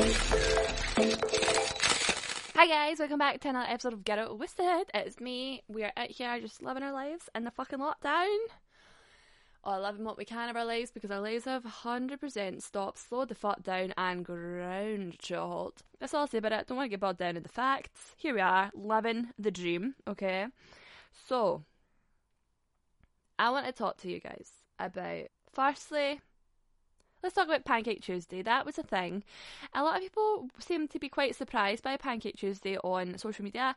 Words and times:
Hi 0.00 0.06
guys, 2.66 2.98
welcome 3.00 3.18
back 3.18 3.38
to 3.40 3.50
another 3.50 3.68
episode 3.68 3.92
of 3.92 4.02
Get 4.02 4.18
Out 4.18 4.30
With 4.30 4.38
Twisted. 4.56 4.90
It's 4.94 5.20
me. 5.20 5.62
We 5.68 5.84
are 5.84 5.92
out 5.94 6.10
here 6.10 6.40
just 6.40 6.62
living 6.62 6.82
our 6.82 6.92
lives 6.94 7.28
in 7.34 7.44
the 7.44 7.50
fucking 7.50 7.80
lockdown. 7.80 8.38
Or 9.62 9.78
living 9.78 10.04
what 10.04 10.16
we 10.16 10.24
can 10.24 10.48
of 10.48 10.56
our 10.56 10.64
lives 10.64 10.90
because 10.90 11.10
our 11.10 11.20
lives 11.20 11.44
have 11.44 11.64
100% 11.64 12.62
stopped, 12.62 12.96
slowed 12.96 13.28
the 13.28 13.34
fuck 13.34 13.62
down, 13.62 13.92
and 13.98 14.24
ground 14.24 15.18
to 15.24 15.34
a 15.34 15.46
halt. 15.46 15.82
That's 15.98 16.14
all 16.14 16.22
I'll 16.22 16.28
say 16.28 16.38
about 16.38 16.52
it. 16.52 16.66
Don't 16.66 16.78
want 16.78 16.86
to 16.86 16.90
get 16.90 17.00
bogged 17.00 17.18
down 17.18 17.36
in 17.36 17.42
the 17.42 17.50
facts. 17.50 18.14
Here 18.16 18.32
we 18.32 18.40
are, 18.40 18.70
living 18.72 19.28
the 19.38 19.50
dream, 19.50 19.96
okay? 20.08 20.46
So, 21.28 21.64
I 23.38 23.50
want 23.50 23.66
to 23.66 23.72
talk 23.72 23.98
to 23.98 24.10
you 24.10 24.18
guys 24.18 24.48
about, 24.78 25.26
firstly, 25.52 26.22
Let's 27.22 27.34
talk 27.34 27.46
about 27.46 27.66
Pancake 27.66 28.00
Tuesday. 28.00 28.40
That 28.40 28.64
was 28.64 28.78
a 28.78 28.82
thing. 28.82 29.24
A 29.74 29.82
lot 29.82 29.96
of 29.96 30.02
people 30.02 30.48
seem 30.58 30.88
to 30.88 30.98
be 30.98 31.08
quite 31.08 31.34
surprised 31.34 31.82
by 31.82 31.96
Pancake 31.98 32.36
Tuesday 32.36 32.78
on 32.78 33.18
social 33.18 33.44
media. 33.44 33.76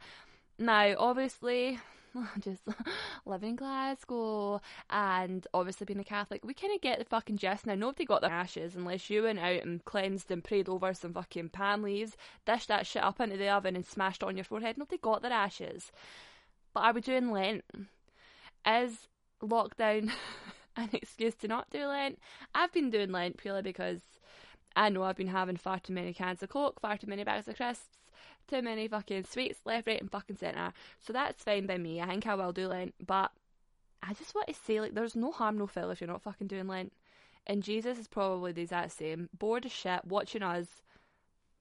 Now, 0.58 0.96
obviously, 0.98 1.78
just 2.40 2.62
living 3.26 3.50
in 3.50 3.56
Glasgow 3.58 4.62
and 4.90 5.46
obviously 5.54 5.86
being 5.86 6.00
a 6.00 6.06
Catholic, 6.06 6.46
we 6.46 6.54
kind 6.54 6.74
of 6.74 6.80
get 6.80 7.00
the 7.00 7.06
fucking 7.06 7.38
gist. 7.38 7.66
Now, 7.66 7.76
nobody 7.76 8.06
got 8.06 8.22
their 8.22 8.32
ashes 8.32 8.76
unless 8.76 9.10
you 9.10 9.24
went 9.24 9.40
out 9.40 9.64
and 9.64 9.84
cleansed 9.84 10.32
and 10.32 10.42
prayed 10.42 10.70
over 10.70 10.94
some 10.94 11.14
fucking 11.14 11.50
palm 11.50 11.84
leaves, 11.84 12.16
dished 12.46 12.70
that 12.70 12.88
shit 12.88 13.04
up 13.04 13.20
into 13.20 13.36
the 13.36 13.50
oven 13.50 13.76
and 13.76 13.86
smashed 13.86 14.23
it 14.23 14.28
on 14.28 14.38
your 14.38 14.46
forehead. 14.46 14.78
Nobody 14.78 15.00
got 15.02 15.22
their 15.22 15.34
ashes. 15.34 15.92
But 16.73 16.82
are 16.82 16.94
we 16.94 17.02
doing 17.02 17.30
Lent? 17.30 17.66
Is 18.66 19.10
lockdown 19.42 20.10
an 20.77 20.90
excuse 20.94 21.36
to 21.36 21.48
not 21.48 21.70
do 21.70 21.86
Lent. 21.86 22.20
I've 22.54 22.72
been 22.72 22.90
doing 22.90 23.12
Lent 23.12 23.38
purely 23.38 23.62
because 23.62 24.02
I 24.75 24.89
know 24.89 25.03
I've 25.03 25.16
been 25.16 25.28
having 25.28 25.58
far 25.58 25.80
too 25.80 25.94
many 25.94 26.14
cans 26.14 26.42
of 26.44 26.50
Coke, 26.50 26.80
far 26.80 26.98
too 26.98 27.08
many 27.08 27.23
bags 27.23 27.48
of 27.48 27.56
crisps, 27.56 27.98
too 28.48 28.61
many 28.61 28.88
fucking 28.88 29.25
sweets 29.25 29.59
left, 29.66 29.88
right, 29.88 30.02
and 30.02 30.11
fucking 30.11 30.38
centre. 30.38 30.73
So 31.00 31.14
that's 31.14 31.44
fine 31.44 31.67
by 31.67 31.78
me. 31.78 32.02
I 32.02 32.08
think 32.08 32.28
I 32.28 32.36
will 32.36 32.52
do 32.52 32.67
Lent, 32.67 32.95
but 33.06 33.31
I 34.02 34.14
just 34.14 34.36
want 34.36 34.48
to 34.48 34.53
say, 34.53 34.81
like, 34.81 34.94
there's 34.94 35.16
no 35.16 35.31
harm, 35.31 35.58
no 35.58 35.67
foul 35.67 35.92
if 35.92 36.02
you're 36.02 36.09
not 36.09 36.23
fucking 36.23 36.48
doing 36.48 36.67
Lent. 36.67 36.94
And 37.45 37.61
Jesus 37.61 37.98
is 37.98 38.08
probably 38.08 38.52
the 38.52 38.61
exact 38.61 38.94
same. 38.94 39.30
Bored 39.38 39.66
as 39.66 39.72
shit, 39.72 40.05
watching 40.05 40.44
us. 40.44 40.67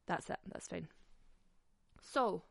That's 0.07 0.31
it. 0.31 0.39
That's 0.51 0.69
fine. 0.69 0.89
So, 2.01 2.43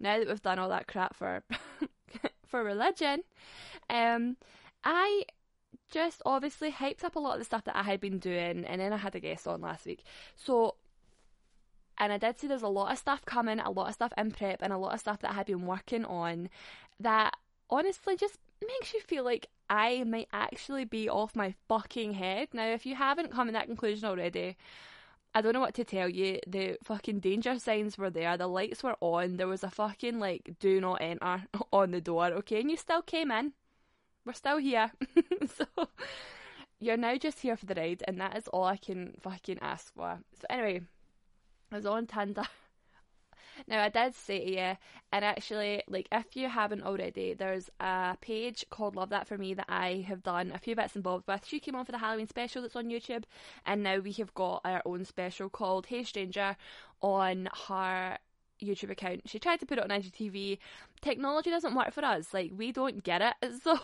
now 0.00 0.18
that 0.18 0.28
we've 0.28 0.42
done 0.42 0.58
all 0.58 0.68
that 0.68 0.86
crap 0.86 1.14
for 1.14 1.42
for 2.46 2.62
religion, 2.62 3.22
um, 3.90 4.36
I 4.84 5.24
just 5.90 6.22
obviously 6.26 6.72
hyped 6.72 7.04
up 7.04 7.16
a 7.16 7.20
lot 7.20 7.34
of 7.34 7.38
the 7.38 7.44
stuff 7.44 7.64
that 7.64 7.76
I 7.76 7.82
had 7.82 8.00
been 8.00 8.18
doing, 8.18 8.64
and 8.64 8.80
then 8.80 8.92
I 8.92 8.96
had 8.96 9.14
a 9.14 9.20
guest 9.20 9.46
on 9.46 9.60
last 9.60 9.86
week. 9.86 10.04
So, 10.36 10.76
and 11.98 12.12
I 12.12 12.18
did 12.18 12.38
see 12.38 12.46
there's 12.46 12.62
a 12.62 12.68
lot 12.68 12.92
of 12.92 12.98
stuff 12.98 13.24
coming, 13.24 13.60
a 13.60 13.70
lot 13.70 13.88
of 13.88 13.94
stuff 13.94 14.12
in 14.16 14.30
prep, 14.30 14.60
and 14.62 14.72
a 14.72 14.78
lot 14.78 14.94
of 14.94 15.00
stuff 15.00 15.20
that 15.20 15.30
I 15.30 15.34
had 15.34 15.46
been 15.46 15.66
working 15.66 16.04
on 16.04 16.50
that 17.00 17.36
honestly 17.70 18.16
just 18.16 18.38
makes 18.66 18.92
you 18.92 19.00
feel 19.00 19.24
like 19.24 19.48
I 19.70 20.04
might 20.04 20.28
actually 20.32 20.84
be 20.84 21.08
off 21.08 21.36
my 21.36 21.54
fucking 21.68 22.14
head. 22.14 22.48
Now, 22.52 22.66
if 22.68 22.84
you 22.86 22.94
haven't 22.94 23.32
come 23.32 23.46
to 23.48 23.52
that 23.52 23.66
conclusion 23.66 24.08
already, 24.08 24.56
I 25.34 25.40
don't 25.40 25.52
know 25.52 25.60
what 25.60 25.74
to 25.74 25.84
tell 25.84 26.08
you. 26.08 26.38
The 26.46 26.76
fucking 26.84 27.20
danger 27.20 27.58
signs 27.58 27.98
were 27.98 28.10
there. 28.10 28.36
The 28.36 28.46
lights 28.46 28.82
were 28.82 28.96
on. 29.00 29.36
There 29.36 29.48
was 29.48 29.64
a 29.64 29.70
fucking 29.70 30.18
like 30.20 30.54
do 30.60 30.80
not 30.80 31.00
enter 31.00 31.44
on 31.72 31.90
the 31.90 32.00
door. 32.00 32.26
Okay, 32.26 32.60
and 32.60 32.70
you 32.70 32.76
still 32.76 33.02
came 33.02 33.30
in 33.30 33.52
we're 34.24 34.32
still 34.32 34.58
here. 34.58 34.90
so 35.56 35.88
you're 36.80 36.96
now 36.96 37.16
just 37.16 37.40
here 37.40 37.56
for 37.56 37.66
the 37.66 37.74
ride, 37.74 38.02
and 38.06 38.20
that 38.20 38.36
is 38.36 38.48
all 38.48 38.64
I 38.64 38.76
can 38.76 39.14
fucking 39.20 39.58
ask 39.60 39.92
for. 39.94 40.18
So 40.40 40.46
anyway, 40.50 40.82
I 41.72 41.76
was 41.76 41.86
on 41.86 42.06
Tinder. 42.06 42.44
Now 43.68 43.82
I 43.84 43.88
did 43.88 44.14
say 44.14 44.44
to 44.44 44.50
you, 44.50 44.76
and 45.12 45.24
actually, 45.24 45.82
like 45.86 46.08
if 46.10 46.36
you 46.36 46.48
haven't 46.48 46.82
already, 46.82 47.34
there's 47.34 47.70
a 47.78 48.16
page 48.20 48.64
called 48.68 48.96
Love 48.96 49.10
That 49.10 49.28
For 49.28 49.38
Me 49.38 49.54
that 49.54 49.66
I 49.68 50.04
have 50.08 50.24
done 50.24 50.50
a 50.52 50.58
few 50.58 50.74
bits 50.74 50.96
involved 50.96 51.28
with. 51.28 51.46
She 51.46 51.60
came 51.60 51.76
on 51.76 51.84
for 51.84 51.92
the 51.92 51.98
Halloween 51.98 52.26
special 52.26 52.62
that's 52.62 52.74
on 52.74 52.88
YouTube, 52.88 53.24
and 53.64 53.82
now 53.82 53.98
we 53.98 54.12
have 54.14 54.34
got 54.34 54.60
our 54.64 54.82
own 54.84 55.04
special 55.04 55.48
called 55.48 55.86
Hey 55.86 56.02
Stranger 56.02 56.56
on 57.00 57.48
her 57.68 58.18
YouTube 58.62 58.90
account. 58.90 59.22
She 59.26 59.38
tried 59.38 59.60
to 59.60 59.66
put 59.66 59.78
it 59.78 59.84
on 59.84 59.90
IGTV. 59.90 60.58
Technology 61.00 61.50
doesn't 61.50 61.74
work 61.74 61.92
for 61.92 62.04
us. 62.04 62.32
Like 62.32 62.52
we 62.56 62.72
don't 62.72 63.02
get 63.02 63.22
it. 63.22 63.34
So 63.62 63.78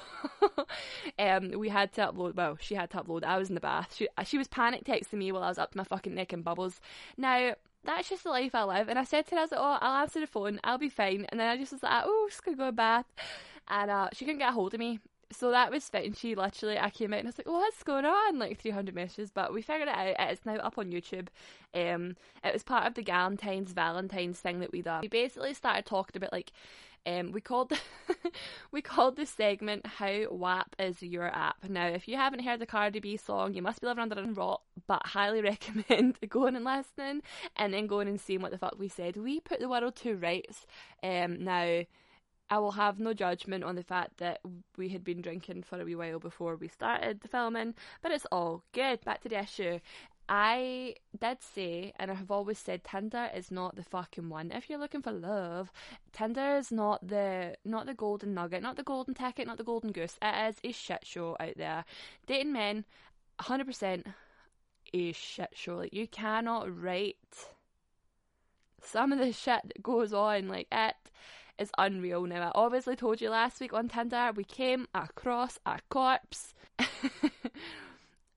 um, 1.19 1.53
we 1.53 1.69
had 1.69 1.93
to 1.95 2.03
upload. 2.03 2.35
Well, 2.35 2.59
she 2.61 2.75
had 2.75 2.91
to 2.91 2.99
upload. 2.99 3.25
I 3.25 3.39
was 3.39 3.49
in 3.49 3.55
the 3.55 3.61
bath. 3.61 3.95
She 3.95 4.09
she 4.25 4.39
was 4.39 4.49
panic 4.49 4.85
texting 4.85 5.15
me 5.15 5.33
while 5.33 5.43
I 5.43 5.49
was 5.49 5.59
up 5.59 5.73
to 5.73 5.79
my 5.79 5.85
fucking 5.85 6.15
neck 6.15 6.33
in 6.33 6.43
bubbles. 6.43 6.81
Now 7.17 7.55
that's 7.85 8.09
just 8.09 8.25
the 8.25 8.31
life 8.31 8.55
I 8.55 8.65
live. 8.65 8.89
And 8.89 8.99
I 8.99 9.05
said 9.05 9.27
to 9.27 9.35
her, 9.35 9.39
I 9.39 9.43
was 9.43 9.51
like, 9.53 9.61
oh, 9.61 9.79
I'll 9.81 10.03
answer 10.03 10.21
the 10.21 10.27
phone. 10.27 10.61
I'll 10.65 10.79
be 10.79 10.91
fine. 10.91 11.27
And 11.31 11.41
then 11.41 11.49
I 11.49 11.57
just 11.57 11.73
was 11.73 11.83
like, 11.83 12.03
oh, 12.05 12.27
just 12.29 12.45
gonna 12.45 12.57
go 12.57 12.67
to 12.67 12.73
bath. 12.73 13.07
And 13.69 13.91
uh, 13.91 14.09
she 14.13 14.25
couldn't 14.25 14.41
get 14.41 14.51
a 14.51 14.53
hold 14.53 14.75
of 14.75 14.81
me 14.81 15.01
so 15.33 15.51
that 15.51 15.71
was 15.71 15.89
fine. 15.89 16.15
She 16.15 16.35
literally, 16.35 16.79
I 16.79 16.91
came 16.91 17.13
out 17.13 17.21
and 17.21 17.29
I 17.29 17.31
was 17.31 17.39
like, 17.39 17.47
oh, 17.49 17.59
what's 17.59 17.83
going 17.83 18.05
on? 18.05 18.39
Like 18.39 18.59
300 18.59 18.95
messages, 18.95 19.31
but 19.31 19.53
we 19.53 19.63
figured 19.63 19.89
it 19.89 19.95
out. 19.95 20.31
It's 20.31 20.45
now 20.45 20.57
up 20.57 20.79
on 20.79 20.91
YouTube. 20.91 21.29
Um, 21.75 22.17
it 22.43 22.53
was 22.53 22.63
part 22.63 22.87
of 22.87 22.95
the 22.95 23.03
Galentine's 23.03 23.73
Valentine's 23.73 24.41
thing 24.41 24.61
that 24.61 24.73
we 24.73 24.83
done. 24.83 25.03
We 25.03 25.09
basically 25.09 25.55
started 25.55 25.87
talking 25.87 26.17
about 26.17 26.33
like, 26.33 26.53
um, 27.07 27.33
we 27.33 27.41
called 27.41 27.73
we 28.73 28.83
called 28.83 29.17
this 29.17 29.31
segment 29.31 29.87
"How 29.87 30.27
WAP 30.31 30.77
is 30.79 31.03
your 31.03 31.35
app." 31.35 31.57
Now, 31.67 31.87
if 31.87 32.07
you 32.07 32.17
haven't 32.17 32.45
heard 32.45 32.61
the 32.61 32.67
Cardi 32.67 33.01
B 33.01 33.17
song, 33.17 33.55
you 33.55 33.63
must 33.63 33.81
be 33.81 33.87
living 33.87 34.03
under 34.03 34.21
a 34.21 34.27
rock. 34.27 34.61
But 34.87 35.07
highly 35.07 35.41
recommend 35.43 36.19
going 36.29 36.57
and 36.57 36.65
listening, 36.65 37.23
and 37.57 37.73
then 37.73 37.87
going 37.87 38.07
and 38.07 38.21
seeing 38.21 38.43
what 38.43 38.51
the 38.51 38.59
fuck 38.59 38.77
we 38.79 38.89
said. 38.89 39.17
We 39.17 39.41
put 39.41 39.61
the 39.61 39.69
world 39.69 39.97
to 39.97 40.15
rights. 40.15 40.67
Um, 41.03 41.43
now 41.43 41.85
I 42.51 42.59
will 42.59 42.73
have 42.73 42.99
no 42.99 43.15
judgment 43.15 43.63
on 43.63 43.77
the 43.77 43.85
fact 43.85 44.19
that 44.19 44.41
we 44.77 44.89
had 44.89 45.05
been 45.05 45.23
drinking 45.23 45.63
for 45.63 45.81
a 45.81 45.85
wee 45.85 45.95
while 45.95 46.19
before 46.19 46.57
we 46.57 46.67
started 46.67 47.21
the 47.21 47.29
filming, 47.29 47.75
but 48.03 48.11
it's 48.11 48.27
all 48.33 48.65
good. 48.73 49.05
Back 49.05 49.21
to 49.23 49.29
the 49.29 49.39
issue. 49.39 49.79
I 50.29 50.95
did 51.19 51.39
say, 51.43 51.93
and 51.99 52.11
I 52.11 52.15
have 52.15 52.31
always 52.31 52.59
said, 52.59 52.85
Tinder 52.85 53.31
is 53.35 53.51
not 53.51 53.75
the 53.75 53.83
fucking 53.83 54.29
one. 54.29 54.53
If 54.53 54.71
you're 54.71 54.79
looking 54.79 55.03
for 55.03 55.11
love, 55.11 55.73
Tinder 56.13 56.57
is 56.57 56.71
not 56.71 57.07
the 57.07 57.57
not 57.65 57.87
the 57.87 57.95
golden 57.95 58.35
nugget, 58.35 58.63
not 58.63 58.77
the 58.77 58.85
golden 58.85 59.15
ticket, 59.15 59.49
not 59.49 59.59
the 59.59 59.65
golden 59.65 59.91
goose. 59.91 60.17
It 60.23 60.49
is 60.49 60.57
a 60.63 60.73
shit 60.73 61.05
show 61.05 61.37
out 61.41 61.57
there. 61.57 61.85
Dating 62.27 62.53
men, 62.53 62.85
hundred 63.41 63.67
percent, 63.67 64.07
a 64.95 65.13
shit 65.13 65.51
show. 65.55 65.79
Like 65.79 65.93
you 65.95 66.07
cannot 66.07 66.81
write 66.81 67.17
some 68.83 69.13
of 69.13 69.19
the 69.19 69.33
shit 69.33 69.63
that 69.65 69.83
goes 69.83 70.13
on. 70.13 70.47
Like 70.47 70.69
it 70.71 70.95
is 71.61 71.71
unreal 71.79 72.23
now. 72.27 72.49
I 72.49 72.53
obviously 72.55 72.97
told 72.97 73.21
you 73.21 73.31
last 73.31 73.61
week 73.61 73.73
on 73.73 73.89
Tinder 73.89 74.33
we 74.35 74.45
came 74.45 74.89
across 74.95 75.59
a 75.67 75.79
corpse. 75.89 76.55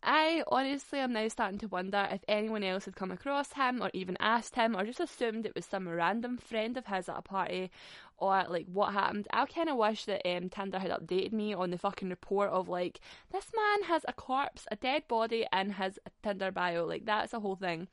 I 0.06 0.44
honestly 0.48 1.00
am 1.00 1.14
now 1.14 1.30
starting 1.30 1.60
to 1.60 1.70
wonder 1.70 2.10
if 2.12 2.26
anyone 2.28 2.62
else 2.62 2.84
had 2.84 2.96
come 2.98 3.12
across 3.12 3.54
him 3.54 3.82
or 3.82 3.90
even 3.94 4.18
asked 4.20 4.56
him 4.56 4.76
or 4.76 4.84
just 4.84 5.00
assumed 5.00 5.46
it 5.46 5.56
was 5.56 5.66
some 5.66 5.88
random 5.88 6.38
friend 6.38 6.76
of 6.76 6.88
his 6.88 7.08
at 7.08 7.18
a 7.18 7.22
party 7.22 7.72
or 8.18 8.44
like 8.50 8.66
what 8.72 8.92
happened. 8.92 9.28
I 9.32 9.46
kind 9.46 9.70
of 9.70 9.78
wish 9.78 10.04
that 10.06 10.28
um, 10.30 10.50
Tinder 10.50 10.80
had 10.80 10.92
updated 10.92 11.32
me 11.32 11.54
on 11.54 11.72
the 11.72 11.78
fucking 11.78 12.10
report 12.10 12.50
of 12.50 12.68
like, 12.68 13.00
this 13.32 13.50
man 13.56 13.84
has 13.88 14.04
a 14.06 14.14
corpse, 14.14 14.68
a 14.72 14.76
dead 14.76 15.08
body 15.08 15.46
in 15.54 15.72
his 15.72 15.98
Tinder 16.22 16.52
bio. 16.52 16.86
Like, 16.86 17.06
that's 17.06 17.34
a 17.34 17.40
whole 17.40 17.56
thing. 17.56 17.88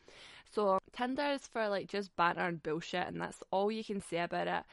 So, 0.53 0.81
Tinder 0.93 1.31
is 1.31 1.47
for 1.47 1.69
like 1.69 1.87
just 1.87 2.15
banter 2.17 2.43
and 2.43 2.63
bullshit, 2.63 3.07
and 3.07 3.21
that's 3.21 3.43
all 3.53 3.71
you 3.71 3.85
can 3.85 4.01
say 4.01 4.19
about 4.19 4.49
it. 4.49 4.65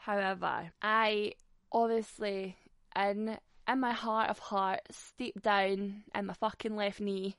However, 0.00 0.70
I 0.80 1.34
obviously, 1.70 2.56
in 2.96 3.38
in 3.68 3.80
my 3.80 3.92
heart 3.92 4.30
of 4.30 4.38
hearts, 4.38 5.12
deep 5.18 5.42
down 5.42 6.04
in 6.14 6.26
my 6.26 6.34
fucking 6.34 6.74
left 6.74 7.00
knee, 7.00 7.36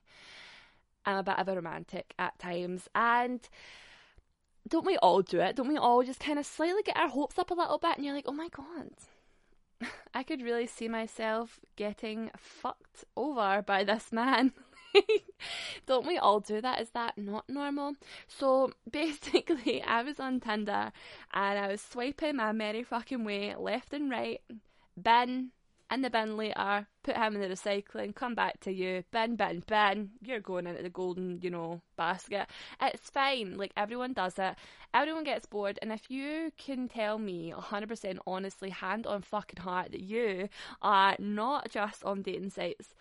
I'm 1.06 1.18
a 1.18 1.24
bit 1.24 1.40
of 1.40 1.48
a 1.48 1.56
romantic 1.56 2.13
at 2.19 2.38
times, 2.38 2.88
and 2.94 3.42
don't 4.68 4.86
we 4.86 4.98
all 4.98 5.24
do 5.24 5.40
it? 5.40 5.56
Don't 5.56 5.68
we 5.68 5.78
all 5.78 6.04
just 6.04 6.19
kind 6.19 6.38
of 6.38 6.46
slightly 6.46 6.84
get 6.84 6.98
our 6.98 7.10
hopes 7.10 7.40
up 7.40 7.50
a 7.50 7.56
little 7.56 7.80
bit, 7.80 7.98
and 7.98 8.06
you're 8.06 8.16
like, 8.16 8.28
oh 8.28 8.34
my 8.34 8.50
god. 8.50 8.92
I 10.13 10.22
could 10.22 10.44
really 10.44 10.68
see 10.68 10.88
myself 10.88 11.60
getting 11.75 12.30
fucked 12.38 13.06
over 13.18 13.63
by 13.66 13.84
this 13.84 14.12
man. 14.12 14.54
Don't 15.86 16.08
we 16.08 16.18
all 16.18 16.40
do 16.40 16.62
that? 16.62 16.82
Is 16.82 16.90
that 16.92 17.18
not 17.18 17.50
normal? 17.50 17.94
So 18.28 18.72
basically, 18.90 19.82
I 19.88 20.04
was 20.04 20.20
on 20.20 20.40
Tinder 20.40 20.92
and 21.34 21.60
I 21.60 21.68
was 21.68 21.82
swiping 21.82 22.38
my 22.38 22.52
merry 22.52 22.84
fucking 22.84 23.24
way 23.24 23.56
left 23.56 23.94
and 23.94 24.10
right. 24.10 24.42
Bin 25.02 25.52
in 25.92 26.02
the 26.02 26.10
bin 26.10 26.38
later, 26.38 26.88
put 27.04 27.18
him 27.18 27.36
in 27.36 27.42
the 27.42 27.48
recycling, 27.50 28.16
come 28.16 28.34
back 28.34 28.60
to 28.62 28.72
you, 28.72 29.04
bin, 29.12 29.36
bin, 29.36 29.62
bin, 29.68 30.12
you're 30.22 30.40
going 30.40 30.66
into 30.66 30.82
the 30.82 30.90
golden, 30.90 31.40
you 31.42 31.50
know, 31.50 31.82
basket. 31.98 32.48
It's 32.82 33.10
fine, 33.10 33.58
like 33.58 33.74
everyone 33.76 34.14
does 34.14 34.40
it, 34.40 34.56
everyone 34.94 35.26
gets 35.26 35.46
bored, 35.46 35.78
and 35.82 35.92
if 35.92 36.10
you 36.10 36.54
can 36.58 36.88
tell 36.88 37.18
me 37.18 37.54
100% 37.56 38.18
honestly, 38.26 38.70
hand 38.70 39.06
on 39.06 39.22
fucking 39.22 39.62
heart, 39.62 39.92
that 39.92 40.02
you 40.02 40.48
are 40.82 41.18
not 41.20 41.70
just 41.70 42.06
on 42.06 42.22
dating 42.22 42.52
sites 42.52 42.96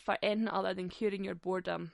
for 0.00 0.16
anything 0.22 0.48
other 0.48 0.74
than 0.74 0.88
curing 0.88 1.24
your 1.24 1.34
boredom. 1.34 1.92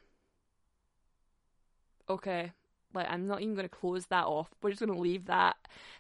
Okay. 2.09 2.53
Like, 2.93 3.11
I'm 3.11 3.27
not 3.27 3.43
even 3.43 3.55
going 3.55 3.69
to 3.69 3.75
close 3.75 4.07
that 4.07 4.25
off. 4.25 4.51
We're 4.63 4.71
just 4.71 4.81
going 4.81 4.95
to 4.95 5.01
leave 5.01 5.27
that. 5.27 5.57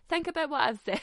Think 0.08 0.28
about 0.28 0.50
what 0.50 0.60
I've 0.60 0.80
said. 0.84 1.00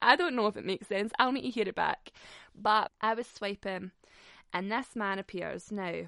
I 0.00 0.14
don't 0.14 0.36
know 0.36 0.46
if 0.46 0.56
it 0.56 0.64
makes 0.64 0.86
sense. 0.86 1.12
I'll 1.18 1.32
need 1.32 1.42
to 1.42 1.50
hear 1.50 1.68
it 1.68 1.74
back. 1.74 2.12
But 2.54 2.92
I 3.00 3.14
was 3.14 3.26
swiping, 3.26 3.90
and 4.52 4.70
this 4.70 4.94
man 4.94 5.18
appears. 5.18 5.72
Now, 5.72 6.02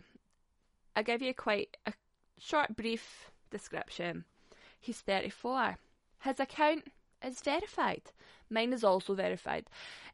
I'll 0.95 1.03
give 1.03 1.21
you 1.21 1.35
quite 1.35 1.77
a 1.85 1.93
short, 2.39 2.77
brief 2.77 3.31
description. 3.51 4.25
He's 4.81 5.01
34. 5.01 5.79
His 6.21 6.39
account 6.39 6.85
is 7.25 7.41
verified. 7.41 8.03
Mine 8.49 8.73
is 8.73 8.85
also 8.85 9.15
verified. 9.15 9.67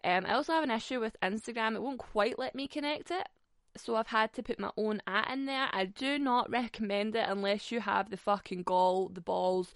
Um, 0.02 0.24
I 0.26 0.32
also 0.32 0.54
have 0.54 0.64
an 0.64 0.70
issue 0.70 0.98
with 1.00 1.16
Instagram. 1.22 1.74
It 1.74 1.82
won't 1.82 1.98
quite 1.98 2.38
let 2.38 2.54
me 2.54 2.66
connect 2.66 3.10
it 3.10 3.28
so 3.76 3.96
I've 3.96 4.08
had 4.08 4.32
to 4.34 4.42
put 4.42 4.58
my 4.58 4.70
own 4.76 5.00
at 5.06 5.30
in 5.30 5.46
there. 5.46 5.68
I 5.72 5.86
do 5.86 6.18
not 6.18 6.50
recommend 6.50 7.16
it 7.16 7.28
unless 7.28 7.72
you 7.72 7.80
have 7.80 8.10
the 8.10 8.16
fucking 8.16 8.62
gall, 8.62 9.08
the 9.08 9.20
balls, 9.20 9.74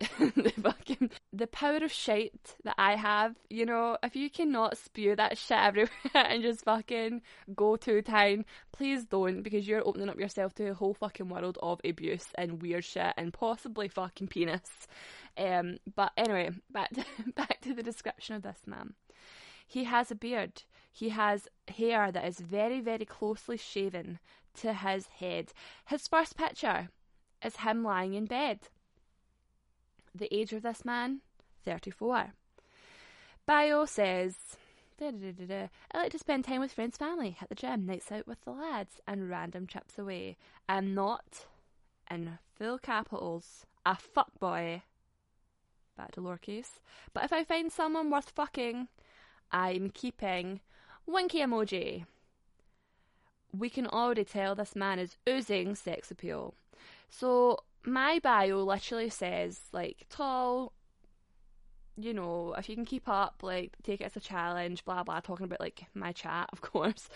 the 0.18 0.52
fucking 0.60 1.10
the 1.32 1.46
power 1.46 1.76
of 1.76 1.92
shite 1.92 2.56
that 2.64 2.74
I 2.78 2.96
have. 2.96 3.36
You 3.48 3.66
know, 3.66 3.96
if 4.02 4.16
you 4.16 4.28
cannot 4.28 4.76
spew 4.76 5.14
that 5.16 5.38
shit 5.38 5.58
everywhere 5.58 5.90
and 6.14 6.42
just 6.42 6.64
fucking 6.64 7.22
go 7.54 7.76
to 7.76 8.02
town, 8.02 8.44
please 8.72 9.04
don't 9.04 9.42
because 9.42 9.68
you're 9.68 9.86
opening 9.86 10.08
up 10.08 10.18
yourself 10.18 10.54
to 10.54 10.70
a 10.70 10.74
whole 10.74 10.94
fucking 10.94 11.28
world 11.28 11.58
of 11.62 11.80
abuse 11.84 12.26
and 12.34 12.60
weird 12.62 12.84
shit 12.84 13.14
and 13.16 13.32
possibly 13.32 13.88
fucking 13.88 14.28
penis. 14.28 14.88
Um, 15.36 15.78
but 15.94 16.12
anyway, 16.16 16.50
back 16.70 16.90
to, 16.94 17.04
back 17.36 17.60
to 17.62 17.74
the 17.74 17.82
description 17.82 18.34
of 18.36 18.42
this 18.42 18.62
man. 18.66 18.94
He 19.66 19.84
has 19.84 20.10
a 20.10 20.14
beard. 20.14 20.62
He 20.96 21.08
has 21.08 21.48
hair 21.66 22.12
that 22.12 22.24
is 22.24 22.38
very, 22.38 22.80
very 22.80 23.04
closely 23.04 23.56
shaven 23.56 24.20
to 24.60 24.72
his 24.72 25.08
head. 25.08 25.52
His 25.86 26.06
first 26.06 26.36
picture 26.36 26.88
is 27.44 27.56
him 27.56 27.82
lying 27.82 28.14
in 28.14 28.26
bed. 28.26 28.60
The 30.14 30.32
age 30.32 30.52
of 30.52 30.62
this 30.62 30.84
man, 30.84 31.22
34. 31.64 32.34
Bio 33.44 33.84
says, 33.86 34.36
I 35.02 35.12
like 35.92 36.12
to 36.12 36.18
spend 36.20 36.44
time 36.44 36.60
with 36.60 36.72
friends, 36.72 36.96
family, 36.96 37.30
hit 37.30 37.48
the 37.48 37.56
gym, 37.56 37.86
nights 37.86 38.12
out 38.12 38.28
with 38.28 38.44
the 38.44 38.52
lads, 38.52 39.00
and 39.08 39.28
random 39.28 39.66
trips 39.66 39.98
away. 39.98 40.36
I'm 40.68 40.94
not, 40.94 41.46
in 42.08 42.38
full 42.56 42.78
capitals, 42.78 43.66
a 43.84 43.96
fuckboy. 43.96 44.82
Back 45.96 46.12
to 46.12 46.20
lowercase. 46.20 46.78
But 47.12 47.24
if 47.24 47.32
I 47.32 47.42
find 47.42 47.72
someone 47.72 48.10
worth 48.10 48.30
fucking, 48.30 48.86
I'm 49.50 49.90
keeping 49.90 50.60
winky 51.06 51.40
emoji. 51.40 52.06
We 53.52 53.70
can 53.70 53.86
already 53.86 54.24
tell 54.24 54.54
this 54.54 54.74
man 54.74 54.98
is 54.98 55.16
oozing 55.28 55.74
sex 55.74 56.10
appeal. 56.10 56.54
So 57.08 57.60
my 57.84 58.18
bio 58.18 58.62
literally 58.64 59.10
says 59.10 59.60
like 59.72 60.06
tall, 60.08 60.72
you 61.96 62.12
know, 62.12 62.54
if 62.58 62.68
you 62.68 62.74
can 62.74 62.84
keep 62.84 63.08
up, 63.08 63.40
like 63.42 63.72
take 63.82 64.00
it 64.00 64.04
as 64.04 64.16
a 64.16 64.20
challenge, 64.20 64.84
blah 64.84 65.04
blah, 65.04 65.20
talking 65.20 65.44
about 65.44 65.60
like 65.60 65.84
my 65.94 66.12
chat, 66.12 66.48
of 66.52 66.60
course. 66.60 67.08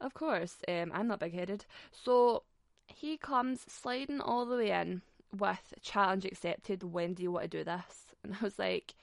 of 0.00 0.14
course. 0.14 0.56
Um 0.68 0.90
I'm 0.94 1.08
not 1.08 1.20
big 1.20 1.34
headed. 1.34 1.66
So 1.92 2.44
he 2.86 3.16
comes 3.16 3.64
sliding 3.68 4.20
all 4.20 4.46
the 4.46 4.56
way 4.56 4.70
in 4.70 5.02
with 5.38 5.74
challenge 5.82 6.24
accepted, 6.24 6.82
when 6.82 7.14
do 7.14 7.22
you 7.22 7.32
want 7.32 7.50
to 7.50 7.58
do 7.58 7.64
this? 7.64 8.14
And 8.22 8.34
I 8.40 8.42
was 8.42 8.58
like, 8.58 8.94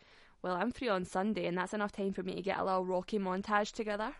well, 0.42 0.56
I'm 0.56 0.72
free 0.72 0.90
on 0.90 1.06
Sunday, 1.06 1.46
and 1.46 1.58
that's 1.58 1.74
enough 1.74 1.92
time 1.92 2.14
for 2.14 2.24
me 2.24 2.36
to 2.36 2.42
get 2.42 2.60
a 2.60 2.64
little 2.64 2.86
Rocky 2.86 3.20
montage 3.20 3.72
together. 3.72 4.16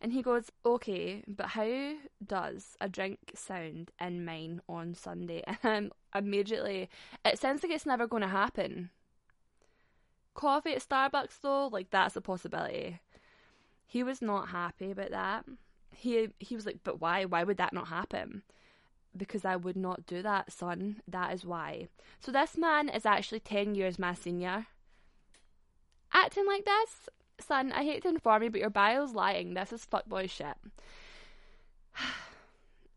And 0.00 0.12
he 0.12 0.22
goes, 0.22 0.50
okay, 0.66 1.22
but 1.26 1.48
how 1.48 1.94
does 2.26 2.76
a 2.80 2.88
drink 2.88 3.18
sound 3.34 3.90
in 4.00 4.24
mine 4.24 4.60
on 4.68 4.94
Sunday? 4.94 5.42
And 5.62 5.92
I'm 6.12 6.24
immediately, 6.26 6.88
it 7.24 7.38
sounds 7.38 7.62
like 7.62 7.72
it's 7.72 7.86
never 7.86 8.06
going 8.06 8.22
to 8.22 8.28
happen. 8.28 8.90
Coffee 10.34 10.74
at 10.74 10.86
Starbucks, 10.86 11.40
though, 11.42 11.68
like 11.68 11.90
that's 11.90 12.16
a 12.16 12.20
possibility. 12.20 13.00
He 13.86 14.02
was 14.02 14.20
not 14.20 14.48
happy 14.48 14.90
about 14.90 15.10
that. 15.10 15.44
He 15.92 16.28
he 16.40 16.56
was 16.56 16.66
like, 16.66 16.80
but 16.82 17.00
why? 17.00 17.24
Why 17.24 17.44
would 17.44 17.56
that 17.58 17.72
not 17.72 17.88
happen? 17.88 18.42
Because 19.16 19.44
I 19.44 19.54
would 19.54 19.76
not 19.76 20.06
do 20.06 20.22
that, 20.22 20.52
son. 20.52 21.00
That 21.06 21.32
is 21.32 21.44
why. 21.46 21.86
So 22.18 22.32
this 22.32 22.56
man 22.56 22.88
is 22.88 23.06
actually 23.06 23.40
ten 23.40 23.76
years 23.76 23.96
my 23.98 24.12
senior 24.12 24.66
acting 26.14 26.46
like 26.46 26.64
this, 26.64 27.08
son, 27.40 27.72
I 27.72 27.84
hate 27.84 28.02
to 28.02 28.08
inform 28.08 28.42
you, 28.42 28.50
but 28.50 28.60
your 28.60 28.70
bio's 28.70 29.12
lying. 29.12 29.54
This 29.54 29.72
is 29.72 29.86
fuckboy 29.86 30.30
shit. 30.30 30.56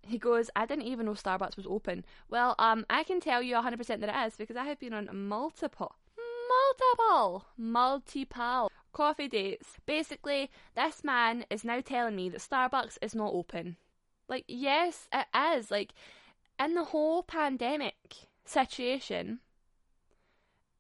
he 0.02 0.18
goes, 0.18 0.50
I 0.56 0.66
didn't 0.66 0.86
even 0.86 1.06
know 1.06 1.14
Starbucks 1.14 1.58
was 1.58 1.68
open. 1.68 2.06
Well, 2.30 2.56
um, 2.60 2.86
I 2.90 3.04
can 3.04 3.20
tell 3.20 3.42
you 3.42 3.56
100% 3.56 3.78
that 3.88 4.10
it 4.10 4.28
is 4.28 4.36
because 4.38 4.56
I 4.56 4.66
have 4.66 4.80
been 4.80 4.94
on 4.94 5.10
multiple, 5.12 5.96
multiple, 6.50 7.46
multiple 7.58 8.72
coffee 8.94 9.28
dates. 9.28 9.78
Basically, 9.86 10.50
this 10.76 11.04
man 11.04 11.46
is 11.50 11.64
now 11.64 11.82
telling 11.82 12.16
me 12.16 12.30
that 12.30 12.42
Starbucks 12.42 12.98
is 13.02 13.14
not 13.14 13.34
open. 13.34 13.78
Like, 14.28 14.46
yes, 14.48 15.08
it 15.14 15.28
is. 15.36 15.72
Like, 15.72 15.94
in 16.60 16.74
the 16.76 16.86
whole 16.86 17.24
pandemic 17.24 17.96
situation, 18.46 19.40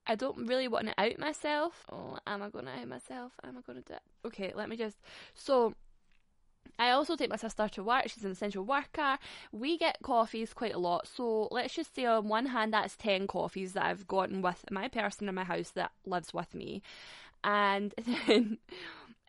I 0.07 0.15
don't 0.15 0.47
really 0.47 0.67
want 0.67 0.87
to 0.87 0.93
out 0.97 1.19
myself. 1.19 1.85
Oh, 1.91 2.17
am 2.25 2.41
I 2.41 2.49
going 2.49 2.65
to 2.65 2.71
out 2.71 2.87
myself? 2.87 3.33
Am 3.43 3.57
I 3.57 3.61
going 3.61 3.83
to 3.83 3.87
do 3.87 3.93
it? 3.93 4.01
Okay, 4.25 4.53
let 4.55 4.69
me 4.69 4.77
just. 4.77 4.97
So, 5.35 5.73
I 6.79 6.91
also 6.91 7.15
take 7.15 7.29
my 7.29 7.35
sister 7.37 7.67
to 7.67 7.83
work. 7.83 8.07
She's 8.07 8.23
an 8.23 8.31
essential 8.31 8.63
worker. 8.63 9.17
We 9.51 9.77
get 9.77 9.97
coffees 10.03 10.53
quite 10.53 10.75
a 10.75 10.79
lot. 10.79 11.07
So 11.07 11.47
let's 11.51 11.73
just 11.73 11.95
say 11.95 12.05
on 12.05 12.27
one 12.27 12.47
hand, 12.47 12.73
that's 12.73 12.95
10 12.97 13.27
coffees 13.27 13.73
that 13.73 13.85
I've 13.85 14.07
gotten 14.07 14.41
with 14.41 14.63
my 14.71 14.87
person 14.87 15.27
in 15.27 15.35
my 15.35 15.43
house 15.43 15.71
that 15.71 15.91
lives 16.05 16.33
with 16.33 16.53
me. 16.53 16.81
And 17.43 17.93
then 18.27 18.59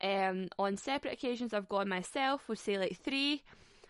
um, 0.02 0.48
on 0.58 0.76
separate 0.76 1.14
occasions, 1.14 1.54
I've 1.54 1.68
gone 1.68 1.88
myself, 1.88 2.48
would 2.48 2.58
say 2.58 2.78
like 2.78 2.98
three. 3.02 3.42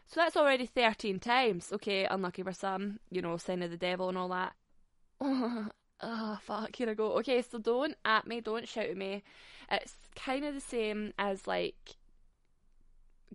So 0.06 0.20
that's 0.20 0.36
already 0.36 0.66
13 0.66 1.18
times. 1.18 1.72
Okay, 1.72 2.04
unlucky 2.04 2.42
for 2.42 2.52
some, 2.52 3.00
you 3.10 3.20
know, 3.20 3.36
sign 3.36 3.62
of 3.62 3.70
the 3.70 3.76
devil 3.76 4.08
and 4.08 4.16
all 4.16 4.28
that. 4.28 4.52
oh 6.00 6.38
fuck, 6.42 6.74
here 6.76 6.90
I 6.90 6.94
go. 6.94 7.12
Okay, 7.18 7.42
so 7.42 7.58
don't 7.58 7.96
at 8.04 8.26
me, 8.26 8.40
don't 8.40 8.68
shout 8.68 8.86
at 8.86 8.96
me. 8.96 9.22
It's 9.70 9.96
kind 10.14 10.44
of 10.44 10.54
the 10.54 10.60
same 10.60 11.12
as 11.18 11.46
like 11.46 11.96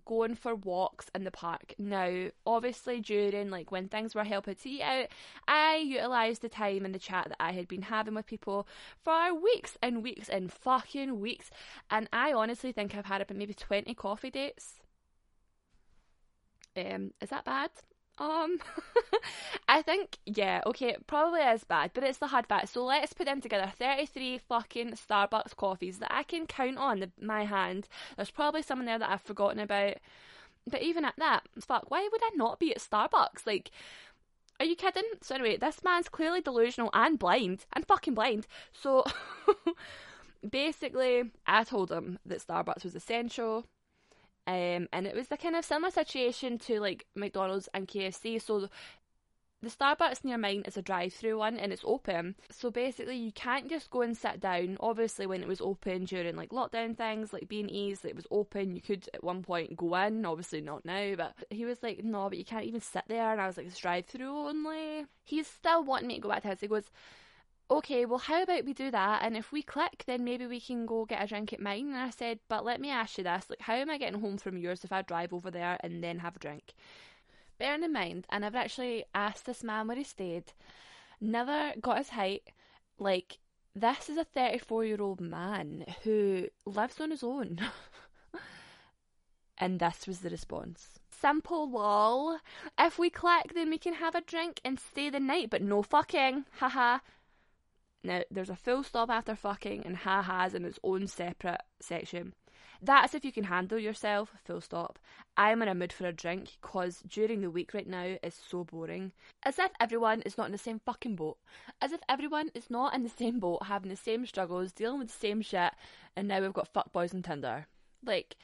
going 0.06 0.34
for 0.34 0.54
walks 0.54 1.06
in 1.14 1.24
the 1.24 1.30
park. 1.30 1.74
Now, 1.78 2.28
obviously, 2.46 3.00
during 3.00 3.50
like 3.50 3.70
when 3.70 3.88
things 3.88 4.14
were 4.14 4.24
helping 4.24 4.54
to 4.54 4.68
eat 4.68 4.82
out, 4.82 5.08
I 5.48 5.76
utilised 5.76 6.42
the 6.42 6.48
time 6.48 6.84
in 6.84 6.92
the 6.92 6.98
chat 6.98 7.28
that 7.28 7.40
I 7.40 7.52
had 7.52 7.68
been 7.68 7.82
having 7.82 8.14
with 8.14 8.26
people 8.26 8.66
for 9.02 9.34
weeks 9.34 9.78
and 9.82 10.02
weeks 10.02 10.28
and 10.28 10.52
fucking 10.52 11.20
weeks. 11.20 11.50
And 11.90 12.08
I 12.12 12.32
honestly 12.32 12.72
think 12.72 12.94
I've 12.94 13.06
had 13.06 13.22
about 13.22 13.36
maybe 13.36 13.54
20 13.54 13.94
coffee 13.94 14.30
dates. 14.30 14.80
Um, 16.76 17.12
is 17.20 17.30
that 17.30 17.44
bad? 17.44 17.70
Um, 18.16 18.58
I 19.68 19.82
think, 19.82 20.18
yeah, 20.24 20.62
okay, 20.66 20.90
it 20.90 21.06
probably 21.06 21.40
is 21.40 21.64
bad, 21.64 21.90
but 21.94 22.04
it's 22.04 22.18
the 22.18 22.28
hard 22.28 22.46
fact. 22.46 22.68
So 22.68 22.84
let's 22.84 23.12
put 23.12 23.26
them 23.26 23.40
together 23.40 23.72
33 23.76 24.38
fucking 24.38 24.92
Starbucks 24.92 25.56
coffees 25.56 25.98
that 25.98 26.14
I 26.14 26.22
can 26.22 26.46
count 26.46 26.78
on 26.78 27.00
the, 27.00 27.10
my 27.20 27.44
hand. 27.44 27.88
There's 28.16 28.30
probably 28.30 28.62
some 28.62 28.80
in 28.80 28.86
there 28.86 28.98
that 28.98 29.10
I've 29.10 29.22
forgotten 29.22 29.58
about. 29.58 29.96
But 30.66 30.82
even 30.82 31.04
at 31.04 31.16
that, 31.18 31.42
fuck, 31.60 31.90
why 31.90 32.08
would 32.10 32.22
I 32.22 32.30
not 32.36 32.58
be 32.60 32.72
at 32.72 32.80
Starbucks? 32.80 33.46
Like, 33.46 33.70
are 34.60 34.66
you 34.66 34.76
kidding? 34.76 35.04
So 35.22 35.34
anyway, 35.34 35.56
this 35.56 35.82
man's 35.84 36.08
clearly 36.08 36.40
delusional 36.40 36.90
and 36.94 37.18
blind, 37.18 37.66
and 37.72 37.86
fucking 37.86 38.14
blind. 38.14 38.46
So 38.72 39.04
basically, 40.48 41.32
I 41.46 41.64
told 41.64 41.90
him 41.90 42.18
that 42.26 42.46
Starbucks 42.46 42.84
was 42.84 42.94
essential. 42.94 43.66
Um, 44.46 44.88
and 44.92 45.06
it 45.06 45.14
was 45.14 45.28
the 45.28 45.36
kind 45.36 45.56
of 45.56 45.64
similar 45.64 45.90
situation 45.90 46.58
to 46.60 46.80
like 46.80 47.06
McDonald's 47.14 47.68
and 47.72 47.88
KFC. 47.88 48.40
So 48.40 48.68
the 49.64 49.70
Starbucks 49.70 50.24
near 50.24 50.36
mine 50.36 50.62
is 50.66 50.76
a 50.76 50.82
drive-through 50.82 51.38
one 51.38 51.56
and 51.56 51.72
it's 51.72 51.84
open. 51.86 52.34
So 52.50 52.70
basically, 52.70 53.16
you 53.16 53.32
can't 53.32 53.70
just 53.70 53.90
go 53.90 54.02
and 54.02 54.14
sit 54.14 54.40
down. 54.40 54.76
Obviously, 54.80 55.26
when 55.26 55.42
it 55.42 55.48
was 55.48 55.62
open 55.62 56.04
during 56.04 56.36
like 56.36 56.50
lockdown 56.50 56.96
things, 56.96 57.32
like 57.32 57.48
being 57.48 57.70
E's, 57.70 58.04
it 58.04 58.14
was 58.14 58.26
open. 58.30 58.74
You 58.74 58.82
could 58.82 59.08
at 59.14 59.24
one 59.24 59.42
point 59.42 59.76
go 59.76 59.94
in. 59.94 60.26
Obviously, 60.26 60.60
not 60.60 60.84
now. 60.84 61.14
But 61.16 61.34
he 61.48 61.64
was 61.64 61.82
like, 61.82 62.04
"No, 62.04 62.28
but 62.28 62.36
you 62.36 62.44
can't 62.44 62.66
even 62.66 62.82
sit 62.82 63.04
there." 63.08 63.32
And 63.32 63.40
I 63.40 63.46
was 63.46 63.56
like, 63.56 63.66
"It's 63.66 63.78
drive-through 63.78 64.48
only." 64.48 65.06
He's 65.24 65.46
still 65.46 65.82
wanting 65.82 66.08
me 66.08 66.16
to 66.16 66.20
go 66.20 66.28
back 66.28 66.42
to 66.42 66.48
his. 66.48 66.60
He 66.60 66.68
goes, 66.68 66.90
okay, 67.70 68.04
well, 68.04 68.18
how 68.18 68.42
about 68.42 68.64
we 68.64 68.72
do 68.72 68.90
that? 68.90 69.22
And 69.22 69.36
if 69.36 69.52
we 69.52 69.62
click, 69.62 70.04
then 70.06 70.24
maybe 70.24 70.46
we 70.46 70.60
can 70.60 70.86
go 70.86 71.04
get 71.04 71.22
a 71.22 71.26
drink 71.26 71.52
at 71.52 71.60
mine. 71.60 71.88
And 71.88 71.96
I 71.96 72.10
said, 72.10 72.40
but 72.48 72.64
let 72.64 72.80
me 72.80 72.90
ask 72.90 73.18
you 73.18 73.24
this: 73.24 73.46
like, 73.48 73.60
how 73.60 73.74
am 73.74 73.90
I 73.90 73.98
getting 73.98 74.20
home 74.20 74.38
from 74.38 74.58
yours 74.58 74.84
if 74.84 74.92
I 74.92 75.02
drive 75.02 75.32
over 75.32 75.50
there 75.50 75.78
and 75.80 76.02
then 76.02 76.18
have 76.18 76.36
a 76.36 76.40
drink? 76.40 76.74
Bearing 77.58 77.84
in 77.84 77.92
mind, 77.92 78.26
and 78.30 78.44
I 78.44 78.48
never 78.48 78.58
actually 78.58 79.04
asked 79.14 79.46
this 79.46 79.62
man 79.62 79.86
where 79.86 79.96
he 79.96 80.04
stayed, 80.04 80.52
never 81.20 81.72
got 81.80 81.98
his 81.98 82.10
height. 82.10 82.42
Like, 82.98 83.38
this 83.74 84.08
is 84.08 84.18
a 84.18 84.24
34 84.24 84.84
year 84.84 85.00
old 85.00 85.20
man 85.20 85.84
who 86.02 86.48
lives 86.66 87.00
on 87.00 87.10
his 87.10 87.22
own. 87.22 87.60
And 89.58 89.78
this 89.78 90.06
was 90.06 90.20
the 90.20 90.30
response. 90.30 90.98
Simple 91.10 91.70
lol. 91.70 92.38
If 92.78 92.98
we 92.98 93.08
click, 93.08 93.54
then 93.54 93.70
we 93.70 93.78
can 93.78 93.94
have 93.94 94.14
a 94.14 94.20
drink 94.20 94.60
and 94.64 94.80
stay 94.80 95.10
the 95.10 95.20
night, 95.20 95.48
but 95.48 95.62
no 95.62 95.82
fucking. 95.82 96.44
Haha. 96.58 96.98
Now, 98.04 98.22
there's 98.30 98.50
a 98.50 98.56
full 98.56 98.82
stop 98.82 99.08
after 99.08 99.34
fucking, 99.34 99.86
and 99.86 99.96
ha 99.96 100.20
ha's 100.20 100.54
in 100.54 100.66
its 100.66 100.78
own 100.84 101.06
separate 101.06 101.62
section. 101.80 102.34
That's 102.82 103.14
if 103.14 103.24
you 103.24 103.32
can 103.32 103.44
handle 103.44 103.78
yourself, 103.78 104.30
full 104.44 104.60
stop. 104.60 104.98
I'm 105.38 105.62
in 105.62 105.68
a 105.68 105.74
mood 105.74 105.90
for 105.90 106.06
a 106.06 106.12
drink, 106.12 106.58
cause 106.60 107.02
during 107.08 107.40
the 107.40 107.50
week 107.50 107.72
right 107.72 107.86
now 107.86 108.18
is 108.22 108.34
so 108.34 108.64
boring. 108.64 109.12
As 109.42 109.58
if 109.58 109.70
everyone 109.80 110.20
is 110.22 110.36
not 110.36 110.46
in 110.46 110.52
the 110.52 110.58
same 110.58 110.80
fucking 110.84 111.16
boat. 111.16 111.38
As 111.80 111.92
if 111.92 112.00
everyone 112.06 112.50
is 112.54 112.68
not 112.68 112.94
in 112.94 113.02
the 113.02 113.08
same 113.08 113.40
boat, 113.40 113.64
having 113.64 113.88
the 113.88 113.96
same 113.96 114.26
struggles, 114.26 114.70
dealing 114.70 114.98
with 114.98 115.08
the 115.08 115.18
same 115.18 115.40
shit, 115.40 115.72
and 116.14 116.28
now 116.28 116.42
we've 116.42 116.52
got 116.52 116.74
fuckboys 116.74 117.14
on 117.14 117.22
Tinder. 117.22 117.68
Like, 118.04 118.36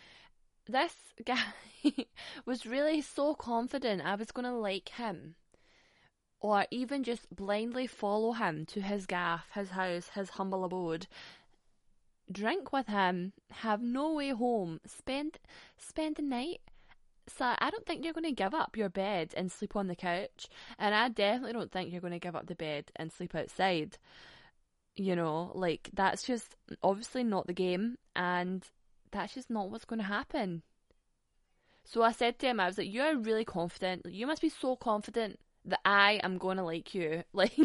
this 0.66 0.94
guy 1.22 1.42
was 2.46 2.64
really 2.64 3.02
so 3.02 3.34
confident 3.34 4.06
I 4.06 4.14
was 4.14 4.32
gonna 4.32 4.56
like 4.56 4.88
him. 4.88 5.34
Or 6.40 6.66
even 6.70 7.04
just 7.04 7.34
blindly 7.34 7.86
follow 7.86 8.32
him 8.32 8.64
to 8.66 8.80
his 8.80 9.04
gaff, 9.06 9.50
his 9.54 9.70
house, 9.70 10.08
his 10.14 10.30
humble 10.30 10.64
abode, 10.64 11.06
drink 12.30 12.72
with 12.72 12.86
him, 12.86 13.32
have 13.50 13.82
no 13.82 14.14
way 14.14 14.30
home, 14.30 14.80
spend 14.86 15.38
spend 15.76 16.16
the 16.16 16.22
night. 16.22 16.60
So 17.28 17.54
I 17.58 17.70
don't 17.70 17.86
think 17.86 18.04
you're 18.04 18.14
going 18.14 18.24
to 18.24 18.32
give 18.32 18.54
up 18.54 18.76
your 18.76 18.88
bed 18.88 19.34
and 19.36 19.52
sleep 19.52 19.76
on 19.76 19.86
the 19.86 19.94
couch, 19.94 20.48
and 20.78 20.94
I 20.94 21.08
definitely 21.08 21.52
don't 21.52 21.70
think 21.70 21.92
you're 21.92 22.00
going 22.00 22.12
to 22.12 22.18
give 22.18 22.34
up 22.34 22.46
the 22.46 22.54
bed 22.54 22.90
and 22.96 23.12
sleep 23.12 23.34
outside. 23.34 23.98
You 24.96 25.14
know, 25.14 25.52
like 25.54 25.90
that's 25.92 26.22
just 26.24 26.56
obviously 26.82 27.22
not 27.22 27.46
the 27.46 27.52
game, 27.52 27.98
and 28.16 28.64
that's 29.12 29.34
just 29.34 29.50
not 29.50 29.70
what's 29.70 29.84
going 29.84 30.00
to 30.00 30.06
happen. 30.06 30.62
So 31.84 32.02
I 32.02 32.12
said 32.12 32.38
to 32.40 32.46
him, 32.46 32.60
I 32.60 32.66
was 32.66 32.78
like, 32.78 32.92
"You're 32.92 33.16
really 33.16 33.44
confident. 33.44 34.06
You 34.06 34.26
must 34.26 34.42
be 34.42 34.48
so 34.48 34.76
confident 34.76 35.38
that 35.64 35.80
I 35.84 36.20
am 36.22 36.38
going 36.38 36.56
to 36.56 36.64
like 36.64 36.94
you. 36.94 37.24
Like, 37.32 37.58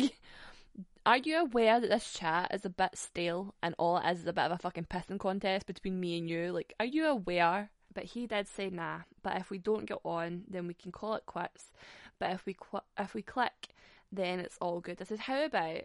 are 1.05 1.17
you 1.17 1.41
aware 1.41 1.79
that 1.79 1.89
this 1.89 2.13
chat 2.13 2.51
is 2.51 2.65
a 2.65 2.69
bit 2.69 2.97
stale 2.97 3.53
and 3.61 3.75
all 3.77 3.97
it 3.97 4.11
is 4.11 4.21
is 4.21 4.27
a 4.27 4.33
bit 4.33 4.45
of 4.45 4.53
a 4.53 4.57
fucking 4.57 4.85
pissing 4.85 5.19
contest 5.19 5.67
between 5.67 5.99
me 5.99 6.17
and 6.17 6.29
you? 6.29 6.51
Like, 6.51 6.73
are 6.79 6.85
you 6.85 7.05
aware? 7.05 7.69
But 7.93 8.05
he 8.05 8.25
did 8.25 8.47
say 8.47 8.69
nah. 8.69 9.01
But 9.21 9.37
if 9.37 9.49
we 9.49 9.59
don't 9.59 9.85
get 9.85 9.99
on, 10.03 10.43
then 10.49 10.67
we 10.67 10.73
can 10.73 10.91
call 10.91 11.13
it 11.13 11.25
quits. 11.25 11.71
But 12.19 12.31
if 12.31 12.45
we 12.45 12.57
if 12.97 13.13
we 13.13 13.21
click, 13.21 13.69
then 14.11 14.39
it's 14.39 14.57
all 14.59 14.79
good. 14.79 14.99
I 14.99 15.05
said, 15.05 15.19
how 15.19 15.45
about 15.45 15.81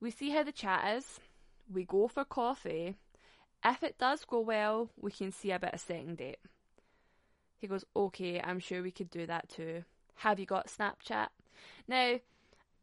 we 0.00 0.10
see 0.10 0.30
how 0.30 0.44
the 0.44 0.52
chat 0.52 0.96
is? 0.96 1.20
We 1.72 1.84
go 1.84 2.08
for 2.08 2.24
coffee. 2.24 2.94
If 3.64 3.82
it 3.82 3.98
does 3.98 4.24
go 4.24 4.40
well, 4.40 4.90
we 5.00 5.10
can 5.10 5.32
see 5.32 5.50
about 5.50 5.74
a 5.74 5.78
second 5.78 6.18
date. 6.18 6.38
He 7.58 7.66
goes, 7.66 7.84
okay, 7.94 8.40
I'm 8.40 8.58
sure 8.58 8.82
we 8.82 8.90
could 8.90 9.10
do 9.10 9.26
that 9.26 9.48
too. 9.48 9.84
Have 10.16 10.40
you 10.40 10.46
got 10.46 10.66
Snapchat? 10.66 11.28
Now, 11.88 12.20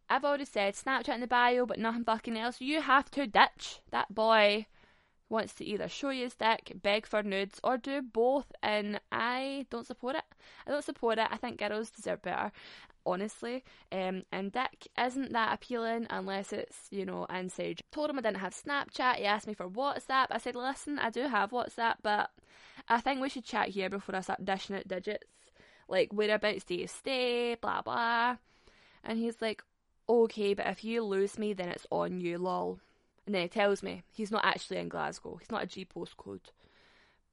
I've 0.09 0.25
already 0.25 0.45
said 0.45 0.73
Snapchat 0.73 1.13
in 1.13 1.21
the 1.21 1.27
bio, 1.27 1.65
but 1.65 1.79
nothing 1.79 2.03
fucking 2.03 2.37
else. 2.37 2.61
You 2.61 2.81
have 2.81 3.11
to 3.11 3.27
ditch 3.27 3.79
that 3.91 4.13
boy 4.13 4.65
wants 5.29 5.53
to 5.53 5.65
either 5.65 5.87
show 5.87 6.09
you 6.09 6.23
his 6.23 6.35
dick, 6.35 6.73
beg 6.81 7.05
for 7.05 7.21
nudes, 7.21 7.59
or 7.63 7.77
do 7.77 8.01
both, 8.01 8.51
and 8.63 8.99
I 9.11 9.67
don't 9.69 9.85
support 9.85 10.15
it. 10.15 10.23
I 10.65 10.71
don't 10.71 10.83
support 10.83 11.19
it. 11.19 11.27
I 11.29 11.37
think 11.37 11.59
girls 11.59 11.91
deserve 11.91 12.23
better, 12.23 12.51
honestly. 13.05 13.63
Um, 13.91 14.23
and 14.31 14.51
dick 14.51 14.87
isn't 14.99 15.31
that 15.31 15.53
appealing 15.53 16.07
unless 16.09 16.51
it's, 16.51 16.87
you 16.89 17.05
know, 17.05 17.25
inside. 17.25 17.81
Told 17.91 18.09
him 18.09 18.17
I 18.17 18.21
didn't 18.21 18.37
have 18.37 18.55
Snapchat. 18.55 19.17
He 19.17 19.25
asked 19.25 19.47
me 19.47 19.53
for 19.53 19.69
WhatsApp. 19.69 20.27
I 20.31 20.39
said, 20.39 20.55
listen, 20.55 20.97
I 20.97 21.11
do 21.11 21.27
have 21.27 21.51
WhatsApp, 21.51 21.95
but 22.01 22.31
I 22.87 22.99
think 22.99 23.21
we 23.21 23.29
should 23.29 23.45
chat 23.45 23.69
here 23.69 23.89
before 23.89 24.15
I 24.15 24.21
start 24.21 24.43
dishing 24.43 24.75
out 24.75 24.87
digits. 24.87 25.27
Like, 25.87 26.11
whereabouts 26.11 26.63
do 26.63 26.75
you 26.75 26.87
stay? 26.87 27.55
Blah, 27.55 27.83
blah. 27.83 28.37
And 29.03 29.19
he's 29.19 29.41
like, 29.41 29.63
okay, 30.07 30.53
but 30.53 30.67
if 30.67 30.83
you 30.83 31.03
lose 31.03 31.37
me, 31.37 31.53
then 31.53 31.69
it's 31.69 31.87
on 31.91 32.19
you, 32.19 32.37
lol. 32.37 32.79
And 33.25 33.35
then 33.35 33.43
he 33.43 33.47
tells 33.47 33.83
me 33.83 34.03
he's 34.11 34.31
not 34.31 34.43
actually 34.43 34.77
in 34.77 34.89
Glasgow. 34.89 35.37
He's 35.37 35.51
not 35.51 35.63
a 35.63 35.67
G 35.67 35.85
postcode, 35.85 36.51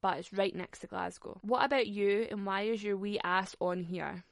but 0.01 0.17
it's 0.17 0.31
right 0.31 0.55
next 0.55 0.79
to 0.79 0.87
Glasgow. 0.87 1.39
What 1.41 1.65
about 1.65 1.87
you, 1.87 2.27
and 2.29 2.45
why 2.45 2.61
is 2.63 2.83
your 2.83 2.95
wee 2.95 3.19
ass 3.23 3.55
on 3.59 3.83
here? 3.83 4.23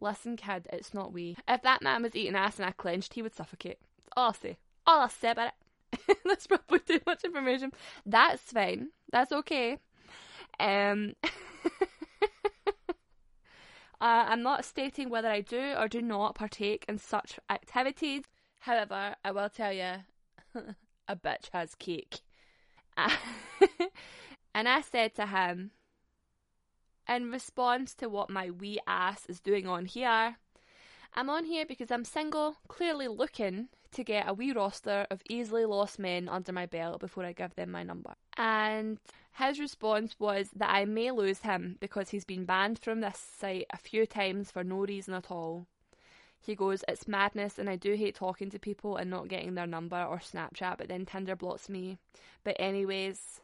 Listen, 0.00 0.36
kid, 0.36 0.68
it's 0.72 0.94
not 0.94 1.12
wee. 1.12 1.36
If 1.48 1.62
that 1.62 1.82
man 1.82 2.04
was 2.04 2.14
eating 2.14 2.36
ass 2.36 2.58
and 2.58 2.66
I 2.66 2.70
clenched, 2.70 3.14
he 3.14 3.22
would 3.22 3.34
suffocate. 3.34 3.78
All 4.16 4.26
I'll 4.26 4.32
say. 4.32 4.56
All 4.86 5.00
I'll 5.00 5.08
say 5.08 5.30
about 5.32 5.52
it. 5.90 6.18
That's 6.24 6.46
probably 6.46 6.78
too 6.80 7.00
much 7.04 7.24
information. 7.24 7.72
That's 8.06 8.42
fine. 8.52 8.90
That's 9.10 9.32
okay. 9.32 9.78
Um. 10.60 11.14
Uh, 14.00 14.26
I'm 14.28 14.42
not 14.42 14.64
stating 14.64 15.10
whether 15.10 15.28
I 15.28 15.40
do 15.40 15.74
or 15.76 15.88
do 15.88 16.00
not 16.00 16.36
partake 16.36 16.84
in 16.88 16.98
such 16.98 17.40
activities. 17.50 18.22
However, 18.60 19.16
I 19.24 19.30
will 19.32 19.48
tell 19.48 19.72
you, 19.72 20.04
a 21.08 21.16
bitch 21.16 21.48
has 21.52 21.74
cake. 21.74 22.20
and 24.54 24.68
I 24.68 24.80
said 24.82 25.14
to 25.16 25.26
him, 25.26 25.72
in 27.08 27.30
response 27.30 27.94
to 27.94 28.08
what 28.08 28.30
my 28.30 28.50
wee 28.50 28.78
ass 28.86 29.26
is 29.26 29.40
doing 29.40 29.66
on 29.66 29.86
here, 29.86 30.36
I'm 31.14 31.30
on 31.30 31.44
here 31.44 31.64
because 31.66 31.90
I'm 31.90 32.04
single, 32.04 32.56
clearly 32.68 33.08
looking 33.08 33.68
to 33.92 34.04
get 34.04 34.28
a 34.28 34.34
wee 34.34 34.52
roster 34.52 35.06
of 35.10 35.22
easily 35.28 35.64
lost 35.64 35.98
men 35.98 36.28
under 36.28 36.52
my 36.52 36.66
belt 36.66 37.00
before 37.00 37.24
I 37.24 37.32
give 37.32 37.54
them 37.54 37.70
my 37.70 37.82
number. 37.82 38.14
And 38.36 38.98
his 39.32 39.58
response 39.58 40.16
was 40.18 40.50
that 40.54 40.70
I 40.70 40.84
may 40.84 41.10
lose 41.10 41.40
him 41.40 41.76
because 41.80 42.10
he's 42.10 42.24
been 42.24 42.44
banned 42.44 42.78
from 42.78 43.00
this 43.00 43.18
site 43.18 43.66
a 43.72 43.76
few 43.76 44.06
times 44.06 44.50
for 44.50 44.62
no 44.62 44.78
reason 44.78 45.14
at 45.14 45.30
all. 45.30 45.66
He 46.40 46.54
goes, 46.54 46.84
It's 46.86 47.08
madness, 47.08 47.58
and 47.58 47.68
I 47.68 47.76
do 47.76 47.94
hate 47.94 48.14
talking 48.14 48.50
to 48.50 48.58
people 48.58 48.96
and 48.96 49.10
not 49.10 49.28
getting 49.28 49.54
their 49.54 49.66
number 49.66 50.00
or 50.02 50.18
Snapchat, 50.18 50.78
but 50.78 50.88
then 50.88 51.04
Tinder 51.04 51.36
blocks 51.36 51.68
me. 51.68 51.98
But, 52.44 52.56
anyways, 52.58 53.40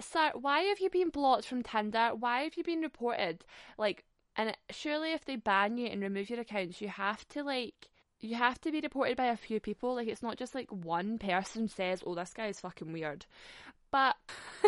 sir, 0.00 0.32
why 0.34 0.60
have 0.60 0.78
you 0.78 0.90
been 0.90 1.08
blocked 1.08 1.46
from 1.46 1.62
Tinder? 1.62 2.10
Why 2.14 2.42
have 2.42 2.56
you 2.56 2.64
been 2.64 2.82
reported? 2.82 3.44
Like, 3.78 4.04
and 4.36 4.56
surely 4.70 5.12
if 5.12 5.24
they 5.24 5.36
ban 5.36 5.76
you 5.76 5.86
and 5.86 6.00
remove 6.02 6.30
your 6.30 6.40
accounts, 6.40 6.80
you 6.80 6.88
have 6.88 7.26
to, 7.28 7.42
like, 7.42 7.88
you 8.20 8.36
have 8.36 8.60
to 8.62 8.70
be 8.70 8.80
reported 8.80 9.16
by 9.16 9.26
a 9.26 9.36
few 9.36 9.60
people. 9.60 9.94
Like, 9.94 10.08
it's 10.08 10.22
not 10.22 10.38
just 10.38 10.54
like 10.54 10.70
one 10.70 11.18
person 11.18 11.68
says, 11.68 12.02
Oh, 12.06 12.14
this 12.14 12.32
guy 12.32 12.46
is 12.46 12.60
fucking 12.60 12.92
weird. 12.92 13.26
But 13.90 14.16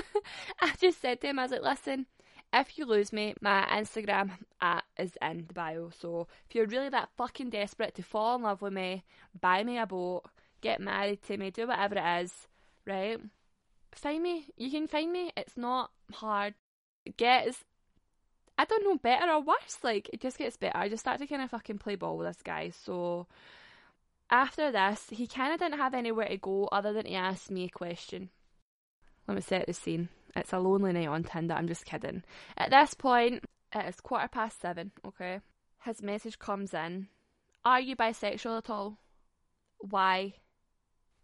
I 0.61 0.73
just 0.79 1.01
said 1.01 1.21
to 1.21 1.29
him, 1.29 1.39
I 1.39 1.43
was 1.43 1.53
like, 1.53 1.63
listen, 1.63 2.07
if 2.53 2.79
you 2.79 2.85
lose 2.85 3.13
me, 3.13 3.35
my 3.41 3.67
Instagram 3.73 4.31
at 4.61 4.85
is 4.99 5.17
in 5.23 5.47
the 5.49 5.55
bio. 5.55 5.91
So 5.99 6.29
if 6.49 6.55
you're 6.55 6.67
really 6.67 6.91
that 6.91 7.09
fucking 7.17 7.51
desperate 7.51 7.95
to 7.95 8.03
fall 8.03 8.37
in 8.37 8.43
love 8.43 8.61
with 8.61 8.75
me, 8.75 9.03
buy 9.41 9.65
me 9.65 9.79
a 9.79 9.87
boat, 9.87 10.25
get 10.61 10.81
married 10.81 11.23
to 11.23 11.39
me, 11.39 11.51
do 11.51 11.67
whatever 11.67 11.97
it 11.97 12.23
is, 12.23 12.49
right? 12.87 13.19
Find 13.95 14.23
me. 14.23 14.47
You 14.57 14.71
can 14.71 14.87
find 14.89 15.11
me. 15.11 15.33
It's 15.37 15.57
not 15.57 15.91
hard. 16.13 16.55
Get 17.17 17.45
gets 17.45 17.65
I 18.57 18.65
don't 18.65 18.85
know, 18.85 18.97
better 18.97 19.31
or 19.31 19.43
worse. 19.43 19.79
Like 19.83 20.11
it 20.13 20.21
just 20.21 20.39
gets 20.39 20.57
better. 20.57 20.77
I 20.77 20.89
just 20.89 21.03
start 21.03 21.19
to 21.21 21.27
kind 21.27 21.43
of 21.43 21.51
fucking 21.51 21.79
play 21.79 21.97
ball 21.97 22.17
with 22.17 22.29
this 22.29 22.43
guy. 22.43 22.71
So 22.71 23.27
after 24.31 24.71
this, 24.71 25.07
he 25.11 25.27
kind 25.27 25.53
of 25.53 25.61
didn't 25.61 25.79
have 25.79 25.95
anywhere 25.95 26.29
to 26.29 26.37
go 26.37 26.69
other 26.73 26.93
than 26.93 27.05
to 27.05 27.15
ask 27.15 27.51
me 27.51 27.65
a 27.65 27.69
question. 27.69 28.31
Let 29.27 29.35
me 29.35 29.41
set 29.41 29.67
the 29.67 29.73
scene. 29.73 30.09
It's 30.37 30.53
a 30.53 30.59
lonely 30.59 30.93
night 30.93 31.09
on 31.09 31.25
Tinder. 31.25 31.55
I'm 31.55 31.69
just 31.69 31.87
kidding. 31.87 32.23
At 32.57 32.71
this 32.71 32.95
point, 32.95 33.45
it 33.75 33.87
is 33.87 34.01
quarter 34.01 34.29
past 34.29 34.61
seven, 34.61 34.93
okay? 35.07 35.41
His 35.85 36.03
message 36.03 36.39
comes 36.39 36.75
in 36.75 37.09
Are 37.65 37.81
you 37.81 37.97
bisexual 37.97 38.59
at 38.59 38.71
all? 38.71 38.99
Why? 39.79 40.35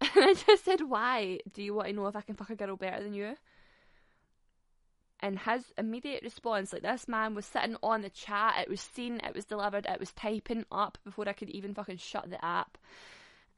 And 0.15 0.25
I 0.25 0.33
just 0.33 0.65
said, 0.65 0.81
Why? 0.81 1.39
Do 1.53 1.61
you 1.61 1.75
want 1.75 1.89
to 1.89 1.93
know 1.93 2.07
if 2.07 2.15
I 2.15 2.21
can 2.21 2.35
fuck 2.35 2.49
a 2.49 2.55
girl 2.55 2.75
better 2.75 3.03
than 3.03 3.13
you? 3.13 3.35
And 5.21 5.39
his 5.39 5.71
immediate 5.77 6.23
response, 6.23 6.73
like 6.73 6.81
this 6.81 7.07
man 7.07 7.35
was 7.35 7.45
sitting 7.45 7.77
on 7.83 8.01
the 8.01 8.09
chat, 8.09 8.59
it 8.59 8.69
was 8.69 8.81
seen, 8.81 9.19
it 9.23 9.35
was 9.35 9.45
delivered, 9.45 9.85
it 9.85 9.99
was 9.99 10.11
typing 10.13 10.65
up 10.71 10.97
before 11.03 11.29
I 11.29 11.33
could 11.33 11.49
even 11.49 11.73
fucking 11.75 11.97
shut 11.97 12.29
the 12.29 12.43
app. 12.43 12.77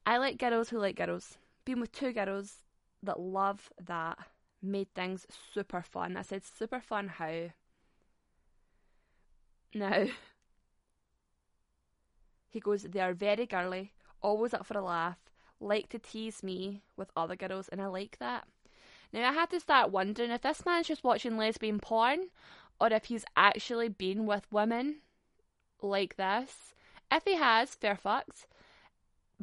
I 0.05 0.17
like 0.17 0.38
girls 0.38 0.70
who 0.70 0.79
like 0.79 0.96
girls. 0.98 1.38
Being 1.65 1.79
with 1.79 1.91
two 1.93 2.13
girls 2.13 2.63
that 3.03 3.20
love 3.20 3.72
that 3.86 4.17
made 4.62 4.93
things 4.93 5.25
super 5.53 5.82
fun. 5.82 6.17
I 6.17 6.22
said, 6.22 6.43
super 6.43 6.79
fun 6.82 7.08
how? 7.08 7.50
Now, 9.74 10.05
he 12.50 12.60
goes, 12.60 12.84
they 12.84 13.00
are 13.00 13.13
very 13.13 13.46
girly, 13.46 13.93
always 14.22 14.53
up 14.53 14.65
for 14.65 14.77
a 14.77 14.82
laugh, 14.84 15.17
like 15.60 15.89
to 15.89 16.00
tease 16.00 16.43
me 16.43 16.84
with 16.96 17.12
other 17.15 17.36
girls, 17.36 17.67
and 17.70 17.82
I 17.82 17.88
like 17.88 18.17
that. 18.20 18.48
Now, 19.13 19.29
I 19.29 19.34
had 19.34 19.51
to 19.51 19.60
start 19.60 19.91
wondering 19.91 20.32
if 20.32 20.41
this 20.41 20.65
man's 20.65 20.88
just 20.88 21.03
watching 21.03 21.38
lesbian 21.38 21.79
porn 21.79 22.29
or 22.82 22.88
if 22.88 23.05
he's 23.05 23.25
actually 23.38 23.88
been 23.88 24.25
with 24.25 24.51
women 24.51 24.98
like 25.82 26.15
this. 26.15 26.74
If 27.12 27.24
he 27.24 27.36
has, 27.36 27.75
fair 27.75 27.96
fucks. 28.03 28.48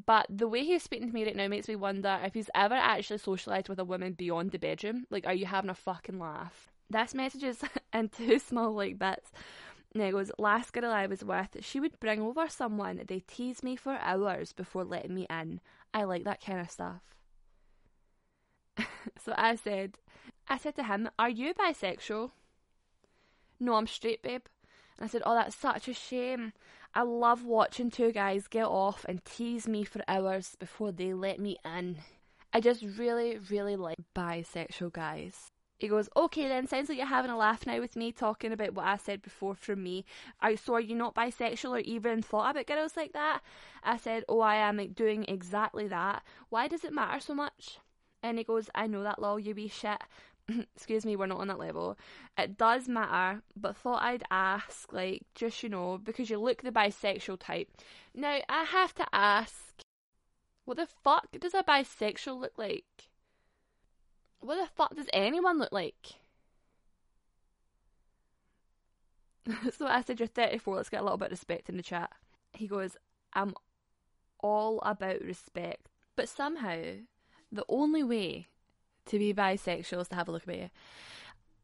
But 0.07 0.27
the 0.29 0.49
way 0.49 0.65
he's 0.65 0.83
speaking 0.83 1.09
to 1.09 1.15
me 1.15 1.25
right 1.25 1.37
now 1.37 1.47
makes 1.47 1.69
me 1.69 1.77
wonder 1.77 2.19
if 2.25 2.35
he's 2.35 2.51
ever 2.55 2.75
actually 2.75 3.19
socialised 3.19 3.69
with 3.69 3.79
a 3.79 3.85
woman 3.85 4.15
beyond 4.15 4.51
the 4.51 4.59
bedroom. 4.59 5.07
Like, 5.09 5.27
are 5.27 5.35
you 5.35 5.47
having 5.47 5.71
a 5.71 5.75
fucking 5.75 6.19
laugh? 6.19 6.69
This 6.89 7.15
message 7.15 7.45
is 7.45 7.63
and 7.93 8.11
two 8.11 8.41
small 8.41 8.73
like 8.73 8.99
bits. 8.99 9.31
And 9.95 10.03
he 10.03 10.11
goes, 10.11 10.33
last 10.39 10.73
girl 10.73 10.91
I 10.91 11.07
was 11.07 11.25
with, 11.25 11.65
she 11.65 11.81
would 11.81 11.99
bring 12.01 12.21
over 12.21 12.49
someone. 12.49 13.03
They 13.07 13.21
tease 13.21 13.63
me 13.63 13.77
for 13.77 13.99
hours 14.01 14.53
before 14.53 14.85
letting 14.85 15.15
me 15.15 15.27
in. 15.31 15.61
I 15.93 16.05
like 16.05 16.25
that 16.25 16.45
kind 16.45 16.61
of 16.61 16.71
stuff. 16.71 17.03
so 19.25 19.35
I 19.37 19.57
said, 19.57 19.99
I 20.49 20.59
said 20.59 20.77
to 20.77 20.85
him, 20.85 21.09
Are 21.19 21.31
you 21.31 21.55
bisexual? 21.55 22.31
No, 23.59 23.75
I'm 23.75 23.87
straight, 23.87 24.23
babe. 24.23 24.43
And 24.99 25.05
I 25.05 25.09
said, 25.09 25.23
Oh, 25.25 25.35
that's 25.35 25.57
such 25.57 25.89
a 25.89 25.95
shame. 25.95 26.53
I 26.95 27.03
love 27.03 27.45
watching 27.45 27.91
two 27.91 28.11
guys 28.11 28.49
get 28.49 28.67
off 28.67 29.05
and 29.09 29.25
tease 29.25 29.69
me 29.69 29.85
for 29.85 30.03
hours 30.09 30.57
before 30.59 30.91
they 30.91 31.15
let 31.15 31.39
me 31.39 31.57
in. 31.65 31.99
I 32.53 32.61
just 32.61 32.83
really, 32.99 33.39
really 33.49 33.77
like 33.77 33.99
bisexual 34.15 34.93
guys. 34.93 35.53
He 35.79 35.89
goes, 35.89 36.11
okay 36.15 36.47
then, 36.47 36.67
sounds 36.67 36.89
like 36.91 36.99
you're 36.99 37.07
having 37.07 37.31
a 37.31 37.39
laugh 37.39 37.67
now 37.67 37.81
with 37.81 37.97
me 37.97 38.13
talking 38.13 38.53
about 38.53 38.75
what 38.75 38.87
I 38.87 38.99
said 38.99 39.23
before 39.23 39.55
from 39.55 39.83
me. 39.83 40.05
I 40.41 40.57
so 40.57 40.75
are 40.75 40.81
you 40.81 40.95
not 40.95 41.15
bisexual 41.15 41.71
or 41.71 41.79
even 41.79 42.23
thought 42.23 42.51
about 42.51 42.67
girls 42.67 42.99
like 42.99 43.15
that? 43.15 43.41
I 43.83 43.97
said, 43.97 44.25
oh 44.29 44.41
I 44.41 44.57
am 44.57 44.93
doing 44.93 45.25
exactly 45.27 45.89
that. 45.89 46.23
Why 46.51 46.69
does 46.69 46.85
it 46.85 46.93
matter 46.93 47.19
so 47.19 47.35
much? 47.35 47.79
And 48.23 48.39
he 48.39 48.45
goes, 48.45 48.69
I 48.75 48.87
know 48.87 49.03
that 49.03 49.21
lol, 49.21 49.39
you 49.39 49.55
wee 49.55 49.69
shit. 49.69 50.01
Excuse 50.77 51.07
me, 51.07 51.17
we're 51.17 51.27
not 51.27 51.41
on 51.41 51.49
that 51.49 51.59
level. 51.59 51.97
It 52.37 52.59
does 52.59 52.89
matter, 52.89 53.43
but 53.57 53.77
thought 53.77 54.03
I'd 54.03 54.25
ask, 54.31 54.93
like, 54.93 55.23
just 55.35 55.63
you 55.63 55.69
know, 55.69 55.99
because 55.99 56.31
you 56.31 56.39
look 56.39 56.63
the 56.63 56.73
bisexual 56.73 57.39
type. 57.41 57.69
Now, 58.15 58.39
I 58.49 58.65
have 58.65 58.95
to 58.97 59.07
ask, 59.13 59.83
what 60.65 60.77
the 60.77 60.89
fuck 61.03 61.29
does 61.39 61.55
a 61.55 61.63
bisexual 61.63 62.41
look 62.41 62.53
like? 62.57 62.85
What 64.41 64.57
the 64.57 64.71
fuck 64.75 64.95
does 64.95 65.09
anyone 65.13 65.59
look 65.59 65.73
like? 65.73 66.15
so 69.77 69.87
I 69.87 70.03
said, 70.03 70.21
You're 70.21 70.29
34, 70.29 70.77
let's 70.77 70.89
get 70.89 71.01
a 71.01 71.03
little 71.03 71.19
bit 71.19 71.27
of 71.27 71.33
respect 71.33 71.69
in 71.69 71.77
the 71.77 71.83
chat. 71.83 72.11
He 72.53 72.67
goes, 72.67 72.97
I'm 73.33 73.55
all 74.41 74.81
about 74.83 75.21
respect. 75.21 75.89
But 76.17 76.29
somehow, 76.29 76.83
the 77.53 77.65
only 77.69 78.03
way 78.03 78.47
to 79.07 79.19
be 79.19 79.35
bisexual 79.35 80.01
is 80.01 80.09
to 80.09 80.15
have 80.15 80.29
a 80.29 80.33
look 80.33 80.45
about 80.45 80.59
you, 80.59 80.71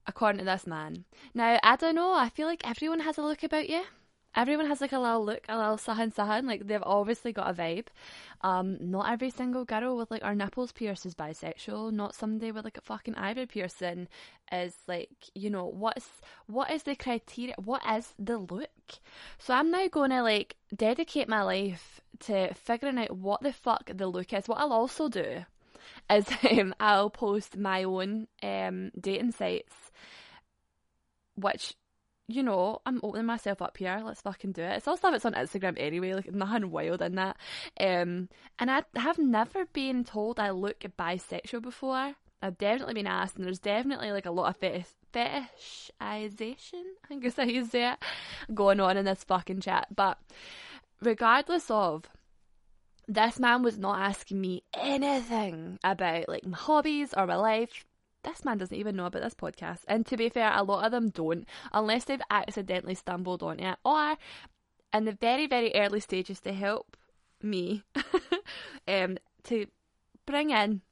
according 0.07 0.39
to 0.41 0.45
this 0.45 0.67
man. 0.67 1.05
Now, 1.35 1.59
I 1.63 1.77
don't 1.77 1.95
know, 1.95 2.15
I 2.15 2.29
feel 2.29 2.47
like 2.47 2.69
everyone 2.69 3.01
has 3.01 3.19
a 3.19 3.23
look 3.23 3.43
about 3.43 3.69
you 3.69 3.83
everyone 4.37 4.67
has 4.67 4.81
like 4.81 4.93
a 4.93 4.99
little 4.99 5.25
look, 5.25 5.45
a 5.49 5.57
little 5.57 5.79
sahan 5.79 6.15
sahan. 6.15 6.47
Like 6.47 6.67
they've 6.67 6.83
obviously 6.83 7.33
got 7.33 7.51
a 7.51 7.55
vibe. 7.55 7.87
Um, 8.43 8.77
not 8.81 9.11
every 9.11 9.31
single 9.31 9.65
girl 9.65 9.97
with 9.97 10.11
like 10.11 10.25
our 10.25 10.35
nipples 10.35 10.73
pierced 10.73 11.07
is 11.07 11.15
bisexual. 11.15 11.93
Not 11.93 12.15
somebody 12.15 12.53
with 12.53 12.65
like 12.65 12.79
a 12.79 12.83
fucking 12.83 13.15
eyebrow 13.17 13.47
piercing 13.49 14.09
is 14.53 14.75
like 14.87 15.11
you 15.35 15.51
know 15.51 15.67
what's 15.67 16.09
what 16.47 16.71
is 16.71 16.83
the 16.85 16.95
criteria? 16.95 17.55
What 17.57 17.83
is 17.91 18.15
the 18.19 18.39
look? 18.39 19.01
So 19.39 19.55
I'm 19.55 19.71
now 19.71 19.89
going 19.89 20.11
to 20.11 20.23
like 20.23 20.57
dedicate 20.75 21.29
my 21.29 21.43
life 21.43 22.01
to 22.21 22.55
figuring 22.55 22.99
out 22.99 23.17
what 23.17 23.43
the 23.43 23.53
fuck 23.53 23.91
the 23.93 24.07
look 24.07 24.33
is. 24.33 24.49
What 24.49 24.59
I'll 24.59 24.73
also 24.73 25.09
do 25.09 25.47
is 26.11 26.27
um, 26.51 26.75
I'll 26.81 27.11
post 27.11 27.57
my 27.57 27.85
own 27.85 28.29
um, 28.43 28.91
dating 28.99 29.33
sites, 29.33 29.75
which 31.35 31.75
you 32.29 32.43
know, 32.43 32.81
I'm 32.85 33.01
opening 33.03 33.27
myself 33.27 33.63
up 33.63 33.77
here. 33.77 34.03
Let's 34.05 34.21
fucking 34.21 34.53
do 34.53 34.63
it. 34.63 34.77
It's 34.79 34.89
all 34.89 34.97
stuff 34.97 35.13
that's 35.13 35.25
on 35.25 35.35
Instagram 35.35 35.77
anyway, 35.79 36.13
like 36.13 36.33
nothing 36.33 36.71
wild 36.71 37.01
in 37.01 37.15
that. 37.15 37.37
Um, 37.79 38.29
and 38.59 38.71
I 38.71 38.83
have 38.97 39.19
never 39.19 39.67
been 39.67 40.03
told 40.05 40.41
I 40.41 40.51
look 40.51 40.81
bisexual 40.99 41.63
before. 41.63 42.15
I've 42.43 42.59
definitely 42.59 42.95
been 42.95 43.07
asked, 43.07 43.37
and 43.37 43.47
there's 43.47 43.59
definitely 43.59 44.13
like 44.13 44.27
a 44.27 44.31
lot 44.31 44.51
of 44.51 44.57
fetish, 44.57 44.87
fetishization, 45.13 46.83
I 47.11 47.17
guess 47.17 47.39
I 47.39 47.45
use 47.45 47.75
it, 47.75 47.97
going 48.53 48.81
on 48.81 48.97
in 48.97 49.05
this 49.05 49.25
fucking 49.25 49.61
chat. 49.61 49.89
But 49.95 50.19
regardless 51.01 51.71
of, 51.71 52.09
this 53.09 53.39
man 53.39 53.63
was 53.63 53.79
not 53.79 54.01
asking 54.01 54.41
me 54.41 54.63
anything 54.75 55.79
about 55.85 56.29
like 56.29 56.45
my 56.45 56.57
hobbies 56.57 57.15
or 57.17 57.27
my 57.27 57.37
life 57.37 57.85
this 58.27 58.45
man 58.45 58.59
doesn't 58.59 58.77
even 58.77 58.97
know 58.97 59.07
about 59.07 59.23
this 59.23 59.35
podcast. 59.35 59.81
And 59.89 60.05
to 60.07 60.17
be 60.17 60.29
fair, 60.29 60.53
a 60.53 60.65
lot 60.65 60.85
of 60.85 60.91
them 60.91 61.11
don't, 61.11 61.47
unless 61.73 62.05
they've 62.05 62.21
accidentally 62.29 62.97
stumbled 62.97 63.43
on 63.43 63.61
it 63.61 63.79
or 63.85 64.17
in 64.93 65.05
the 65.05 65.13
very, 65.13 65.47
very 65.47 65.73
early 65.75 66.01
stages 66.01 66.41
to 66.41 66.53
help 66.53 66.97
me 67.43 67.85
um, 68.89 69.17
to 69.45 69.67
bring 70.27 70.51
in. 70.51 70.83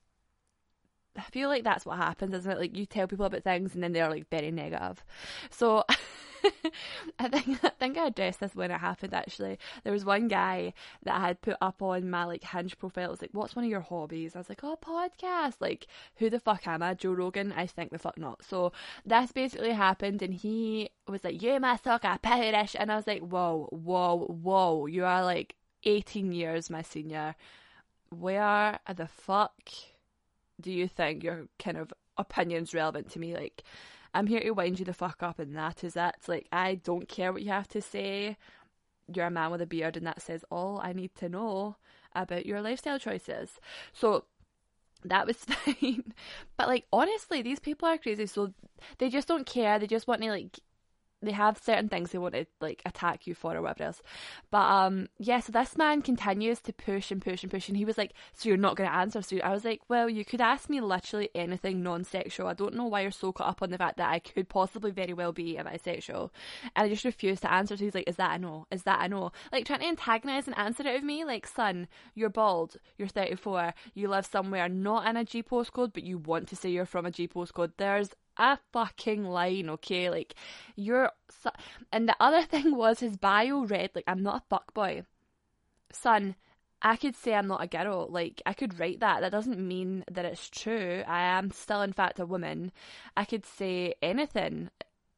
I 1.17 1.23
feel 1.23 1.49
like 1.49 1.65
that's 1.65 1.87
what 1.87 1.99
happens, 1.99 2.35
isn't 2.35 2.51
it? 2.51 2.59
Like 2.59 2.77
you 2.77 2.87
tell 2.87 3.07
people 3.07 3.27
about 3.27 3.45
things 3.45 3.75
and 3.75 3.83
then 3.83 3.93
they're 3.93 4.11
like 4.11 4.29
very 4.31 4.51
negative. 4.51 5.05
So 5.51 5.85
I 7.19 7.29
think 7.29 7.65
I 7.65 7.69
think 7.71 7.99
I 7.99 8.07
addressed 8.07 8.41
this 8.41 8.55
when 8.55 8.71
it 8.71 8.79
happened. 8.79 9.15
Actually, 9.15 9.59
there 9.83 9.93
was 9.93 10.05
one 10.05 10.29
guy 10.29 10.73
that 11.03 11.15
I 11.17 11.21
had 11.29 11.43
put 11.43 11.57
up 11.61 11.83
on 11.83 12.11
my 12.11 12.25
like 12.25 12.45
Hinge 12.45 12.79
profile. 12.79 13.09
It 13.09 13.11
was 13.11 13.23
like, 13.23 13.31
"What's 13.33 13.57
one 13.57 13.65
of 13.65 13.71
your 13.71 13.81
hobbies?" 13.81 14.35
I 14.35 14.39
was 14.39 14.49
like, 14.49 14.63
"Oh, 14.63 14.77
podcast." 14.81 15.55
Like, 15.61 15.87
who 16.17 16.31
the 16.31 16.41
fuck 16.41 16.67
am 16.67 16.83
I, 16.83 16.95
Joe 16.95 17.13
Rogan? 17.13 17.53
I 17.53 17.67
think 17.67 17.91
the 17.91 17.99
fuck 17.99 18.19
not. 18.19 18.45
So 18.45 18.73
this 19.05 19.33
basically 19.33 19.73
happened, 19.73 20.23
and 20.23 20.35
he 20.35 20.91
was 21.09 21.25
like, 21.25 21.41
"You 21.43 21.59
must 21.61 21.85
talk 21.85 22.05
a 22.05 22.19
Polish," 22.23 22.77
and 22.79 22.91
I 22.93 22.97
was 22.97 23.07
like, 23.07 23.23
"Whoa, 23.23 23.69
whoa, 23.71 24.27
whoa! 24.27 24.87
You 24.87 25.05
are 25.05 25.25
like 25.25 25.57
18 25.85 26.33
years 26.33 26.71
my 26.71 26.83
senior. 26.83 27.35
Where 28.11 28.79
the 28.95 29.07
fuck 29.09 29.71
do 30.61 30.71
you 30.71 30.89
think 30.89 31.25
your 31.25 31.49
kind 31.59 31.77
of 31.77 31.93
opinions 32.19 32.75
relevant 32.75 33.11
to 33.13 33.19
me? 33.19 33.35
Like." 33.35 33.63
I'm 34.15 34.29
here 34.29 34.41
to 34.41 34.51
wind 34.53 34.79
you 34.79 34.85
the 34.85 34.95
fuck 34.95 35.23
up, 35.23 35.39
and 35.39 35.57
that 35.57 35.85
is 35.85 35.97
it. 35.97 36.15
Like, 36.29 36.47
I 36.53 36.77
don't 36.77 37.09
care 37.09 37.33
what 37.33 37.43
you 37.43 37.51
have 37.51 37.69
to 37.69 37.83
say. 37.83 38.37
You're 39.13 39.27
a 39.27 39.31
man 39.31 39.51
with 39.51 39.61
a 39.61 39.67
beard, 39.67 39.97
and 39.97 40.07
that 40.07 40.23
says 40.23 40.45
all 40.51 40.81
I 40.83 40.93
need 40.93 41.15
to 41.17 41.29
know 41.29 41.77
about 42.15 42.47
your 42.47 42.63
lifestyle 42.63 42.99
choices. 42.99 43.59
So 43.93 44.25
that 45.05 45.27
was 45.27 45.37
fine. 45.39 46.15
but 46.57 46.69
like 46.69 46.87
honestly, 46.93 47.43
these 47.43 47.61
people 47.61 47.89
are 47.89 47.99
crazy. 47.99 48.27
So 48.27 48.53
they 48.99 49.09
just 49.09 49.29
don't 49.29 49.47
care. 49.47 49.79
They 49.79 49.87
just 49.87 50.09
want 50.09 50.23
to 50.23 50.31
like 50.31 50.59
they 51.25 51.33
have 51.33 51.59
certain 51.59 51.89
things 51.89 52.11
they 52.11 52.19
want 52.19 52.35
to 52.35 52.47
like 52.61 52.83
attack 52.85 53.27
you 53.27 53.35
for 53.35 53.57
or 53.57 53.63
whatever 53.63 53.85
else. 53.85 54.03
But 54.51 54.71
um 54.71 55.09
yeah, 55.19 55.41
so 55.41 55.53
this 55.53 55.77
man 55.77 56.03
continues 56.03 56.61
to 56.61 56.73
push 56.73 57.11
and 57.11 57.23
push 57.23 57.43
and 57.43 57.51
push 57.51 57.69
and 57.69 57.77
he 57.77 57.85
was 57.85 57.99
like, 57.99 58.13
So 58.35 58.49
you're 58.49 58.59
not 58.59 58.77
gonna 58.77 58.91
answer 58.91 59.23
so 59.23 59.39
I 59.39 59.53
was 59.53 59.65
like, 59.65 59.81
Well, 59.89 60.09
you 60.09 60.25
could 60.25 60.41
ask 60.41 60.69
me 60.69 60.81
literally 60.81 61.31
anything 61.35 61.83
non 61.83 62.05
sexual. 62.05 62.47
I 62.47 62.55
don't 62.55 62.75
know 62.75 62.87
why 62.87 63.03
you're 63.03 63.11
so 63.11 63.33
caught 63.33 63.49
up 63.49 63.63
on 63.63 63.71
the 63.71 63.79
fact 63.79 63.97
that 63.97 64.11
I 64.11 64.19
could 64.19 64.49
possibly 64.49 64.91
very 64.91 65.13
well 65.13 65.33
be 65.33 65.57
a 65.57 65.65
bisexual. 65.65 66.31
And 66.77 66.87
I 66.87 66.89
just 66.89 67.05
refused 67.05 67.43
to 67.43 67.53
answer. 67.53 67.77
So 67.77 67.85
he's 67.85 67.95
like, 67.95 68.09
Is 68.09 68.17
that 68.17 68.37
a 68.37 68.39
no? 68.39 68.67
Is 68.71 68.83
that 68.85 69.05
a 69.05 69.09
no? 69.09 69.33
Like 69.53 69.65
trying 69.65 69.81
to 69.81 69.87
antagonize 69.87 70.47
and 70.47 70.59
answer 70.59 70.87
it 70.87 70.97
of 70.97 71.05
me, 71.05 71.25
like, 71.25 71.47
son, 71.47 71.89
you're 72.15 72.31
bald, 72.31 72.77
you're 72.99 73.09
thirty 73.09 73.37
four, 73.37 73.75
you 73.95 74.09
live 74.09 74.27
somewhere 74.27 74.69
not 74.69 75.07
in 75.09 75.17
a 75.17 75.25
G 75.25 75.43
postcode, 75.43 75.93
but 75.93 76.05
you 76.05 76.19
want 76.19 76.49
to 76.49 76.57
say 76.57 76.71
you're 76.71 76.87
from 76.87 77.07
a 77.07 77.11
G 77.11 77.27
postcode. 77.27 77.73
There's 77.79 78.11
a 78.37 78.59
fucking 78.73 79.25
line, 79.25 79.71
okay? 79.71 80.11
Like, 80.11 80.35
you're. 80.77 81.11
Su- 81.43 81.51
and 81.93 82.09
the 82.09 82.17
other 82.21 82.43
thing 82.47 82.77
was 82.77 83.01
his 83.01 83.17
bio 83.17 83.65
read, 83.65 83.91
like, 83.95 84.05
I'm 84.07 84.23
not 84.23 84.45
a 84.51 84.55
fuckboy. 84.55 85.05
Son, 85.93 86.35
I 86.83 86.97
could 86.97 87.17
say 87.17 87.35
I'm 87.35 87.47
not 87.47 87.63
a 87.63 87.67
girl. 87.67 88.09
Like, 88.11 88.43
I 88.45 88.53
could 88.53 88.79
write 88.79 89.01
that. 89.01 89.21
That 89.21 89.33
doesn't 89.33 89.59
mean 89.59 90.05
that 90.11 90.25
it's 90.25 90.51
true. 90.51 91.03
I 91.07 91.23
am 91.23 91.51
still, 91.51 91.83
in 91.83 91.93
fact, 91.93 92.21
a 92.21 92.27
woman. 92.27 92.73
I 93.17 93.25
could 93.25 93.47
say 93.47 93.95
anything. 94.03 94.71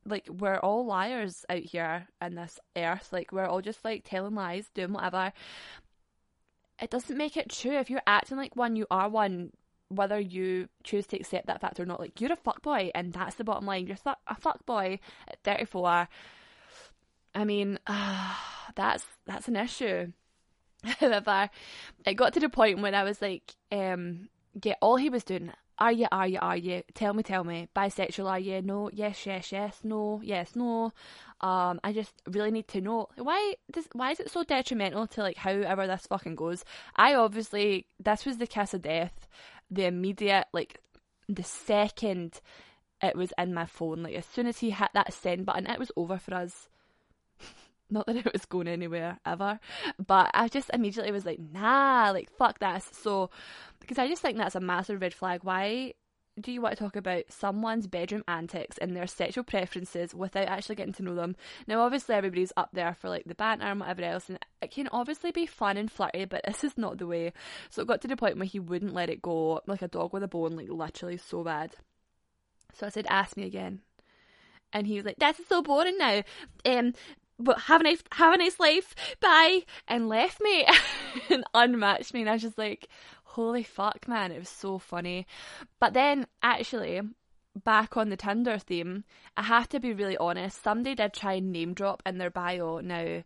Like, 0.04 0.28
we're 0.28 0.58
all 0.58 0.86
liars 0.86 1.44
out 1.48 1.62
here 1.62 2.06
in 2.22 2.36
this 2.36 2.60
earth. 2.76 3.08
Like, 3.12 3.32
we're 3.32 3.46
all 3.46 3.62
just, 3.62 3.84
like, 3.84 4.04
telling 4.04 4.36
lies, 4.36 4.70
doing 4.74 4.92
whatever. 4.92 5.32
It 6.80 6.90
doesn't 6.90 7.16
make 7.16 7.36
it 7.36 7.50
true. 7.50 7.78
If 7.78 7.90
you're 7.90 8.02
acting 8.06 8.36
like 8.36 8.54
one, 8.54 8.76
you 8.76 8.86
are 8.90 9.08
one 9.08 9.50
whether 9.88 10.18
you 10.18 10.68
choose 10.82 11.06
to 11.08 11.16
accept 11.16 11.46
that 11.46 11.60
fact 11.60 11.80
or 11.80 11.86
not, 11.86 12.00
like 12.00 12.20
you're 12.20 12.32
a 12.32 12.36
fuck 12.36 12.62
boy, 12.62 12.90
and 12.94 13.12
that's 13.12 13.36
the 13.36 13.44
bottom 13.44 13.66
line. 13.66 13.86
You're 13.86 13.98
a 14.26 14.34
fuck 14.34 14.64
boy 14.66 14.98
at 15.28 15.38
34. 15.44 16.08
I 17.34 17.44
mean, 17.44 17.78
uh, 17.86 18.34
that's 18.74 19.04
that's 19.26 19.48
an 19.48 19.56
issue. 19.56 20.12
However, 20.84 21.50
it 22.04 22.14
got 22.14 22.32
to 22.34 22.40
the 22.40 22.48
point 22.48 22.80
when 22.80 22.94
I 22.94 23.02
was 23.02 23.20
like, 23.20 23.54
um, 23.72 24.28
all 24.80 24.96
he 24.96 25.10
was 25.10 25.24
doing, 25.24 25.52
are 25.78 25.92
you, 25.92 26.06
are 26.10 26.26
you, 26.26 26.38
are 26.40 26.56
you? 26.56 26.82
Tell 26.94 27.12
me, 27.12 27.22
tell 27.22 27.44
me, 27.44 27.68
bisexual, 27.76 28.30
are 28.30 28.38
you? 28.38 28.62
No, 28.62 28.88
yes, 28.92 29.26
yes, 29.26 29.52
yes, 29.52 29.80
no, 29.84 30.20
yes, 30.22 30.56
no. 30.56 30.92
Um, 31.42 31.80
I 31.84 31.92
just 31.92 32.14
really 32.26 32.50
need 32.50 32.68
to 32.68 32.80
know 32.80 33.08
why 33.16 33.56
does 33.70 33.86
why 33.92 34.12
is 34.12 34.20
it 34.20 34.30
so 34.30 34.42
detrimental 34.42 35.06
to 35.08 35.20
like 35.20 35.36
however 35.36 35.86
this 35.86 36.06
fucking 36.06 36.34
goes? 36.34 36.64
I 36.94 37.14
obviously 37.14 37.86
this 38.02 38.24
was 38.24 38.38
the 38.38 38.46
kiss 38.46 38.72
of 38.72 38.82
death 38.82 39.28
the 39.70 39.86
immediate, 39.86 40.46
like, 40.52 40.80
the 41.28 41.42
second 41.42 42.40
it 43.02 43.16
was 43.16 43.32
in 43.36 43.52
my 43.52 43.66
phone, 43.66 44.02
like, 44.02 44.14
as 44.14 44.26
soon 44.26 44.46
as 44.46 44.58
he 44.58 44.70
hit 44.70 44.88
that 44.94 45.12
send 45.12 45.46
button, 45.46 45.66
it 45.66 45.78
was 45.78 45.92
over 45.96 46.18
for 46.18 46.34
us. 46.34 46.68
Not 47.90 48.06
that 48.06 48.16
it 48.16 48.32
was 48.32 48.44
going 48.46 48.68
anywhere 48.68 49.18
ever, 49.24 49.60
but 50.04 50.30
I 50.34 50.48
just 50.48 50.70
immediately 50.72 51.12
was 51.12 51.26
like, 51.26 51.38
nah, 51.38 52.10
like, 52.12 52.30
fuck 52.30 52.58
this. 52.58 52.88
So, 52.92 53.30
because 53.80 53.98
I 53.98 54.08
just 54.08 54.22
think 54.22 54.38
that's 54.38 54.56
a 54.56 54.60
massive 54.60 55.00
red 55.00 55.14
flag. 55.14 55.40
Why 55.44 55.94
do 56.40 56.52
you 56.52 56.60
want 56.60 56.76
to 56.76 56.82
talk 56.82 56.96
about 56.96 57.24
someone's 57.28 57.86
bedroom 57.86 58.22
antics 58.28 58.76
and 58.78 58.94
their 58.94 59.06
sexual 59.06 59.44
preferences 59.44 60.14
without 60.14 60.48
actually 60.48 60.74
getting 60.74 60.92
to 60.94 61.02
know 61.02 61.14
them? 61.14 61.36
Now, 61.66 61.80
obviously, 61.80 62.14
everybody's 62.14 62.52
up 62.56 62.70
there 62.72 62.94
for 62.94 63.08
like 63.08 63.24
the 63.24 63.34
banter 63.34 63.66
and 63.66 63.80
whatever 63.80 64.02
else, 64.02 64.28
and 64.28 64.38
it 64.60 64.70
can 64.70 64.88
obviously 64.88 65.30
be 65.30 65.46
fun 65.46 65.76
and 65.76 65.90
flirty, 65.90 66.26
but 66.26 66.42
this 66.46 66.62
is 66.62 66.76
not 66.76 66.98
the 66.98 67.06
way. 67.06 67.32
So 67.70 67.82
it 67.82 67.88
got 67.88 68.02
to 68.02 68.08
the 68.08 68.16
point 68.16 68.36
where 68.36 68.46
he 68.46 68.58
wouldn't 68.58 68.94
let 68.94 69.10
it 69.10 69.22
go, 69.22 69.60
like 69.66 69.82
a 69.82 69.88
dog 69.88 70.12
with 70.12 70.22
a 70.22 70.28
bone, 70.28 70.56
like 70.56 70.68
literally 70.68 71.16
so 71.16 71.42
bad. 71.42 71.72
So 72.74 72.86
I 72.86 72.90
said, 72.90 73.06
"Ask 73.08 73.36
me 73.36 73.44
again," 73.44 73.80
and 74.72 74.86
he 74.86 74.96
was 74.96 75.06
like, 75.06 75.18
"This 75.18 75.40
is 75.40 75.46
so 75.46 75.62
boring 75.62 75.96
now." 75.96 76.22
Um, 76.66 76.92
but 77.38 77.60
have 77.62 77.80
a 77.80 77.84
nice 77.84 78.02
have 78.12 78.34
a 78.34 78.38
nice 78.38 78.58
life 78.58 78.94
bye 79.20 79.60
and 79.88 80.08
left 80.08 80.40
me 80.40 80.66
and 81.30 81.44
unmatched 81.54 82.14
me 82.14 82.20
and 82.20 82.30
i 82.30 82.32
was 82.32 82.42
just 82.42 82.58
like 82.58 82.88
holy 83.36 83.62
fuck, 83.62 84.08
man, 84.08 84.32
it 84.32 84.38
was 84.38 84.48
so 84.48 84.78
funny. 84.78 85.26
But 85.78 85.92
then, 85.92 86.26
actually, 86.42 87.02
back 87.54 87.96
on 87.96 88.08
the 88.08 88.16
Tinder 88.16 88.58
theme, 88.58 89.04
I 89.36 89.42
have 89.42 89.68
to 89.68 89.78
be 89.78 89.92
really 89.92 90.16
honest. 90.16 90.62
Somebody 90.62 90.94
did 90.94 91.12
try 91.12 91.34
and 91.34 91.52
name 91.52 91.74
drop 91.74 92.02
in 92.06 92.16
their 92.16 92.30
bio. 92.30 92.80
Now, 92.80 93.22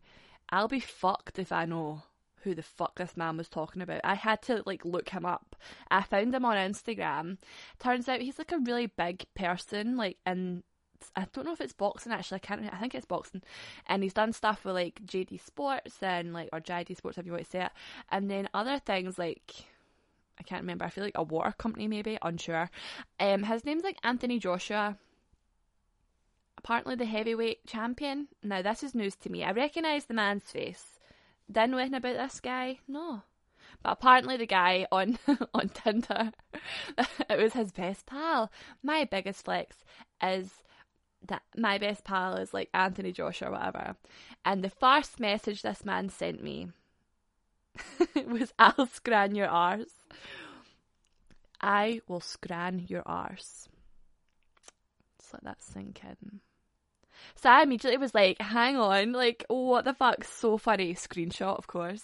I'll 0.51 0.69
be 0.69 0.81
fucked 0.81 1.39
if 1.39 1.53
I 1.53 1.65
know 1.65 2.03
who 2.43 2.57
the 2.57 2.63
fuck 2.63 2.99
this 2.99 3.17
man 3.17 3.37
was 3.37 3.49
talking 3.49 3.83
about. 3.83 4.01
I 4.03 4.15
had 4.15 4.43
to 4.43 4.65
like 4.67 4.85
look 4.85 5.11
him 5.11 5.25
up. 5.25 5.55
I 5.91 6.03
found 6.03 6.35
him 6.35 6.45
on 6.45 6.57
Instagram. 6.57 7.39
Turns 7.79 8.09
out 8.09 8.21
he's 8.21 8.39
like 8.39 8.51
a 8.51 8.59
really 8.59 8.87
big 8.87 9.27
person, 9.35 9.97
like 9.97 10.17
in 10.27 10.65
I 11.17 11.27
don't 11.33 11.45
know 11.45 11.53
if 11.53 11.61
it's 11.61 11.73
boxing 11.73 12.13
actually. 12.13 12.37
I 12.37 12.47
can't. 12.47 12.69
I 12.73 12.79
think 12.79 12.95
it's 12.95 13.07
boxing, 13.07 13.43
and 13.87 14.03
he's 14.03 14.13
done 14.13 14.33
stuff 14.33 14.65
with 14.65 14.75
like 14.75 15.01
JD 15.05 15.41
Sports 15.45 16.03
and 16.03 16.33
like 16.33 16.49
or 16.53 16.61
JD 16.61 16.97
Sports 16.97 17.19
if 17.19 17.27
you 17.27 17.33
want 17.33 17.45
to 17.45 17.51
say 17.51 17.65
it, 17.65 17.73
and 18.11 18.31
then 18.31 18.49
other 18.55 18.79
things 18.79 19.19
like 19.19 19.67
I 20.41 20.43
can't 20.43 20.63
remember. 20.63 20.87
I 20.87 20.91
feel 20.91 21.05
like 21.05 21.19
a 21.19 21.23
water 21.23 21.53
company, 21.59 21.87
maybe. 21.87 22.19
Unsure. 22.23 22.71
Um, 23.21 23.43
his 23.43 23.65
name's 23.65 23.85
like 23.85 23.99
Anthony 24.03 24.39
Joshua. 24.39 24.97
Apparently, 26.57 26.95
the 26.95 27.05
heavyweight 27.05 27.67
champion. 27.67 28.29
Now, 28.43 28.63
this 28.63 28.83
is 28.83 28.95
news 28.95 29.17
to 29.17 29.31
me. 29.31 29.45
I 29.45 29.53
recognise 29.53 30.07
the 30.07 30.15
man's 30.15 30.45
face. 30.45 30.99
Didn't 31.53 31.95
about 31.95 32.17
this 32.17 32.41
guy. 32.41 32.79
No. 32.89 33.23
But 33.83 33.93
apparently, 33.93 34.39
the 34.39 34.47
guy 34.47 34.87
on 34.91 35.19
on 35.55 35.69
Tinder, 35.69 36.33
it 36.99 37.39
was 37.39 37.53
his 37.53 37.73
best 37.73 38.07
pal. 38.07 38.51
My 38.83 39.05
biggest 39.05 39.45
flex 39.45 39.77
is 40.23 40.63
that 41.27 41.43
my 41.55 41.77
best 41.77 42.05
pal 42.05 42.37
is 42.37 42.55
like 42.55 42.71
Anthony 42.73 43.13
Joshua 43.13 43.49
or 43.49 43.53
whatever. 43.53 43.97
And 44.45 44.65
the 44.65 44.71
first 44.71 45.21
message 45.21 45.61
this 45.61 45.85
man 45.85 46.09
sent 46.09 46.43
me 46.43 46.69
was 48.27 48.53
I'll 48.59 48.87
scran 48.87 49.35
your 49.35 49.49
arse. 49.49 49.93
I 51.61 52.01
will 52.09 52.21
scran 52.21 52.87
your 52.89 53.03
arse. 53.05 53.69
Just 55.19 55.35
let 55.35 55.45
that 55.45 55.63
sink 55.63 56.01
in. 56.05 56.41
So 57.37 57.51
I 57.51 57.63
immediately 57.63 57.99
was 57.99 58.15
like, 58.15 58.41
hang 58.41 58.77
on, 58.77 59.13
like, 59.13 59.45
what 59.49 59.85
the 59.85 59.95
fuck? 59.95 60.25
So 60.25 60.57
funny. 60.57 60.95
Screenshot, 60.95 61.59
of 61.59 61.67
course. 61.67 62.03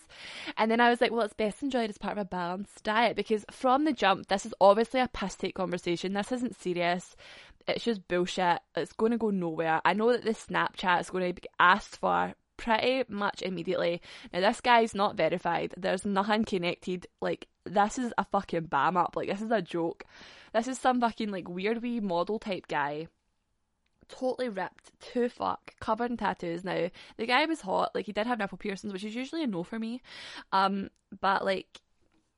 And 0.57 0.71
then 0.71 0.81
I 0.81 0.91
was 0.91 1.01
like, 1.01 1.11
well, 1.11 1.23
it's 1.23 1.35
best 1.35 1.62
enjoyed 1.62 1.91
as 1.91 1.99
part 1.99 2.19
of 2.19 2.19
a 2.19 2.25
balanced 2.25 2.85
diet 2.85 3.17
because 3.17 3.45
from 3.51 3.85
the 3.85 3.93
jump, 3.93 4.27
this 4.27 4.47
is 4.47 4.55
obviously 4.61 5.01
a 5.01 5.09
piss 5.09 5.37
take 5.37 5.55
conversation. 5.55 6.12
This 6.12 6.33
isn't 6.33 6.61
serious. 6.61 7.17
It's 7.67 7.85
just 7.85 8.07
bullshit. 8.09 8.61
It's 8.77 8.93
going 8.93 9.12
to 9.12 9.19
go 9.19 9.31
nowhere. 9.31 9.81
I 9.85 9.95
know 9.95 10.12
that 10.12 10.23
this 10.23 10.47
Snapchat 10.47 11.01
is 11.01 11.11
going 11.11 11.35
to 11.35 11.41
be 11.41 11.49
asked 11.59 11.97
for 11.97 12.35
pretty 12.57 13.05
much 13.09 13.42
immediately. 13.42 14.01
Now, 14.33 14.40
this 14.40 14.61
guy's 14.61 14.95
not 14.95 15.16
verified. 15.16 15.75
There's 15.77 16.05
nothing 16.05 16.45
connected. 16.45 17.07
Like, 17.21 17.49
this 17.64 17.99
is 17.99 18.12
a 18.19 18.25
fucking 18.25 18.64
bam 18.64 18.97
up. 18.97 19.14
Like, 19.16 19.29
this 19.29 19.42
is 19.42 19.51
a 19.51 19.62
joke. 19.62 20.05
This 20.53 20.69
is 20.69 20.79
some 20.79 21.01
fucking, 21.01 21.31
like, 21.31 21.49
weird 21.49 21.83
wee 21.83 22.01
model 22.01 22.38
type 22.38 22.69
guy. 22.69 23.09
Totally 24.09 24.49
ripped 24.49 24.92
to 25.12 25.29
fuck, 25.29 25.75
covered 25.81 26.11
in 26.12 26.16
tattoos. 26.16 26.64
Now, 26.64 26.90
the 27.16 27.27
guy 27.27 27.45
was 27.47 27.61
hot. 27.61 27.95
Like, 27.95 28.07
he 28.07 28.12
did 28.12 28.27
have 28.27 28.38
nipple 28.38 28.59
piercings, 28.59 28.92
which 28.92 29.05
is 29.05 29.16
usually 29.16 29.42
a 29.42 29.47
no 29.47 29.64
for 29.64 29.79
me. 29.79 30.01
Um, 30.53 30.90
but, 31.21 31.45
like, 31.45 31.81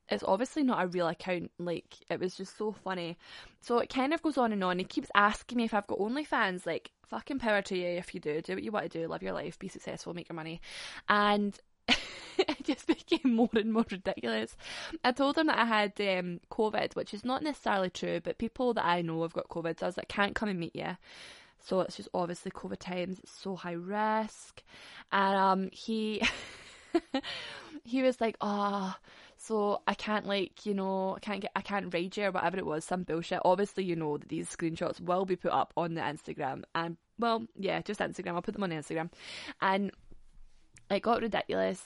it's 0.08 0.24
obviously 0.26 0.62
not 0.62 0.82
a 0.82 0.88
real 0.88 1.08
account. 1.08 1.50
Like, 1.58 1.96
it 2.10 2.20
was 2.20 2.34
just 2.34 2.56
so 2.56 2.72
funny. 2.72 3.16
So 3.60 3.78
it 3.78 3.88
kind 3.88 4.14
of 4.14 4.22
goes 4.22 4.38
on 4.38 4.52
and 4.52 4.64
on. 4.64 4.78
He 4.78 4.84
keeps 4.84 5.10
asking 5.14 5.58
me 5.58 5.64
if 5.64 5.74
I've 5.74 5.86
got 5.86 5.98
OnlyFans. 5.98 6.66
Like, 6.66 6.90
fucking 7.08 7.38
power 7.38 7.62
to 7.62 7.76
you 7.76 7.86
if 7.86 8.14
you 8.14 8.20
do. 8.20 8.40
Do 8.40 8.54
what 8.54 8.62
you 8.62 8.72
want 8.72 8.90
to 8.90 9.00
do. 9.00 9.08
Live 9.08 9.22
your 9.22 9.32
life. 9.32 9.58
Be 9.58 9.68
successful. 9.68 10.14
Make 10.14 10.28
your 10.28 10.36
money. 10.36 10.60
And 11.08 11.58
it 11.88 12.64
just 12.64 12.86
became 12.86 13.34
more 13.34 13.50
and 13.54 13.72
more 13.72 13.84
ridiculous. 13.90 14.56
I 15.04 15.12
told 15.12 15.36
him 15.36 15.48
that 15.48 15.58
I 15.58 15.64
had 15.64 15.92
um, 16.00 16.40
COVID, 16.50 16.96
which 16.96 17.12
is 17.12 17.24
not 17.24 17.42
necessarily 17.42 17.90
true, 17.90 18.20
but 18.20 18.38
people 18.38 18.74
that 18.74 18.84
I 18.84 19.02
know 19.02 19.22
have 19.22 19.34
got 19.34 19.48
COVID. 19.48 19.78
So 19.78 19.86
I 19.86 19.88
was 19.88 19.96
like, 19.96 20.08
can't 20.08 20.34
come 20.34 20.48
and 20.48 20.60
meet 20.60 20.76
you. 20.76 20.96
So 21.60 21.80
it's 21.80 21.96
just 21.96 22.08
obviously 22.14 22.50
COVID 22.52 22.78
times. 22.78 23.18
It's 23.18 23.32
so 23.32 23.56
high 23.56 23.72
risk. 23.72 24.62
And 25.12 25.36
um, 25.36 25.68
he 25.72 26.22
he 27.84 28.02
was 28.02 28.20
like, 28.20 28.36
oh 28.40 28.94
so 29.40 29.82
I 29.86 29.94
can't 29.94 30.26
like, 30.26 30.66
you 30.66 30.74
know, 30.74 31.14
I 31.16 31.20
can't 31.20 31.40
get 31.40 31.52
I 31.54 31.60
can't 31.60 31.94
ride 31.94 32.16
you 32.16 32.24
or 32.24 32.30
whatever 32.32 32.58
it 32.58 32.66
was, 32.66 32.84
some 32.84 33.04
bullshit. 33.04 33.40
Obviously 33.44 33.84
you 33.84 33.94
know 33.94 34.18
that 34.18 34.28
these 34.28 34.54
screenshots 34.54 35.00
will 35.00 35.24
be 35.24 35.36
put 35.36 35.52
up 35.52 35.72
on 35.76 35.94
the 35.94 36.00
Instagram 36.00 36.64
and 36.74 36.96
well, 37.20 37.46
yeah, 37.56 37.80
just 37.82 38.00
Instagram. 38.00 38.34
I'll 38.34 38.42
put 38.42 38.54
them 38.54 38.64
on 38.64 38.70
Instagram. 38.70 39.10
And 39.60 39.92
it 40.90 41.00
got 41.00 41.22
ridiculous. 41.22 41.82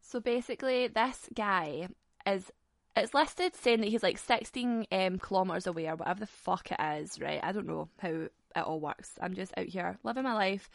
So 0.00 0.20
basically 0.20 0.88
this 0.88 1.28
guy 1.34 1.88
is 2.26 2.50
it's 2.96 3.14
listed 3.14 3.54
saying 3.54 3.80
that 3.80 3.88
he's 3.88 4.02
like 4.02 4.18
16 4.18 4.86
um, 4.90 5.18
kilometers 5.20 5.68
away 5.68 5.86
or 5.86 5.94
whatever 5.94 6.20
the 6.20 6.26
fuck 6.26 6.72
it 6.72 6.80
is, 6.98 7.20
right? 7.20 7.40
I 7.40 7.52
don't 7.52 7.68
know 7.68 7.88
how 7.98 8.08
it 8.08 8.32
all 8.56 8.80
works. 8.80 9.12
I'm 9.20 9.34
just 9.34 9.56
out 9.56 9.66
here 9.66 9.96
living 10.02 10.24
my 10.24 10.34
life, 10.34 10.68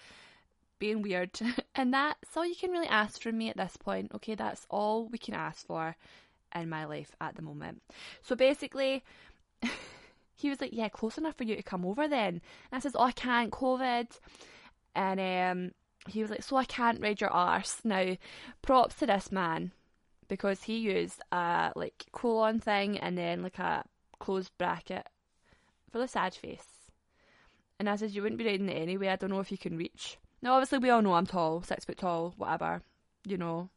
being 0.79 1.01
weird. 1.01 1.31
and 1.75 1.93
that's 1.93 2.35
all 2.35 2.45
you 2.45 2.55
can 2.55 2.71
really 2.71 2.88
ask 2.88 3.21
from 3.21 3.38
me 3.38 3.49
at 3.49 3.57
this 3.57 3.77
point. 3.77 4.11
Okay, 4.15 4.35
that's 4.35 4.65
all 4.69 5.07
we 5.07 5.17
can 5.17 5.33
ask 5.33 5.65
for 5.65 5.95
in 6.53 6.69
my 6.69 6.85
life 6.85 7.15
at 7.19 7.35
the 7.35 7.41
moment. 7.41 7.81
So 8.21 8.35
basically, 8.35 9.03
he 10.35 10.49
was 10.49 10.61
like, 10.61 10.73
Yeah, 10.73 10.89
close 10.89 11.17
enough 11.17 11.35
for 11.35 11.43
you 11.43 11.55
to 11.55 11.63
come 11.63 11.85
over 11.85 12.07
then. 12.07 12.35
And 12.35 12.41
I 12.73 12.79
says, 12.79 12.95
Oh, 12.95 13.03
I 13.03 13.11
can't, 13.11 13.51
COVID. 13.51 14.07
And 14.95 15.19
um, 15.19 15.71
he 16.07 16.21
was 16.21 16.31
like, 16.31 16.43
So 16.43 16.55
I 16.55 16.65
can't 16.65 17.01
ride 17.01 17.21
your 17.21 17.31
arse. 17.31 17.81
Now, 17.83 18.17
props 18.61 18.95
to 18.95 19.05
this 19.05 19.31
man 19.31 19.71
because 20.27 20.63
he 20.63 20.77
used 20.77 21.21
a 21.31 21.71
like 21.75 22.05
colon 22.11 22.59
thing 22.59 22.97
and 22.97 23.17
then 23.17 23.43
like 23.43 23.59
a 23.59 23.83
closed 24.19 24.51
bracket 24.57 25.07
for 25.91 25.99
the 25.99 26.07
sad 26.07 26.33
face. 26.33 26.67
And 27.79 27.89
I 27.89 27.95
says, 27.95 28.15
You 28.15 28.21
wouldn't 28.21 28.39
be 28.39 28.45
riding 28.45 28.69
it 28.69 28.81
anyway. 28.81 29.09
I 29.09 29.15
don't 29.15 29.29
know 29.29 29.39
if 29.39 29.51
you 29.51 29.57
can 29.57 29.77
reach. 29.77 30.17
Now, 30.45 30.53
obviously, 30.53 30.77
we 30.77 30.91
all 30.91 31.01
know 31.01 31.15
I'm 31.15 31.25
tall, 31.25 31.63
six 31.63 31.86
foot 31.86 31.97
tall, 31.97 32.36
whatever. 32.38 32.84
You 33.25 33.36
know, 33.36 33.69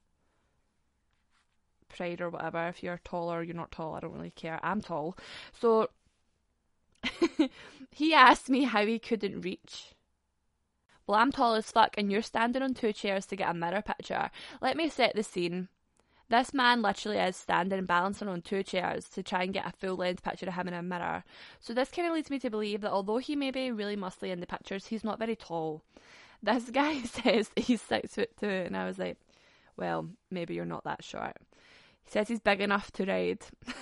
pride 1.88 2.20
or 2.20 2.28
whatever. 2.28 2.68
If 2.68 2.82
you're 2.82 3.00
tall 3.02 3.32
or 3.32 3.42
you're 3.42 3.56
not 3.56 3.72
tall, 3.72 3.94
I 3.94 4.00
don't 4.00 4.12
really 4.12 4.32
care. 4.32 4.60
I'm 4.62 4.82
tall. 4.82 5.16
So, 5.58 5.88
he 7.90 8.12
asked 8.12 8.50
me 8.50 8.64
how 8.64 8.84
he 8.84 8.98
couldn't 8.98 9.40
reach. 9.40 9.94
Well, 11.06 11.18
I'm 11.18 11.32
tall 11.32 11.54
as 11.54 11.72
fuck, 11.72 11.96
and 11.96 12.12
you're 12.12 12.20
standing 12.20 12.60
on 12.60 12.74
two 12.74 12.92
chairs 12.92 13.24
to 13.28 13.36
get 13.36 13.48
a 13.48 13.54
mirror 13.54 13.80
picture. 13.80 14.30
Let 14.60 14.76
me 14.76 14.90
set 14.90 15.14
the 15.14 15.22
scene. 15.22 15.68
This 16.28 16.52
man 16.52 16.82
literally 16.82 17.16
is 17.16 17.36
standing 17.36 17.78
and 17.78 17.88
balancing 17.88 18.28
on 18.28 18.42
two 18.42 18.62
chairs 18.62 19.08
to 19.08 19.22
try 19.22 19.44
and 19.44 19.54
get 19.54 19.66
a 19.66 19.72
full 19.72 19.96
length 19.96 20.22
picture 20.22 20.44
of 20.44 20.52
him 20.52 20.68
in 20.68 20.74
a 20.74 20.82
mirror. 20.82 21.24
So 21.60 21.72
this 21.72 21.88
kind 21.88 22.06
of 22.06 22.12
leads 22.12 22.28
me 22.28 22.38
to 22.40 22.50
believe 22.50 22.82
that 22.82 22.92
although 22.92 23.16
he 23.16 23.36
may 23.36 23.50
be 23.50 23.72
really 23.72 23.96
muscly 23.96 24.28
in 24.28 24.40
the 24.40 24.46
pictures, 24.46 24.88
he's 24.88 25.02
not 25.02 25.18
very 25.18 25.34
tall 25.34 25.82
this 26.42 26.70
guy 26.70 27.02
says 27.02 27.50
he's 27.56 27.82
six 27.82 28.14
foot 28.14 28.30
two, 28.38 28.46
and 28.46 28.76
I 28.76 28.86
was 28.86 28.98
like, 28.98 29.16
well, 29.76 30.08
maybe 30.30 30.54
you're 30.54 30.64
not 30.64 30.84
that 30.84 31.04
short. 31.04 31.36
He 32.02 32.10
says 32.10 32.28
he's 32.28 32.40
big 32.40 32.60
enough 32.60 32.90
to 32.92 33.04
ride. 33.04 33.44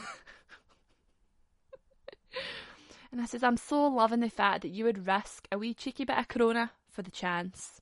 and 3.13 3.21
I 3.21 3.27
says, 3.27 3.43
I'm 3.43 3.57
so 3.57 3.87
loving 3.87 4.21
the 4.21 4.31
fact 4.31 4.63
that 4.63 4.71
you 4.71 4.85
would 4.85 5.07
risk 5.07 5.49
a 5.51 5.59
wee 5.59 5.75
cheeky 5.75 6.05
bit 6.05 6.19
of 6.19 6.29
corona 6.29 6.73
for 6.91 7.03
the 7.03 7.11
chance. 7.11 7.81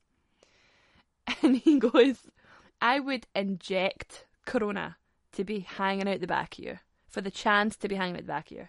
And 1.41 1.57
he 1.57 1.79
goes, 1.79 2.27
I 2.79 2.99
would 2.99 3.25
inject 3.35 4.27
corona 4.45 4.97
to 5.31 5.43
be 5.43 5.61
hanging 5.61 6.07
out 6.07 6.21
the 6.21 6.27
back 6.27 6.59
of 6.59 6.63
you, 6.63 6.77
for 7.09 7.21
the 7.21 7.31
chance 7.31 7.75
to 7.77 7.87
be 7.87 7.95
hanging 7.95 8.15
out 8.15 8.21
the 8.21 8.27
back 8.27 8.51
of 8.51 8.57
you. 8.57 8.67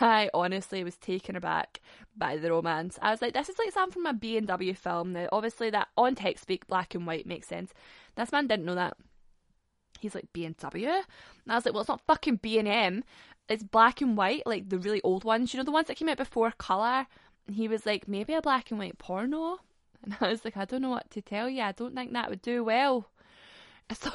I 0.00 0.30
honestly 0.32 0.82
was 0.82 0.96
taken 0.96 1.36
aback 1.36 1.80
by 2.16 2.36
the 2.36 2.50
romance. 2.50 2.98
I 3.02 3.10
was 3.10 3.20
like, 3.20 3.34
this 3.34 3.48
is 3.48 3.58
like 3.58 3.72
something 3.72 3.92
from 3.92 4.06
a 4.06 4.14
B&W 4.14 4.74
film. 4.74 5.12
Now, 5.12 5.28
obviously, 5.30 5.70
that 5.70 5.88
on 5.96 6.14
text 6.14 6.42
speak, 6.42 6.66
black 6.66 6.94
and 6.94 7.06
white, 7.06 7.26
makes 7.26 7.48
sense. 7.48 7.74
This 8.16 8.32
man 8.32 8.46
didn't 8.46 8.64
know 8.64 8.74
that. 8.74 8.96
He's 10.00 10.14
like, 10.14 10.32
B&W? 10.32 10.88
And 10.88 11.04
I 11.48 11.54
was 11.54 11.64
like, 11.64 11.74
well, 11.74 11.82
it's 11.82 11.88
not 11.88 12.00
fucking 12.06 12.36
B&M. 12.36 13.04
It's 13.48 13.62
black 13.62 14.00
and 14.00 14.16
white, 14.16 14.46
like 14.46 14.70
the 14.70 14.78
really 14.78 15.02
old 15.02 15.24
ones. 15.24 15.52
You 15.52 15.58
know, 15.58 15.64
the 15.64 15.70
ones 15.70 15.88
that 15.88 15.96
came 15.96 16.08
out 16.08 16.16
before 16.16 16.52
colour? 16.56 17.06
And 17.46 17.56
he 17.56 17.68
was 17.68 17.84
like, 17.84 18.08
maybe 18.08 18.32
a 18.32 18.42
black 18.42 18.70
and 18.70 18.78
white 18.78 18.98
porno? 18.98 19.58
And 20.02 20.16
I 20.20 20.28
was 20.28 20.44
like, 20.44 20.56
I 20.56 20.64
don't 20.66 20.82
know 20.82 20.90
what 20.90 21.10
to 21.10 21.22
tell 21.22 21.48
you. 21.48 21.62
I 21.62 21.72
don't 21.72 21.94
think 21.94 22.12
that 22.12 22.28
would 22.30 22.42
do 22.42 22.64
well. 22.64 23.10
So 23.94 24.10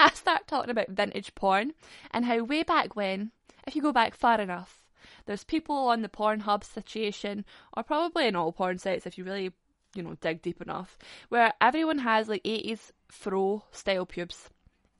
I 0.00 0.10
start 0.10 0.48
talking 0.48 0.70
about 0.70 0.88
vintage 0.88 1.34
porn 1.36 1.74
and 2.10 2.24
how 2.24 2.42
way 2.42 2.64
back 2.64 2.96
when, 2.96 3.30
if 3.68 3.76
you 3.76 3.82
go 3.82 3.92
back 3.92 4.16
far 4.16 4.40
enough, 4.40 4.81
There's 5.26 5.44
people 5.44 5.76
on 5.88 6.02
the 6.02 6.08
Pornhub 6.08 6.64
situation, 6.64 7.44
or 7.76 7.82
probably 7.82 8.26
in 8.26 8.36
all 8.36 8.52
porn 8.52 8.78
sites 8.78 9.06
if 9.06 9.18
you 9.18 9.24
really, 9.24 9.52
you 9.94 10.02
know, 10.02 10.16
dig 10.20 10.42
deep 10.42 10.60
enough, 10.60 10.98
where 11.28 11.52
everyone 11.60 11.98
has 11.98 12.28
like 12.28 12.42
80s 12.44 12.90
fro 13.08 13.64
style 13.72 14.06
pubes. 14.06 14.50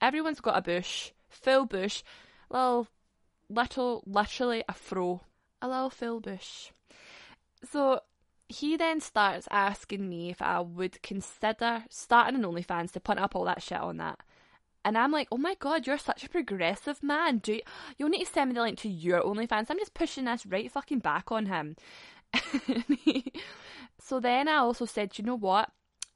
Everyone's 0.01 0.41
got 0.41 0.59
a 0.59 0.63
bush, 0.63 1.11
full 1.29 1.67
bush, 1.67 2.03
little, 2.51 2.89
little, 3.49 4.03
literally 4.07 4.65
a 4.69 4.73
fro, 4.73 5.23
a 5.61 5.69
little 5.69 5.91
full 5.91 6.21
bush. 6.21 6.71
So 7.71 8.01
he 8.49 8.77
then 8.77 9.01
starts 9.01 9.49
asking 9.51 10.09
me 10.09 10.31
if 10.31 10.43
I 10.43 10.61
would 10.61 11.01
consider 11.03 11.85
starting 11.89 12.37
an 12.37 12.43
OnlyFans 12.43 12.93
to 12.93 13.01
put 13.01 13.19
up 13.19 13.35
all 13.35 13.45
that 13.45 13.63
shit 13.63 13.81
on 13.81 13.97
that. 13.99 14.19
And 14.85 14.99
I'm 14.99 15.13
like, 15.13 15.29
oh 15.31 15.39
my 15.39 15.55
god, 15.59 15.87
you're 15.87 15.99
such 15.99 16.25
a 16.25 16.29
progressive 16.29 17.03
man. 17.03 17.39
Do 17.39 17.55
you, 17.55 17.61
you'll 17.99 18.09
need 18.09 18.25
to 18.25 18.33
send 18.33 18.51
me 18.51 18.55
the 18.55 18.63
link 18.63 18.79
to 18.81 18.89
your 18.89 19.23
OnlyFans. 19.23 19.67
I'm 19.71 19.79
just 19.79 19.95
pushing 19.95 20.25
this 20.25 20.47
right 20.47 20.71
fucking 20.71 20.99
back 20.99 21.31
on 21.31 21.47
him. 21.47 21.77
so 23.99 24.21
then 24.21 24.49
I 24.49 24.57
also 24.57 24.85
said, 24.87 25.19
you 25.19 25.25
know 25.25 25.37
what? 25.37 25.71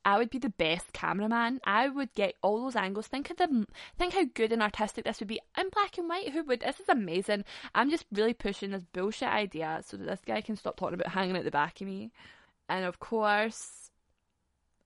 I 0.05 0.19
would 0.19 0.31
be 0.31 0.39
the 0.39 0.51
best 0.51 0.93
cameraman. 0.93 1.61
I 1.65 1.89
would 1.89 2.15
get 2.15 2.37
all 2.41 2.63
those 2.63 2.77
angles. 2.77 3.09
Think 3.09 3.29
of 3.29 3.39
the 3.39 3.67
think 3.99 4.15
how 4.15 4.25
good 4.35 4.53
and 4.53 4.63
artistic 4.63 5.05
this 5.05 5.19
would 5.19 5.29
be 5.29 5.41
in 5.59 5.69
black 5.71 5.99
and 5.99 6.09
white. 6.09 6.31
Who 6.31 6.45
would? 6.45 6.61
This 6.61 6.79
is 6.79 6.89
amazing. 6.89 7.45
I'm 7.75 7.91
just 7.91 8.07
really 8.13 8.33
pushing 8.33 8.71
this 8.71 8.85
bullshit 8.93 9.29
idea 9.29 9.83
so 9.85 9.97
that 9.97 10.07
this 10.07 10.21
guy 10.25 10.43
can 10.43 10.55
stop 10.55 10.77
talking 10.77 10.95
about 10.95 11.13
hanging 11.13 11.37
at 11.37 11.43
the 11.43 11.51
back 11.51 11.81
of 11.81 11.89
me. 11.89 12.13
And 12.69 12.85
of 12.85 13.01
course, 13.01 13.91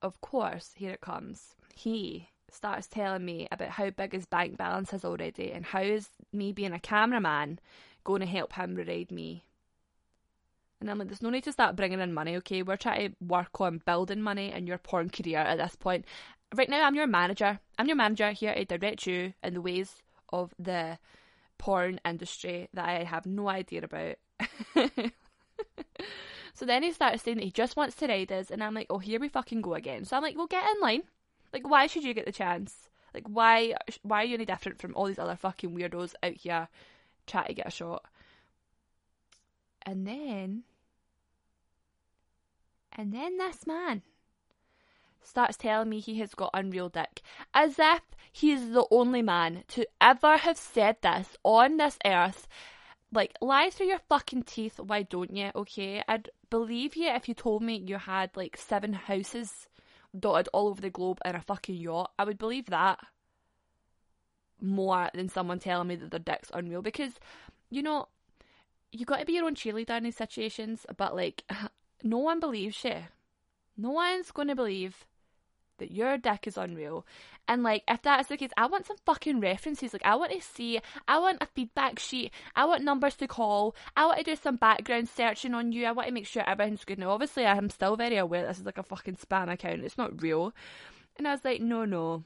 of 0.01 0.19
course, 0.21 0.71
here 0.75 0.93
it 0.93 1.01
comes. 1.01 1.55
He 1.75 2.30
starts 2.51 2.87
telling 2.87 3.25
me 3.25 3.47
about 3.51 3.69
how 3.69 3.89
big 3.89 4.13
his 4.13 4.25
bank 4.25 4.57
balance 4.57 4.93
is 4.93 5.05
already 5.05 5.51
and 5.51 5.65
how 5.65 5.81
is 5.81 6.09
me 6.33 6.51
being 6.51 6.73
a 6.73 6.79
cameraman 6.79 7.59
going 8.03 8.21
to 8.21 8.25
help 8.25 8.53
him 8.53 8.75
ride 8.75 9.11
me 9.11 9.45
and 10.81 10.89
I'm 10.89 10.97
like, 10.97 11.07
there's 11.07 11.21
no 11.21 11.29
need 11.29 11.43
to 11.43 11.51
start 11.51 11.75
bringing 11.75 11.99
in 11.99 12.11
money, 12.11 12.35
okay? 12.37 12.63
We're 12.63 12.75
trying 12.75 13.11
to 13.11 13.15
work 13.23 13.61
on 13.61 13.81
building 13.85 14.21
money 14.21 14.51
in 14.51 14.65
your 14.65 14.79
porn 14.79 15.11
career 15.11 15.37
at 15.37 15.59
this 15.59 15.75
point. 15.75 16.05
Right 16.55 16.69
now, 16.69 16.85
I'm 16.85 16.95
your 16.95 17.07
manager. 17.07 17.59
I'm 17.77 17.85
your 17.85 17.95
manager 17.95 18.31
here 18.31 18.55
to 18.55 18.65
direct 18.65 19.05
you 19.05 19.33
in 19.43 19.53
the 19.53 19.61
ways 19.61 20.01
of 20.33 20.53
the 20.57 20.97
porn 21.59 21.99
industry 22.03 22.67
that 22.73 22.89
I 22.89 23.03
have 23.03 23.27
no 23.27 23.47
idea 23.47 23.83
about. 23.83 24.15
so 26.55 26.65
then 26.65 26.81
he 26.81 26.91
starts 26.91 27.21
saying 27.21 27.37
that 27.37 27.43
he 27.43 27.51
just 27.51 27.77
wants 27.77 27.95
to 27.97 28.07
ride 28.07 28.31
us, 28.31 28.49
and 28.49 28.63
I'm 28.63 28.73
like, 28.73 28.87
oh, 28.89 28.97
here 28.97 29.19
we 29.19 29.29
fucking 29.29 29.61
go 29.61 29.75
again. 29.75 30.03
So 30.03 30.17
I'm 30.17 30.23
like, 30.23 30.35
well, 30.35 30.47
get 30.47 30.65
in 30.67 30.81
line. 30.81 31.03
Like, 31.53 31.67
why 31.67 31.87
should 31.87 32.03
you 32.03 32.13
get 32.13 32.25
the 32.25 32.31
chance? 32.31 32.89
Like, 33.13 33.27
why? 33.27 33.75
Why 34.03 34.21
are 34.21 34.25
you 34.25 34.35
any 34.35 34.45
different 34.45 34.79
from 34.79 34.95
all 34.95 35.05
these 35.05 35.19
other 35.19 35.35
fucking 35.35 35.75
weirdos 35.75 36.13
out 36.23 36.33
here 36.33 36.67
trying 37.27 37.47
to 37.47 37.53
get 37.53 37.67
a 37.67 37.71
shot? 37.71 38.05
And 39.83 40.07
then 40.07 40.63
and 42.93 43.13
then 43.13 43.37
this 43.37 43.65
man 43.65 44.01
starts 45.23 45.57
telling 45.57 45.89
me 45.89 45.99
he 45.99 46.19
has 46.19 46.33
got 46.33 46.51
unreal 46.53 46.89
dick, 46.89 47.21
as 47.53 47.79
if 47.79 48.01
he 48.31 48.51
is 48.51 48.71
the 48.71 48.85
only 48.91 49.21
man 49.21 49.63
to 49.69 49.87
ever 49.99 50.37
have 50.37 50.57
said 50.57 50.97
this 51.01 51.37
on 51.43 51.77
this 51.77 51.97
earth. 52.05 52.47
Like, 53.13 53.35
lie 53.41 53.69
through 53.69 53.87
your 53.87 53.99
fucking 54.09 54.43
teeth, 54.43 54.79
why 54.79 55.03
don't 55.03 55.35
you? 55.35 55.51
Okay, 55.55 56.03
I'd 56.07 56.29
believe 56.49 56.95
you 56.95 57.07
if 57.07 57.27
you 57.27 57.33
told 57.33 57.61
me 57.61 57.75
you 57.75 57.97
had 57.97 58.35
like 58.35 58.57
seven 58.57 58.93
houses 58.93 59.67
dotted 60.17 60.49
all 60.53 60.67
over 60.67 60.81
the 60.81 60.89
globe 60.89 61.19
in 61.25 61.35
a 61.35 61.41
fucking 61.41 61.75
yacht. 61.75 62.11
I 62.19 62.23
would 62.23 62.37
believe 62.37 62.67
that 62.67 62.99
more 64.59 65.09
than 65.13 65.29
someone 65.29 65.59
telling 65.59 65.87
me 65.87 65.95
that 65.95 66.11
their 66.11 66.19
dick's 66.19 66.51
unreal 66.53 66.81
because, 66.81 67.13
you 67.69 67.81
know, 67.81 68.07
you 68.91 69.05
got 69.05 69.19
to 69.19 69.25
be 69.25 69.33
your 69.33 69.45
own 69.45 69.55
cheerleader 69.55 69.97
in 69.97 70.03
these 70.03 70.17
situations, 70.17 70.85
but 70.97 71.15
like, 71.15 71.43
no 72.03 72.17
one 72.17 72.39
believes 72.39 72.83
you. 72.83 72.97
No 73.77 73.91
one's 73.91 74.31
going 74.31 74.49
to 74.49 74.55
believe 74.55 75.05
that 75.81 75.91
your 75.91 76.17
dick 76.17 76.47
is 76.47 76.57
unreal. 76.57 77.05
And 77.47 77.63
like, 77.63 77.83
if 77.87 78.01
that's 78.03 78.29
the 78.29 78.37
case, 78.37 78.51
I 78.55 78.67
want 78.67 78.85
some 78.85 78.97
fucking 79.05 79.41
references. 79.41 79.91
Like, 79.91 80.05
I 80.05 80.15
want 80.15 80.31
to 80.31 80.41
see, 80.41 80.79
I 81.07 81.19
want 81.19 81.39
a 81.41 81.47
feedback 81.47 81.99
sheet. 81.99 82.31
I 82.55 82.65
want 82.65 82.83
numbers 82.83 83.15
to 83.15 83.27
call. 83.27 83.75
I 83.97 84.05
want 84.05 84.19
to 84.19 84.23
do 84.23 84.35
some 84.35 84.55
background 84.55 85.09
searching 85.09 85.53
on 85.53 85.71
you. 85.71 85.85
I 85.85 85.91
want 85.91 86.07
to 86.07 86.13
make 86.13 86.27
sure 86.27 86.47
everything's 86.47 86.85
good. 86.85 86.99
Now, 86.99 87.11
obviously, 87.11 87.45
I 87.45 87.57
am 87.57 87.69
still 87.69 87.97
very 87.97 88.17
aware 88.17 88.47
this 88.47 88.59
is 88.59 88.65
like 88.65 88.77
a 88.77 88.83
fucking 88.83 89.17
spam 89.17 89.51
account. 89.51 89.83
It's 89.83 89.97
not 89.97 90.21
real. 90.21 90.53
And 91.17 91.27
I 91.27 91.31
was 91.31 91.43
like, 91.43 91.61
no, 91.61 91.83
no. 91.83 92.23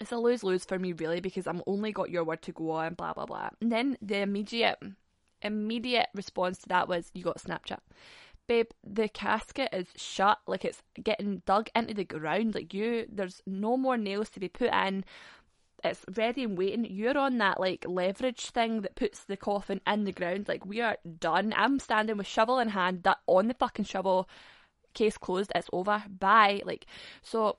It's 0.00 0.12
a 0.12 0.18
lose 0.18 0.44
lose 0.44 0.64
for 0.64 0.78
me, 0.78 0.92
really, 0.92 1.20
because 1.20 1.46
I'm 1.46 1.62
only 1.66 1.92
got 1.92 2.10
your 2.10 2.24
word 2.24 2.42
to 2.42 2.52
go 2.52 2.72
on, 2.72 2.94
blah, 2.94 3.14
blah, 3.14 3.26
blah. 3.26 3.50
And 3.60 3.72
then 3.72 3.96
the 4.02 4.18
immediate, 4.18 4.78
immediate 5.42 6.08
response 6.14 6.58
to 6.58 6.68
that 6.68 6.88
was, 6.88 7.10
you 7.14 7.24
got 7.24 7.38
Snapchat 7.38 7.80
babe, 8.48 8.70
the 8.82 9.08
casket 9.08 9.68
is 9.72 9.86
shut, 9.96 10.38
like 10.46 10.64
it's 10.64 10.82
getting 11.00 11.42
dug 11.46 11.68
into 11.76 11.94
the 11.94 12.04
ground. 12.04 12.54
Like 12.54 12.74
you, 12.74 13.06
there's 13.10 13.42
no 13.46 13.76
more 13.76 13.96
nails 13.96 14.30
to 14.30 14.40
be 14.40 14.48
put 14.48 14.72
in. 14.72 15.04
It's 15.84 16.04
ready 16.16 16.42
and 16.42 16.58
waiting. 16.58 16.84
You're 16.84 17.16
on 17.16 17.38
that 17.38 17.60
like 17.60 17.84
leverage 17.86 18.50
thing 18.50 18.80
that 18.80 18.96
puts 18.96 19.22
the 19.22 19.36
coffin 19.36 19.80
in 19.86 20.04
the 20.04 20.12
ground. 20.12 20.48
Like 20.48 20.66
we 20.66 20.80
are 20.80 20.96
done. 21.20 21.54
I'm 21.56 21.78
standing 21.78 22.16
with 22.16 22.26
shovel 22.26 22.58
in 22.58 22.70
hand, 22.70 23.04
that 23.04 23.18
on 23.26 23.46
the 23.46 23.54
fucking 23.54 23.84
shovel. 23.84 24.28
Case 24.94 25.18
closed. 25.18 25.52
It's 25.54 25.68
over. 25.72 26.02
Bye. 26.08 26.62
Like 26.64 26.86
so. 27.22 27.58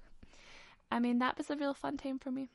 I 0.90 1.00
mean, 1.00 1.18
that 1.18 1.36
was 1.36 1.50
a 1.50 1.56
real 1.56 1.74
fun 1.74 1.98
time 1.98 2.18
for 2.18 2.30
me. 2.30 2.48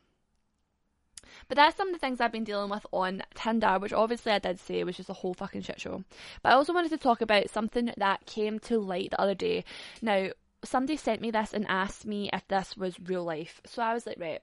But 1.48 1.58
that's 1.58 1.78
some 1.78 1.90
of 1.90 1.94
the 1.94 2.00
things 2.00 2.22
I've 2.22 2.32
been 2.32 2.44
dealing 2.44 2.70
with 2.70 2.86
on 2.92 3.24
Tinder, 3.36 3.78
which 3.80 3.94
obviously 3.94 4.32
I 4.32 4.40
did 4.40 4.60
say 4.60 4.84
was 4.84 4.98
just 4.98 5.10
a 5.10 5.14
whole 5.14 5.34
fucking 5.34 5.62
shit 5.62 5.80
show. 5.80 6.04
But 6.44 6.54
I 6.54 6.56
also 6.56 6.74
wanted 6.74 6.90
to 6.92 6.98
talk 6.98 7.22
about 7.22 7.50
something 7.50 7.92
that 7.98 8.26
came 8.26 8.60
to 8.60 8.80
light 8.80 9.12
the 9.12 9.22
other 9.22 9.36
day. 9.36 9.64
Now, 10.02 10.30
somebody 10.64 10.98
sent 10.98 11.22
me 11.22 11.32
this 11.32 11.54
and 11.54 11.66
asked 11.68 12.06
me 12.06 12.30
if 12.32 12.48
this 12.48 12.78
was 12.78 13.00
real 13.00 13.24
life. 13.24 13.62
So 13.66 13.82
I 13.82 13.94
was 13.94 14.06
like, 14.06 14.20
right, 14.20 14.42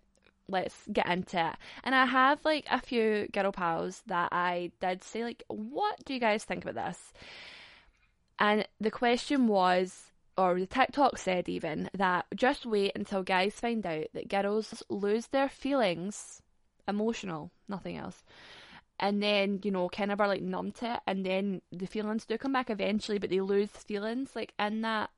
let's 0.49 0.77
get 0.93 1.07
into 1.07 1.49
it. 1.49 1.57
And 1.85 1.95
I 1.95 2.07
have 2.07 2.45
like 2.45 2.67
a 2.71 2.81
few 2.81 3.29
girl 3.33 3.53
pals 3.53 4.03
that 4.07 4.31
I 4.33 4.73
did 4.81 5.05
say, 5.05 5.25
like, 5.25 5.43
what 5.49 6.05
do 6.05 6.15
you 6.15 6.21
guys 6.21 6.45
think 6.45 6.65
about 6.65 6.87
this? 6.87 7.13
And 8.39 8.67
the 8.81 8.91
question 8.91 9.49
was, 9.49 10.05
or 10.37 10.59
the 10.59 10.67
TikTok 10.67 11.19
said 11.19 11.49
even, 11.49 11.91
that 11.95 12.27
just 12.35 12.65
wait 12.65 12.93
until 12.95 13.23
guys 13.23 13.55
find 13.55 13.85
out 13.85 14.07
that 14.15 14.29
girls 14.29 14.83
lose 14.89 15.27
their 15.29 15.49
feelings 15.49 16.43
emotional, 16.89 17.51
nothing 17.69 17.97
else. 17.97 18.25
And 19.01 19.23
then, 19.23 19.61
you 19.63 19.71
know, 19.71 19.89
kind 19.89 20.11
of 20.11 20.21
are 20.21 20.27
like 20.27 20.43
numb 20.43 20.73
to 20.73 20.95
it, 20.95 21.01
and 21.07 21.25
then 21.25 21.63
the 21.71 21.87
feelings 21.87 22.27
do 22.27 22.37
come 22.37 22.53
back 22.53 22.69
eventually, 22.71 23.19
but 23.19 23.31
they 23.31 23.41
lose 23.41 23.71
feelings 23.71 24.35
like 24.35 24.55
in 24.59 24.81
that 24.83 25.11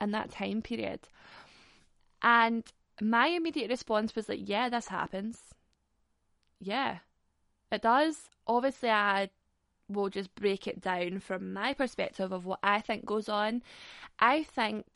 in 0.00 0.12
that 0.12 0.30
time 0.30 0.62
period. 0.62 1.00
And 2.22 2.64
my 3.00 3.28
immediate 3.28 3.70
response 3.70 4.14
was 4.16 4.28
like, 4.28 4.40
yeah, 4.42 4.68
this 4.68 4.88
happens. 4.88 5.54
Yeah, 6.58 6.98
it 7.70 7.82
does. 7.82 8.30
Obviously, 8.46 8.90
I 8.90 9.30
will 9.88 10.08
just 10.08 10.34
break 10.34 10.66
it 10.66 10.80
down 10.80 11.20
from 11.20 11.52
my 11.52 11.74
perspective 11.74 12.32
of 12.32 12.46
what 12.46 12.60
I 12.62 12.80
think 12.80 13.04
goes 13.04 13.28
on. 13.28 13.62
I 14.18 14.42
think 14.42 14.86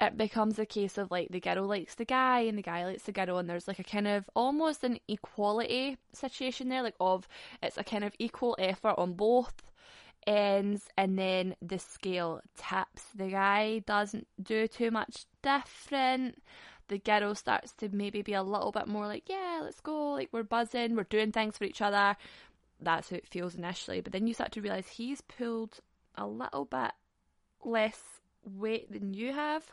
it 0.00 0.16
becomes 0.16 0.58
a 0.58 0.66
case 0.66 0.96
of 0.96 1.10
like 1.10 1.28
the 1.30 1.40
girl 1.40 1.66
likes 1.66 1.96
the 1.96 2.04
guy 2.04 2.40
and 2.40 2.56
the 2.56 2.62
guy 2.62 2.84
likes 2.84 3.02
the 3.02 3.12
girl 3.12 3.38
and 3.38 3.50
there's 3.50 3.66
like 3.66 3.80
a 3.80 3.84
kind 3.84 4.06
of 4.06 4.28
almost 4.36 4.84
an 4.84 4.98
equality 5.08 5.96
situation 6.12 6.68
there 6.68 6.82
like 6.82 6.94
of 7.00 7.26
it's 7.62 7.76
a 7.78 7.84
kind 7.84 8.04
of 8.04 8.12
equal 8.18 8.56
effort 8.60 8.94
on 8.96 9.14
both 9.14 9.54
ends 10.26 10.88
and 10.96 11.18
then 11.18 11.56
the 11.62 11.78
scale 11.78 12.40
tips. 12.56 13.02
The 13.14 13.28
guy 13.28 13.80
doesn't 13.80 14.26
do 14.40 14.68
too 14.68 14.90
much 14.90 15.26
different. 15.42 16.42
The 16.88 16.98
girl 16.98 17.34
starts 17.34 17.72
to 17.74 17.88
maybe 17.90 18.22
be 18.22 18.34
a 18.34 18.42
little 18.42 18.72
bit 18.72 18.86
more 18.86 19.06
like 19.06 19.28
yeah 19.28 19.60
let's 19.62 19.80
go 19.80 20.12
like 20.12 20.28
we're 20.32 20.42
buzzing 20.42 20.96
we're 20.96 21.04
doing 21.04 21.32
things 21.32 21.58
for 21.58 21.64
each 21.64 21.82
other. 21.82 22.16
That's 22.80 23.10
how 23.10 23.16
it 23.16 23.26
feels 23.26 23.56
initially 23.56 24.00
but 24.00 24.12
then 24.12 24.26
you 24.28 24.34
start 24.34 24.52
to 24.52 24.62
realize 24.62 24.86
he's 24.86 25.20
pulled 25.22 25.80
a 26.14 26.26
little 26.26 26.64
bit 26.64 26.92
less 27.64 28.00
weight 28.44 28.92
than 28.92 29.14
you 29.14 29.32
have 29.32 29.72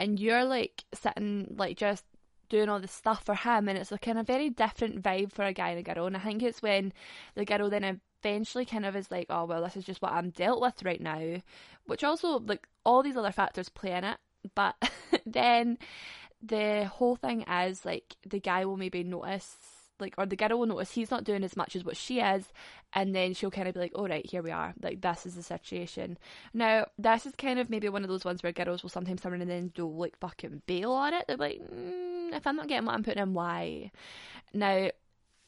and 0.00 0.18
you're 0.18 0.44
like 0.44 0.82
sitting 0.94 1.54
like 1.56 1.76
just 1.76 2.04
doing 2.48 2.68
all 2.68 2.80
this 2.80 2.90
stuff 2.90 3.24
for 3.24 3.34
him 3.34 3.68
and 3.68 3.78
it's 3.78 3.92
like 3.92 4.00
kind 4.00 4.18
of 4.18 4.26
very 4.26 4.50
different 4.50 5.02
vibe 5.02 5.30
for 5.30 5.44
a 5.44 5.52
guy 5.52 5.68
and 5.68 5.78
a 5.78 5.82
girl 5.82 6.06
and 6.06 6.16
I 6.16 6.20
think 6.20 6.42
it's 6.42 6.62
when 6.62 6.92
the 7.36 7.44
girl 7.44 7.68
then 7.70 8.00
eventually 8.24 8.64
kind 8.64 8.86
of 8.86 8.96
is 8.96 9.10
like 9.10 9.26
oh 9.30 9.44
well 9.44 9.62
this 9.62 9.76
is 9.76 9.84
just 9.84 10.02
what 10.02 10.12
I'm 10.12 10.30
dealt 10.30 10.60
with 10.60 10.82
right 10.82 11.00
now 11.00 11.42
which 11.84 12.02
also 12.02 12.40
like 12.40 12.66
all 12.84 13.02
these 13.02 13.16
other 13.16 13.30
factors 13.30 13.68
play 13.68 13.92
in 13.92 14.04
it 14.04 14.16
but 14.54 14.74
then 15.26 15.78
the 16.42 16.86
whole 16.86 17.14
thing 17.14 17.42
is 17.42 17.84
like 17.84 18.16
the 18.26 18.40
guy 18.40 18.64
will 18.64 18.78
maybe 18.78 19.04
notice 19.04 19.56
like 20.00 20.14
or 20.18 20.26
the 20.26 20.36
girl 20.36 20.58
will 20.58 20.66
notice 20.66 20.92
he's 20.92 21.10
not 21.10 21.24
doing 21.24 21.44
as 21.44 21.56
much 21.56 21.76
as 21.76 21.84
what 21.84 21.96
she 21.96 22.20
is 22.20 22.52
and 22.92 23.14
then 23.14 23.34
she'll 23.34 23.50
kind 23.50 23.68
of 23.68 23.74
be 23.74 23.80
like 23.80 23.92
all 23.94 24.08
right 24.08 24.26
here 24.26 24.42
we 24.42 24.50
are 24.50 24.74
like 24.82 25.00
this 25.00 25.26
is 25.26 25.34
the 25.34 25.42
situation 25.42 26.18
now 26.54 26.86
this 26.98 27.26
is 27.26 27.34
kind 27.36 27.58
of 27.58 27.70
maybe 27.70 27.88
one 27.88 28.02
of 28.02 28.08
those 28.08 28.24
ones 28.24 28.42
where 28.42 28.52
girls 28.52 28.82
will 28.82 28.90
sometimes 28.90 29.24
in 29.24 29.34
and 29.34 29.50
then 29.50 29.68
do 29.74 29.86
like 29.86 30.18
fucking 30.18 30.62
bail 30.66 30.92
on 30.92 31.14
it 31.14 31.24
they're 31.26 31.36
like 31.36 31.60
mm, 31.72 32.34
if 32.34 32.46
i'm 32.46 32.56
not 32.56 32.68
getting 32.68 32.86
what 32.86 32.94
i'm 32.94 33.02
putting 33.02 33.22
in 33.22 33.34
why 33.34 33.90
now 34.54 34.88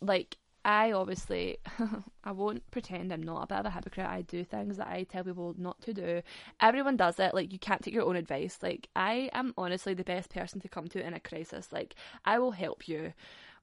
like 0.01 0.37
I 0.65 0.93
obviously, 0.93 1.59
I 2.25 2.31
won't 2.33 2.69
pretend 2.71 3.13
I'm 3.13 3.23
not 3.23 3.43
a 3.43 3.47
bit 3.47 3.59
of 3.59 3.67
a 3.67 3.71
hypocrite. 3.71 4.07
I 4.07 4.23
do 4.23 4.45
things 4.45 4.77
that 4.77 4.87
I 4.87 5.03
tell 5.05 5.25
people 5.25 5.55
not 5.59 5.81
to 5.83 5.93
do. 5.93 6.23
Everyone 6.61 6.97
does 6.97 7.19
it. 7.19 7.35
Like, 7.35 7.53
you 7.53 7.59
can't 7.59 7.83
take 7.83 7.95
your 7.95 8.05
own 8.05 8.17
advice. 8.17 8.59
Like, 8.63 8.89
I 8.95 9.29
am 9.33 9.55
honestly 9.59 9.95
the 9.95 10.05
best 10.05 10.31
person 10.31 10.61
to 10.61 10.69
come 10.69 10.87
to 10.89 11.05
in 11.05 11.15
a 11.15 11.21
crisis. 11.21 11.73
Like, 11.73 11.97
I 12.25 12.39
will 12.39 12.53
help 12.53 12.87
you. 12.87 13.13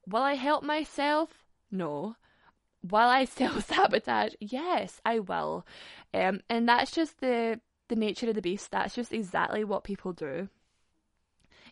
Will 0.07 0.21
I 0.21 0.33
help 0.33 0.63
myself? 0.63 1.45
No. 1.71 2.15
Will 2.83 2.97
I 2.99 3.25
self 3.25 3.67
sabotage? 3.67 4.33
Yes, 4.39 5.01
I 5.05 5.19
will. 5.19 5.65
Um, 6.13 6.41
and 6.49 6.67
that's 6.67 6.91
just 6.91 7.19
the 7.19 7.59
the 7.87 7.95
nature 7.95 8.29
of 8.29 8.35
the 8.35 8.41
beast. 8.41 8.71
That's 8.71 8.95
just 8.95 9.13
exactly 9.13 9.63
what 9.63 9.83
people 9.83 10.13
do. 10.13 10.49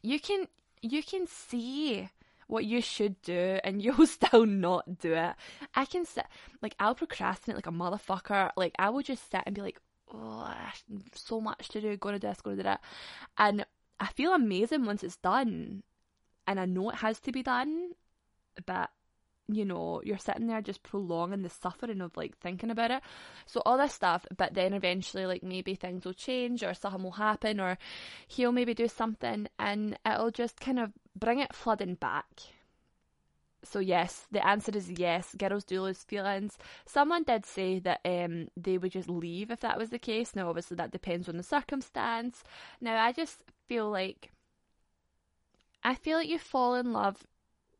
You 0.02 0.20
can 0.20 0.48
you 0.82 1.04
can 1.04 1.28
see 1.28 2.10
what 2.48 2.66
you 2.66 2.82
should 2.82 3.22
do 3.22 3.60
and 3.64 3.82
you'll 3.84 4.08
still 4.08 4.46
not 4.46 5.00
do 5.00 5.14
it. 5.14 5.36
I 5.76 5.86
can 5.86 6.06
sit, 6.06 6.26
like, 6.62 6.76
I'll 6.80 6.96
procrastinate 6.96 7.58
like 7.58 7.68
a 7.68 7.72
motherfucker. 7.72 8.52
Like, 8.56 8.74
I 8.80 8.90
will 8.90 9.04
just 9.04 9.30
sit 9.30 9.44
and 9.46 9.54
be 9.54 9.62
like, 9.62 9.80
oh, 10.14 10.54
so 11.14 11.40
much 11.42 11.70
to 11.70 11.82
do, 11.82 11.96
gonna 11.98 12.20
this, 12.20 12.42
gonna 12.42 12.56
do 12.56 12.64
that. 12.64 12.82
And 13.38 13.66
I 14.00 14.08
feel 14.08 14.34
amazing 14.34 14.86
once 14.86 15.04
it's 15.04 15.18
done. 15.18 15.84
And 16.48 16.60
I 16.60 16.66
know 16.66 16.90
it 16.90 16.98
has 16.98 17.20
to 17.22 17.32
be 17.32 17.44
done, 17.44 17.92
but 18.66 18.90
you 19.50 19.64
know, 19.64 20.02
you're 20.04 20.18
sitting 20.18 20.48
there 20.48 20.62
just 20.62 20.84
prolonging 20.84 21.42
the 21.42 21.50
suffering 21.50 22.02
of 22.02 22.16
like 22.18 22.38
thinking 22.38 22.70
about 22.70 22.92
it. 22.92 23.02
So 23.46 23.62
all 23.66 23.78
this 23.78 23.94
stuff, 23.94 24.26
but 24.36 24.54
then 24.54 24.74
eventually 24.74 25.26
like 25.26 25.42
maybe 25.42 25.74
things 25.74 26.04
will 26.04 26.14
change 26.14 26.64
or 26.64 26.74
something 26.74 27.04
will 27.04 27.12
happen 27.12 27.60
or 27.60 27.78
he'll 28.28 28.52
maybe 28.52 28.74
do 28.74 28.90
something 28.90 29.48
and 29.58 29.98
it'll 30.06 30.32
just 30.32 30.60
kind 30.60 30.80
of 30.80 30.92
bring 31.16 31.40
it 31.40 31.56
flooding 31.56 31.96
back. 31.96 32.28
So 33.64 33.80
yes, 33.80 34.28
the 34.32 34.46
answer 34.46 34.72
is 34.76 34.92
yes. 34.92 35.34
Girls 35.38 35.64
do 35.64 35.82
lose 35.82 36.04
feelings. 36.04 36.58
Someone 36.86 37.24
did 37.24 37.46
say 37.46 37.80
that 37.80 38.02
um, 38.06 38.50
they 38.56 38.78
would 38.78 38.92
just 38.92 39.10
leave 39.10 39.50
if 39.50 39.62
that 39.62 39.78
was 39.78 39.90
the 39.90 40.00
case. 40.00 40.36
Now, 40.36 40.50
obviously, 40.50 40.78
that 40.78 40.92
depends 40.92 41.28
on 41.28 41.38
the 41.38 41.44
circumstance. 41.44 42.44
Now, 42.80 43.04
I 43.04 43.12
just 43.12 43.44
feel 43.68 43.90
like 43.90 44.32
I 45.84 45.96
feel 45.96 46.18
like 46.18 46.30
you 46.30 46.40
fall 46.40 46.76
in 46.76 46.94
love 46.94 47.26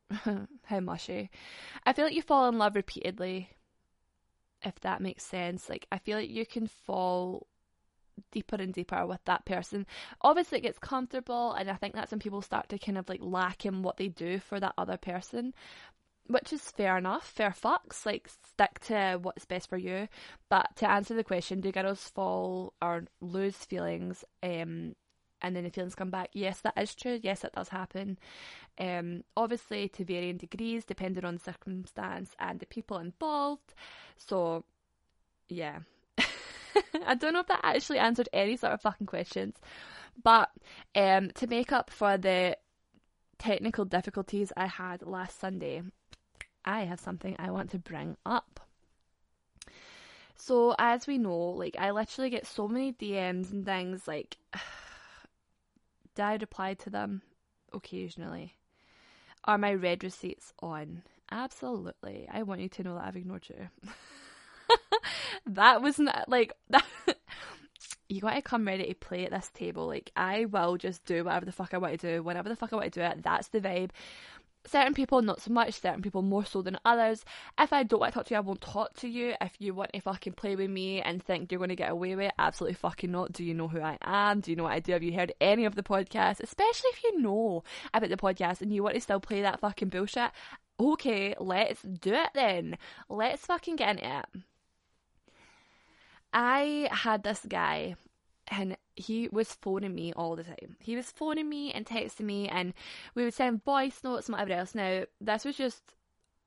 how 0.64 0.80
mushy. 0.80 1.30
I 1.86 1.94
feel 1.94 2.06
like 2.06 2.16
you 2.16 2.22
fall 2.22 2.48
in 2.50 2.58
love 2.58 2.76
repeatedly, 2.76 3.50
if 4.64 4.80
that 4.82 5.02
makes 5.02 5.24
sense. 5.24 5.70
Like, 5.70 5.88
I 5.92 5.98
feel 5.98 6.18
like 6.18 6.30
you 6.30 6.46
can 6.46 6.68
fall 6.68 7.48
deeper 8.32 8.56
and 8.56 8.74
deeper 8.74 9.06
with 9.06 9.24
that 9.26 9.46
person. 9.46 9.86
Obviously, 10.22 10.60
it 10.60 10.64
gets 10.64 10.80
comfortable, 10.80 11.54
and 11.54 11.70
I 11.70 11.76
think 11.76 11.94
that's 11.94 12.12
when 12.12 12.20
people 12.20 12.42
start 12.42 12.70
to 12.70 12.80
kind 12.80 12.98
of 12.98 13.10
like 13.10 13.22
lack 13.22 13.66
in 13.66 13.84
what 13.84 13.98
they 13.98 14.08
do 14.08 14.40
for 14.40 14.60
that 14.60 14.74
other 14.78 14.98
person. 14.98 15.54
Which 16.30 16.52
is 16.52 16.62
fair 16.72 16.98
enough, 16.98 17.26
fair 17.26 17.52
fucks. 17.52 18.06
Like, 18.06 18.28
stick 18.28 18.80
to 18.88 19.18
what's 19.22 19.46
best 19.46 19.70
for 19.70 19.78
you. 19.78 20.10
But 20.50 20.76
to 20.78 20.90
answer 20.90 21.14
the 21.14 21.24
question, 21.24 21.62
do 21.62 21.72
girls 21.72 22.10
fall 22.10 22.74
or 22.82 23.06
lose 23.22 23.56
feelings 23.56 24.26
um, 24.44 24.96
and 25.42 25.56
then 25.56 25.64
the 25.64 25.70
feelings 25.70 25.96
come 25.96 26.10
back. 26.10 26.30
Yes, 26.34 26.62
that 26.62 26.78
is 26.78 26.96
true. 26.96 27.20
Yes, 27.22 27.44
it 27.44 27.54
does 27.54 27.70
happen. 27.70 28.18
Um, 28.80 29.24
obviously, 29.36 29.90
to 29.90 30.06
varying 30.06 30.38
degrees, 30.38 30.86
depending 30.86 31.26
on 31.26 31.36
the 31.36 31.42
circumstance 31.42 32.32
and 32.40 32.60
the 32.60 32.66
people 32.66 32.98
involved. 32.98 33.74
So, 34.18 34.66
yeah. 35.48 35.80
I 37.06 37.16
don't 37.16 37.34
know 37.34 37.40
if 37.40 37.48
that 37.48 37.62
actually 37.64 38.00
answered 38.00 38.30
any 38.34 38.58
sort 38.58 38.74
of 38.74 38.82
fucking 38.82 39.08
questions. 39.08 39.56
But 40.24 40.50
um, 40.96 41.32
to 41.36 41.48
make 41.48 41.72
up 41.72 41.90
for 41.90 42.18
the 42.18 42.58
technical 43.38 43.86
difficulties 43.86 44.52
I 44.58 44.66
had 44.66 45.04
last 45.04 45.40
Sunday, 45.40 45.84
I 46.66 46.82
have 46.82 47.00
something 47.00 47.36
I 47.38 47.52
want 47.52 47.72
to 47.72 47.80
bring 47.80 48.18
up. 48.26 48.60
So, 50.36 50.76
as 50.78 51.08
we 51.08 51.18
know, 51.18 51.50
like, 51.50 51.76
I 51.80 51.92
literally 51.92 52.30
get 52.30 52.46
so 52.46 52.68
many 52.68 52.94
DMs 52.94 53.52
and 53.52 53.66
things 53.66 54.08
like. 54.08 54.38
Did 56.18 56.24
I 56.24 56.34
reply 56.34 56.74
to 56.74 56.90
them? 56.90 57.22
Occasionally. 57.72 58.56
Are 59.44 59.60
my 59.60 59.76
red 59.76 60.04
receipts 60.04 60.52
on? 60.64 61.04
Absolutely. 61.30 62.28
I 62.34 62.42
want 62.42 62.60
you 62.60 62.70
to 62.70 62.84
know 62.84 62.96
that 62.96 63.04
I've 63.04 63.16
ignored 63.16 63.46
you. 63.48 63.92
that 65.46 65.84
wasn't 65.84 66.10
like 66.28 66.54
that. 66.72 66.84
you 68.10 68.20
got 68.20 68.34
to 68.34 68.42
come 68.42 68.66
ready 68.66 68.88
to 68.88 68.96
play 68.96 69.26
at 69.26 69.32
this 69.32 69.52
table. 69.54 69.86
Like 69.86 70.12
I 70.16 70.46
will 70.46 70.78
just 70.78 71.06
do 71.06 71.24
whatever 71.24 71.46
the 71.46 71.52
fuck 71.52 71.76
I 71.76 71.78
want 71.78 72.00
to 72.00 72.16
do, 72.16 72.24
whenever 72.24 72.50
the 72.50 72.56
fuck 72.56 72.74
I 72.74 72.78
want 72.78 72.92
to 72.94 73.00
do 73.00 73.06
it. 73.06 73.22
That's 73.22 73.50
the 73.50 73.62
vibe 73.62 73.92
certain 74.68 74.94
people 74.94 75.22
not 75.22 75.42
so 75.42 75.52
much, 75.52 75.74
certain 75.74 76.02
people 76.02 76.22
more 76.22 76.46
so 76.46 76.62
than 76.62 76.78
others. 76.86 77.24
If 77.60 77.74
I 77.74 77.84
don't 77.84 78.00
want 78.00 78.14
to 78.14 78.20
talk 78.20 78.28
to 78.28 78.34
you, 78.34 78.38
I 78.38 78.42
won't 78.42 78.62
talk 78.62 78.94
to 78.98 79.08
you. 79.08 79.34
If 79.42 79.54
you 79.60 79.74
want 79.74 79.94
to 79.94 80.02
fucking 80.02 80.34
play 80.34 80.56
with 80.56 80.70
me 80.70 81.02
and 81.02 81.24
think 81.24 81.52
you're 81.52 81.60
going 81.60 81.70
to 81.70 81.76
get 81.76 81.92
away 81.92 82.16
with 82.16 82.28
it, 82.28 82.34
absolutely 82.38 82.76
fucking 82.76 83.12
not. 83.12 83.32
Do 83.32 83.44
you 83.44 83.54
know 83.54 83.68
who 83.68 83.82
I 83.82 83.98
am? 84.02 84.42
Do 84.42 84.52
you 84.52 84.58
know 84.58 84.64
what 84.64 84.74
I 84.74 84.80
do? 84.80 84.94
Have 84.94 85.04
you 85.04 85.14
heard 85.14 85.34
any 85.42 85.66
of 85.66 85.76
the 85.76 85.84
podcasts? 85.84 86.42
Especially 86.42 86.90
if 86.90 87.04
you 87.04 87.22
know 87.22 87.64
about 87.94 88.10
the 88.10 88.18
podcast 88.18 88.62
and 88.62 88.74
you 88.74 88.84
want 88.84 88.96
to 88.96 89.02
still 89.02 89.20
play 89.20 89.42
that 89.42 89.60
fucking 89.60 89.90
bullshit. 89.90 90.32
Okay, 90.80 91.34
let's 91.40 91.82
do 91.82 92.14
it 92.14 92.30
then. 92.34 92.78
Let's 93.10 93.46
fucking 93.46 93.78
get 93.78 93.98
into 93.98 94.20
it. 94.20 94.26
I 96.34 96.88
had 96.92 97.24
this 97.24 97.46
guy 97.48 97.96
and 98.50 98.78
he 98.96 99.28
was 99.32 99.54
phoning 99.54 99.94
me 99.94 100.14
all 100.14 100.36
the 100.36 100.44
time. 100.44 100.78
He 100.80 100.96
was 100.96 101.12
phoning 101.12 101.50
me 101.50 101.72
and 101.72 101.86
texting 101.86 102.26
me, 102.26 102.48
and 102.48 102.74
we 103.16 103.24
would 103.24 103.34
send 103.34 103.64
voice 103.64 104.04
notes 104.04 104.28
and 104.28 104.34
whatever 104.34 104.54
else. 104.54 104.76
Now, 104.76 105.04
this 105.20 105.46
was 105.46 105.56
just 105.56 105.84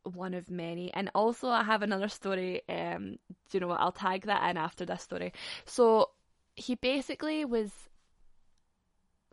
one 0.02 0.34
of 0.34 0.50
many, 0.50 0.92
and 0.94 1.10
also 1.14 1.48
I 1.48 1.62
have 1.62 1.82
another 1.82 2.08
story. 2.08 2.62
Um, 2.68 3.18
do 3.48 3.56
you 3.56 3.60
know 3.60 3.68
what? 3.68 3.80
I'll 3.80 3.92
tag 3.92 4.26
that 4.26 4.48
in 4.50 4.56
after 4.56 4.84
this 4.84 5.02
story. 5.02 5.32
So 5.64 6.10
he 6.56 6.74
basically 6.74 7.44
was. 7.44 7.70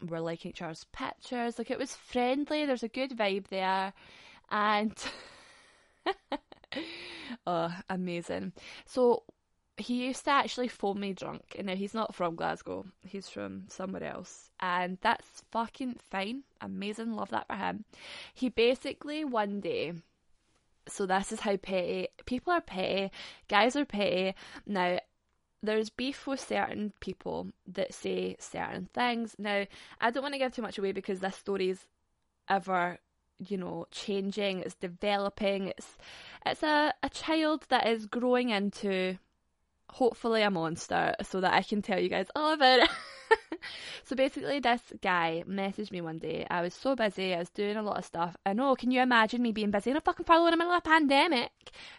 We're 0.08 0.19
liking 0.19 0.51
each 0.51 0.62
other's 0.62 0.86
pictures. 0.93 1.58
Like 1.58 1.71
it 1.71 1.80
was 1.80 1.95
friendly. 1.95 2.65
There's 2.65 2.84
a 2.84 2.88
good 2.88 3.17
vibe 3.17 3.47
there, 3.47 3.93
and 4.51 4.93
oh, 7.47 7.73
amazing. 7.89 8.53
So 8.86 9.23
he 9.77 10.05
used 10.07 10.25
to 10.25 10.31
actually 10.31 10.67
phone 10.67 10.99
me 10.99 11.13
drunk, 11.13 11.55
and 11.57 11.67
now 11.67 11.75
he's 11.75 11.93
not 11.93 12.15
from 12.15 12.35
Glasgow, 12.35 12.85
he's 13.05 13.29
from 13.29 13.65
somewhere 13.69 14.03
else, 14.03 14.49
and 14.59 14.97
that's 15.01 15.43
fucking 15.51 15.97
fine, 16.09 16.43
amazing, 16.61 17.13
love 17.13 17.29
that 17.29 17.47
for 17.47 17.55
him. 17.55 17.85
He 18.33 18.49
basically 18.49 19.23
one 19.23 19.59
day, 19.59 19.93
so 20.87 21.05
this 21.05 21.31
is 21.31 21.41
how 21.41 21.57
petty 21.57 22.07
people 22.25 22.53
are 22.53 22.61
petty, 22.61 23.11
guys 23.47 23.75
are 23.75 23.85
petty. 23.85 24.35
Now, 24.65 24.99
there's 25.61 25.89
beef 25.89 26.27
with 26.27 26.39
certain 26.39 26.93
people 26.99 27.47
that 27.67 27.93
say 27.93 28.35
certain 28.39 28.89
things. 28.93 29.35
Now, 29.37 29.65
I 30.01 30.11
don't 30.11 30.23
want 30.23 30.33
to 30.33 30.39
give 30.39 30.55
too 30.55 30.61
much 30.61 30.77
away 30.77 30.91
because 30.91 31.19
this 31.19 31.35
story 31.35 31.69
is 31.69 31.85
ever 32.49 32.97
you 33.39 33.57
know 33.57 33.85
changing. 33.91 34.59
It's 34.59 34.75
developing. 34.75 35.67
It's 35.77 35.97
it's 36.45 36.63
a, 36.63 36.93
a 37.03 37.09
child 37.09 37.65
that 37.69 37.87
is 37.87 38.05
growing 38.05 38.49
into 38.49 39.17
hopefully 39.89 40.41
a 40.41 40.52
monster 40.52 41.15
so 41.23 41.41
that 41.41 41.54
I 41.54 41.63
can 41.63 41.82
tell 41.82 42.00
you 42.00 42.10
guys 42.10 42.28
all 42.36 42.54
about 42.54 42.80
it. 42.80 42.89
so 44.04 44.15
basically, 44.15 44.60
this 44.60 44.82
guy 45.02 45.43
messaged 45.47 45.91
me 45.91 46.02
one 46.02 46.19
day. 46.19 46.45
I 46.50 46.62
was 46.62 46.73
so 46.73 46.95
busy, 46.95 47.34
I 47.34 47.39
was 47.39 47.50
doing 47.50 47.78
a 47.78 47.82
lot 47.82 47.97
of 47.97 48.06
stuff. 48.06 48.36
I 48.45 48.54
know, 48.54 48.76
can 48.76 48.91
you 48.91 49.02
imagine 49.02 49.41
me 49.41 49.52
being 49.52 49.71
busy 49.71 49.91
in 49.91 49.97
a 49.97 50.02
fucking 50.02 50.26
furlough 50.26 50.47
in 50.47 50.52
the 50.52 50.58
middle 50.58 50.73
of 50.73 50.80
a 50.86 50.89
pandemic? 50.89 51.52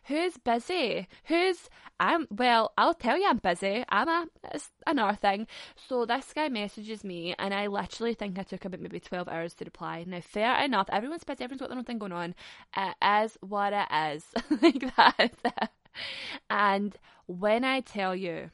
Who's 0.04 0.36
busy? 0.38 1.08
Who's, 1.24 1.68
I'm, 2.00 2.26
well, 2.30 2.72
I'll 2.78 2.94
tell 2.94 3.18
you 3.18 3.28
I'm 3.28 3.38
busy. 3.38 3.84
I'm 3.88 4.08
a, 4.08 4.26
it's 4.52 4.70
another 4.86 5.16
thing. 5.16 5.46
So 5.88 6.06
this 6.06 6.32
guy 6.32 6.48
messages 6.48 7.04
me, 7.04 7.34
and 7.38 7.52
I 7.52 7.66
literally 7.66 8.14
think 8.14 8.38
I 8.38 8.42
took 8.42 8.64
about 8.64 8.80
maybe 8.80 9.00
12 9.00 9.28
hours 9.28 9.54
to 9.54 9.64
reply. 9.64 10.04
Now, 10.06 10.20
fair 10.20 10.62
enough, 10.64 10.88
everyone's 10.90 11.24
busy, 11.24 11.44
everyone's 11.44 11.60
got 11.60 11.70
their 11.70 11.78
own 11.78 11.84
thing 11.84 11.98
going 11.98 12.12
on. 12.12 12.34
It 12.76 13.24
is 13.24 13.36
what 13.40 13.72
it 13.72 13.88
is. 14.14 14.24
like 14.62 14.96
that. 14.96 15.72
And 16.50 16.96
when 17.26 17.64
I 17.64 17.80
tell 17.80 18.14
you, 18.14 18.50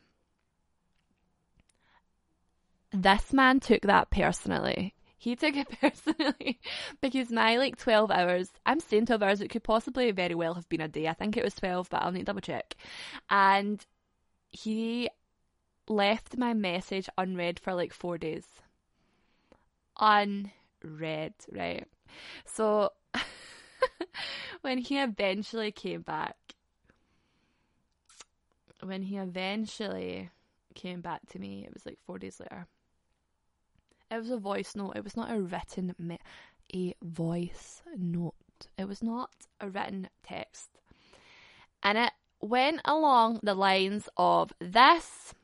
this 2.92 3.32
man 3.32 3.60
took 3.60 3.82
that 3.82 4.10
personally. 4.10 4.94
He 5.16 5.36
took 5.36 5.56
it 5.56 5.68
personally 5.80 6.60
because 7.00 7.30
my 7.30 7.56
like 7.56 7.76
12 7.78 8.10
hours, 8.10 8.50
I'm 8.66 8.80
saying 8.80 9.06
12 9.06 9.22
hours, 9.22 9.40
it 9.40 9.48
could 9.48 9.64
possibly 9.64 10.10
very 10.10 10.34
well 10.34 10.54
have 10.54 10.68
been 10.68 10.80
a 10.80 10.88
day. 10.88 11.08
I 11.08 11.14
think 11.14 11.36
it 11.36 11.44
was 11.44 11.54
12, 11.54 11.88
but 11.90 12.02
I'll 12.02 12.12
need 12.12 12.20
to 12.20 12.24
double 12.26 12.40
check. 12.40 12.76
And 13.30 13.84
he 14.50 15.08
left 15.88 16.36
my 16.36 16.54
message 16.54 17.08
unread 17.18 17.58
for 17.58 17.74
like 17.74 17.92
four 17.92 18.18
days. 18.18 18.44
Unread, 19.98 21.34
right? 21.50 21.86
So 22.44 22.90
when 24.60 24.78
he 24.78 24.98
eventually 24.98 25.72
came 25.72 26.02
back, 26.02 26.36
when 28.84 29.02
he 29.02 29.16
eventually 29.16 30.30
came 30.74 31.00
back 31.00 31.20
to 31.30 31.38
me, 31.38 31.64
it 31.64 31.72
was 31.72 31.86
like 31.86 31.98
four 32.06 32.18
days 32.18 32.40
later. 32.40 32.66
It 34.10 34.18
was 34.18 34.30
a 34.30 34.36
voice 34.36 34.76
note. 34.76 34.96
It 34.96 35.04
was 35.04 35.16
not 35.16 35.30
a 35.30 35.40
written, 35.40 35.94
me- 35.98 36.18
a 36.74 36.94
voice 37.02 37.82
note. 37.96 38.34
It 38.78 38.86
was 38.86 39.02
not 39.02 39.30
a 39.60 39.68
written 39.68 40.08
text. 40.22 40.70
And 41.82 41.98
it 41.98 42.12
went 42.40 42.80
along 42.84 43.40
the 43.42 43.54
lines 43.54 44.08
of 44.16 44.52
this. 44.58 45.34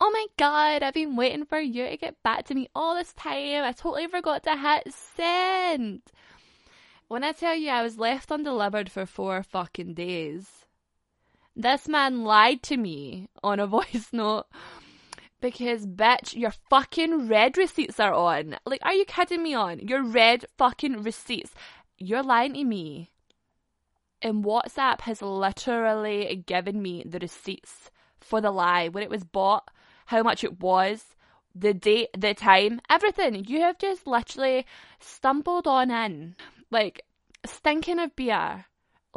Oh 0.00 0.10
my 0.10 0.26
god, 0.36 0.82
I've 0.82 0.94
been 0.94 1.16
waiting 1.16 1.44
for 1.44 1.58
you 1.58 1.88
to 1.88 1.96
get 1.96 2.22
back 2.22 2.44
to 2.46 2.54
me 2.54 2.68
all 2.74 2.94
this 2.94 3.12
time. 3.14 3.64
I 3.64 3.72
totally 3.72 4.06
forgot 4.06 4.44
to 4.44 4.56
hit 4.56 4.92
send. 4.92 6.02
When 7.08 7.24
I 7.24 7.32
tell 7.32 7.54
you 7.54 7.70
I 7.70 7.82
was 7.82 7.98
left 7.98 8.30
undelivered 8.30 8.90
for 8.90 9.06
four 9.06 9.42
fucking 9.42 9.94
days, 9.94 10.66
this 11.58 11.88
man 11.88 12.22
lied 12.22 12.62
to 12.64 12.76
me 12.76 13.28
on 13.42 13.58
a 13.58 13.66
voice 13.78 14.08
note 14.12 14.46
because, 15.40 15.86
bitch, 15.86 16.34
your 16.34 16.52
fucking 16.70 17.28
red 17.28 17.58
receipts 17.58 18.00
are 18.00 18.14
on. 18.14 18.56
Like, 18.64 18.80
are 18.82 18.94
you 18.94 19.04
kidding 19.04 19.42
me 19.42 19.54
on? 19.54 19.80
Your 19.80 20.02
red 20.02 20.46
fucking 20.56 21.02
receipts. 21.02 21.52
You're 21.98 22.22
lying 22.22 22.54
to 22.54 22.64
me. 22.64 23.10
And 24.22 24.44
WhatsApp 24.44 25.02
has 25.02 25.20
literally 25.22 26.42
given 26.46 26.80
me 26.82 27.04
the 27.06 27.18
receipts 27.18 27.90
for 28.20 28.40
the 28.40 28.50
lie, 28.50 28.88
when 28.88 29.04
it 29.04 29.10
was 29.10 29.22
bought, 29.22 29.70
how 30.06 30.22
much 30.22 30.42
it 30.42 30.60
was, 30.60 31.14
the 31.54 31.72
date, 31.74 32.08
the 32.16 32.34
time, 32.34 32.80
everything. 32.90 33.44
You 33.44 33.60
have 33.60 33.78
just 33.78 34.06
literally 34.06 34.66
stumbled 34.98 35.66
on 35.66 35.90
in 35.90 36.34
like 36.70 37.04
stinking 37.46 37.98
of 37.98 38.14
beer, 38.16 38.66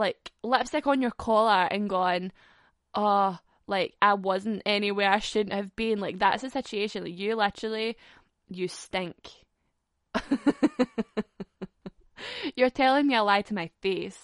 like 0.02 0.32
lipstick 0.44 0.88
on 0.88 1.02
your 1.02 1.12
collar 1.12 1.68
and 1.72 1.90
gone, 1.90 2.34
oh, 2.94 3.40
like 3.68 3.96
I 4.02 4.16
wasn't 4.16 4.64
anywhere 4.66 5.10
I 5.10 5.20
shouldn't 5.20 5.54
have 5.54 5.76
been. 5.76 6.00
Like 6.00 6.20
that's 6.20 6.42
the 6.42 6.50
situation. 6.50 7.06
Like 7.06 7.18
you 7.18 7.36
literally, 7.36 7.98
you 8.50 8.68
stink. 8.68 9.30
you're 12.56 12.70
telling 12.70 13.08
me 13.08 13.16
a 13.16 13.24
lie 13.24 13.44
to 13.44 13.54
my 13.54 13.70
face 13.82 14.20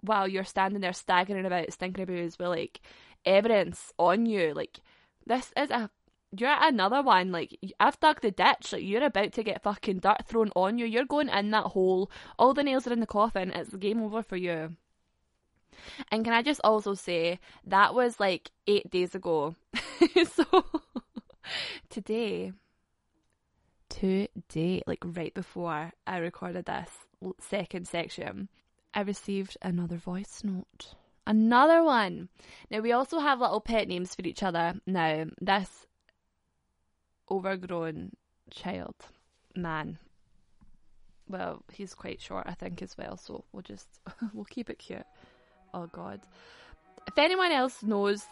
while 0.00 0.26
you're 0.26 0.44
standing 0.44 0.80
there 0.80 0.92
staggering 0.92 1.46
about 1.46 1.72
stinking 1.72 2.02
about 2.02 2.16
with 2.16 2.40
like 2.40 2.80
evidence 3.24 3.92
on 3.98 4.26
you. 4.26 4.52
Like 4.54 4.80
this 5.26 5.52
is 5.56 5.70
a 5.70 5.90
you're 6.36 6.56
another 6.60 7.02
one. 7.02 7.32
Like 7.32 7.58
I've 7.78 7.98
dug 8.00 8.20
the 8.20 8.30
ditch. 8.30 8.72
Like 8.72 8.82
you're 8.82 9.04
about 9.04 9.32
to 9.34 9.42
get 9.42 9.62
fucking 9.62 9.98
dirt 9.98 10.26
thrown 10.26 10.50
on 10.54 10.78
you. 10.78 10.86
You're 10.86 11.04
going 11.04 11.28
in 11.28 11.50
that 11.50 11.66
hole. 11.66 12.10
All 12.38 12.54
the 12.54 12.62
nails 12.62 12.86
are 12.86 12.92
in 12.92 13.00
the 13.00 13.06
coffin. 13.06 13.50
It's 13.50 13.74
game 13.74 14.02
over 14.02 14.22
for 14.22 14.36
you. 14.36 14.76
And 16.10 16.24
can 16.24 16.34
I 16.34 16.42
just 16.42 16.60
also 16.62 16.94
say 16.94 17.38
that 17.66 17.94
was 17.94 18.20
like 18.20 18.50
eight 18.66 18.90
days 18.90 19.14
ago. 19.14 19.54
so 20.32 20.64
today, 21.88 22.52
today, 23.88 24.82
like 24.86 25.02
right 25.04 25.34
before 25.34 25.92
I 26.06 26.16
recorded 26.18 26.66
this 26.66 26.90
second 27.38 27.88
section, 27.88 28.48
I 28.94 29.00
received 29.02 29.56
another 29.62 29.96
voice 29.96 30.42
note. 30.44 30.94
Another 31.26 31.82
one. 31.84 32.28
Now 32.70 32.80
we 32.80 32.92
also 32.92 33.20
have 33.20 33.40
little 33.40 33.60
pet 33.60 33.88
names 33.88 34.14
for 34.14 34.22
each 34.22 34.42
other. 34.42 34.74
Now 34.86 35.26
this 35.40 35.86
overgrown 37.30 38.12
child 38.50 38.94
man. 39.56 39.98
Well, 41.28 41.62
he's 41.72 41.94
quite 41.94 42.20
short, 42.20 42.44
I 42.46 42.54
think, 42.54 42.82
as 42.82 42.96
well. 42.98 43.16
So 43.16 43.44
we'll 43.52 43.62
just 43.62 43.86
we'll 44.34 44.44
keep 44.44 44.70
it 44.70 44.78
cute. 44.78 45.06
Oh 45.72 45.86
God! 45.86 46.20
If 47.06 47.16
anyone 47.16 47.52
else 47.52 47.82
knows 47.82 48.24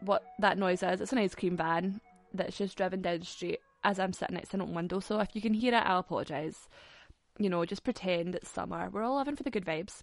what 0.00 0.24
that 0.40 0.58
noise 0.58 0.82
is, 0.82 1.00
it's 1.00 1.12
an 1.12 1.18
ice 1.18 1.34
cream 1.34 1.56
van 1.56 2.00
that's 2.34 2.58
just 2.58 2.76
driven 2.76 3.02
down 3.02 3.20
the 3.20 3.26
street 3.26 3.60
as 3.84 3.98
I'm 3.98 4.12
sitting 4.12 4.34
next 4.34 4.50
to 4.50 4.56
an 4.56 4.62
open 4.62 4.74
window. 4.74 5.00
So 5.00 5.20
if 5.20 5.34
you 5.34 5.40
can 5.40 5.54
hear 5.54 5.74
it, 5.74 5.86
I'll 5.86 6.00
apologise. 6.00 6.68
You 7.38 7.50
know, 7.50 7.64
just 7.64 7.84
pretend 7.84 8.34
it's 8.34 8.48
summer. 8.48 8.88
We're 8.90 9.02
all 9.02 9.18
living 9.18 9.36
for 9.36 9.42
the 9.42 9.50
good 9.50 9.64
vibes. 9.64 10.02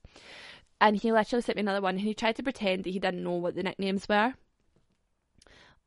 And 0.80 0.96
he 0.96 1.12
literally 1.12 1.42
sent 1.42 1.56
me 1.56 1.62
another 1.62 1.82
one, 1.82 1.96
and 1.96 2.04
he 2.04 2.14
tried 2.14 2.36
to 2.38 2.44
pretend 2.44 2.84
that 2.84 2.92
he 2.92 3.00
didn't 3.00 3.24
know 3.24 3.32
what 3.34 3.56
the 3.56 3.64
nicknames 3.64 4.08
were 4.08 4.34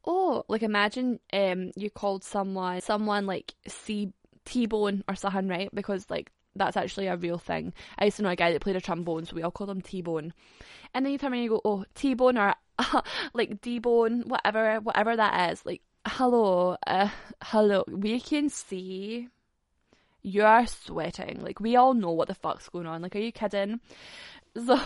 oh, 0.07 0.45
like 0.49 0.63
imagine 0.63 1.21
um 1.33 1.73
you 1.77 1.91
called 1.91 2.25
someone 2.25 2.81
someone 2.81 3.27
like 3.27 3.55
C 3.67 4.13
T 4.45 4.67
Bone 4.67 5.05
or 5.09 5.15
something, 5.15 5.49
right? 5.49 5.69
Because 5.75 6.07
like 6.09 6.31
that's 6.55 6.77
actually 6.77 7.07
a 7.07 7.17
real 7.17 7.39
thing. 7.39 7.73
I 7.99 8.07
used 8.07 8.17
to 8.19 8.23
know 8.23 8.31
a 8.31 8.37
guy 8.37 8.53
that 8.53 8.63
played 8.63 8.77
a 8.77 8.81
trombone, 8.81 9.27
so 9.27 9.37
we 9.37 9.43
all 9.43 9.51
called 9.51 9.71
him 9.71 9.83
T 9.83 10.03
Bone. 10.03 10.33
And 10.95 11.05
then 11.05 11.13
you 11.13 11.19
turn 11.19 11.33
around 11.33 11.41
and 11.41 11.45
you 11.45 11.51
go, 11.51 11.61
oh, 11.65 11.85
T 11.95 12.15
Bone 12.15 12.39
or 12.39 12.55
uh, 12.79 13.03
like 13.35 13.61
D 13.61 13.79
Bone, 13.79 14.23
whatever, 14.27 14.81
whatever 14.81 15.17
that 15.17 15.53
is. 15.53 15.65
Like, 15.67 15.83
hello, 16.07 16.77
uh, 16.87 17.09
hello. 17.43 17.85
We 17.89 18.21
can 18.21 18.49
see 18.49 19.29
you 20.23 20.43
are 20.43 20.67
sweating. 20.67 21.41
Like, 21.41 21.61
we 21.61 21.77
all 21.77 21.95
know 21.95 22.11
what 22.11 22.29
the 22.29 22.35
fuck's 22.35 22.69
going 22.69 22.87
on. 22.87 23.03
Like, 23.03 23.15
are 23.17 23.21
you 23.21 23.33
kidding? 23.33 23.81
So, 24.67 24.81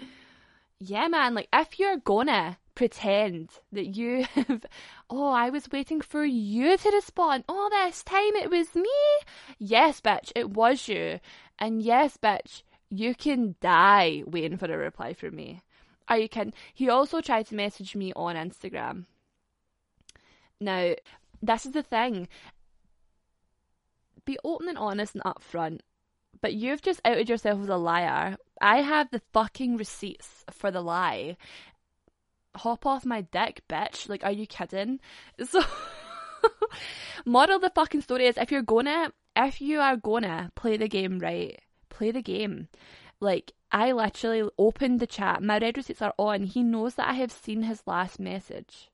yeah, 0.80 1.06
man. 1.06 1.34
Like, 1.34 1.46
if 1.52 1.78
you're 1.78 1.98
gonna 1.98 2.58
pretend 2.76 3.50
that 3.72 3.96
you 3.96 4.24
have, 4.34 4.64
oh, 5.10 5.30
I 5.30 5.50
was 5.50 5.68
waiting 5.72 6.00
for 6.00 6.24
you 6.24 6.76
to 6.76 6.90
respond. 6.90 7.42
All 7.48 7.68
this 7.70 8.04
time 8.04 8.36
it 8.36 8.50
was 8.50 8.76
me. 8.76 8.88
Yes, 9.58 10.00
bitch, 10.00 10.30
it 10.36 10.50
was 10.50 10.86
you. 10.86 11.18
And 11.58 11.82
yes, 11.82 12.16
bitch, 12.16 12.62
you 12.88 13.16
can 13.16 13.56
die 13.60 14.22
waiting 14.24 14.58
for 14.58 14.72
a 14.72 14.76
reply 14.76 15.14
from 15.14 15.34
me. 15.34 15.62
Are 16.08 16.18
you 16.18 16.28
kidding? 16.28 16.52
He 16.72 16.88
also 16.88 17.20
tried 17.20 17.46
to 17.46 17.56
message 17.56 17.96
me 17.96 18.12
on 18.14 18.36
Instagram. 18.36 19.06
Now, 20.60 20.94
this 21.42 21.66
is 21.66 21.72
the 21.72 21.82
thing. 21.82 22.28
Be 24.24 24.38
open 24.44 24.68
and 24.68 24.78
honest 24.78 25.14
and 25.14 25.24
upfront. 25.24 25.80
But 26.40 26.54
you've 26.54 26.82
just 26.82 27.00
outed 27.04 27.28
yourself 27.28 27.62
as 27.62 27.68
a 27.68 27.76
liar. 27.76 28.36
I 28.60 28.82
have 28.82 29.10
the 29.10 29.22
fucking 29.32 29.78
receipts 29.78 30.44
for 30.50 30.70
the 30.70 30.82
lie 30.82 31.36
hop 32.56 32.86
off 32.86 33.04
my 33.04 33.22
dick, 33.22 33.62
bitch. 33.68 34.08
Like, 34.08 34.24
are 34.24 34.32
you 34.32 34.46
kidding? 34.46 35.00
So, 35.48 35.60
of 37.50 37.60
the 37.60 37.72
fucking 37.74 38.02
story 38.02 38.26
is 38.26 38.36
if 38.36 38.52
you're 38.52 38.62
gonna, 38.62 39.12
if 39.34 39.60
you 39.60 39.80
are 39.80 39.96
gonna 39.96 40.52
play 40.54 40.76
the 40.76 40.88
game 40.88 41.18
right, 41.18 41.60
play 41.88 42.10
the 42.12 42.22
game. 42.22 42.68
Like, 43.20 43.52
I 43.72 43.92
literally 43.92 44.48
opened 44.58 45.00
the 45.00 45.06
chat, 45.06 45.42
my 45.42 45.58
read 45.58 45.76
receipts 45.76 46.02
are 46.02 46.14
on. 46.18 46.44
He 46.44 46.62
knows 46.62 46.94
that 46.94 47.08
I 47.08 47.14
have 47.14 47.32
seen 47.32 47.62
his 47.62 47.82
last 47.86 48.20
message. 48.20 48.90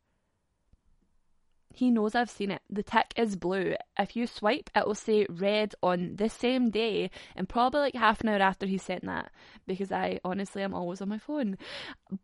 He 1.74 1.90
knows 1.90 2.14
I've 2.14 2.30
seen 2.30 2.50
it. 2.50 2.62
The 2.68 2.82
tick 2.82 3.12
is 3.16 3.36
blue. 3.36 3.74
If 3.98 4.14
you 4.14 4.26
swipe, 4.26 4.70
it 4.74 4.86
will 4.86 4.94
say 4.94 5.26
red 5.28 5.74
on 5.82 6.16
the 6.16 6.28
same 6.28 6.70
day, 6.70 7.10
and 7.34 7.48
probably 7.48 7.80
like 7.80 7.94
half 7.94 8.20
an 8.20 8.28
hour 8.28 8.40
after 8.40 8.66
he 8.66 8.78
sent 8.78 9.04
that, 9.06 9.32
because 9.66 9.90
I 9.90 10.20
honestly 10.24 10.62
am 10.62 10.74
always 10.74 11.00
on 11.00 11.08
my 11.08 11.18
phone. 11.18 11.56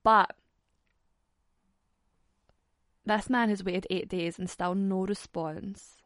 But 0.03 0.35
this 3.09 3.29
man 3.29 3.49
has 3.49 3.65
waited 3.65 3.87
eight 3.91 4.09
days 4.09 4.39
and 4.39 4.49
still 4.49 4.75
no 4.75 5.07
response. 5.07 5.97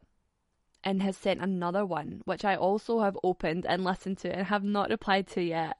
And 0.85 1.01
has 1.01 1.15
sent 1.15 1.39
another 1.39 1.85
one, 1.85 2.21
which 2.25 2.43
I 2.43 2.57
also 2.57 2.99
have 2.99 3.17
opened 3.23 3.65
and 3.65 3.85
listened 3.85 4.17
to 4.19 4.35
and 4.35 4.47
have 4.47 4.65
not 4.65 4.89
replied 4.89 5.27
to 5.27 5.41
yet. 5.41 5.77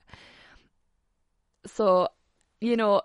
So, 1.65 2.07
you 2.61 2.77
know, 2.77 3.01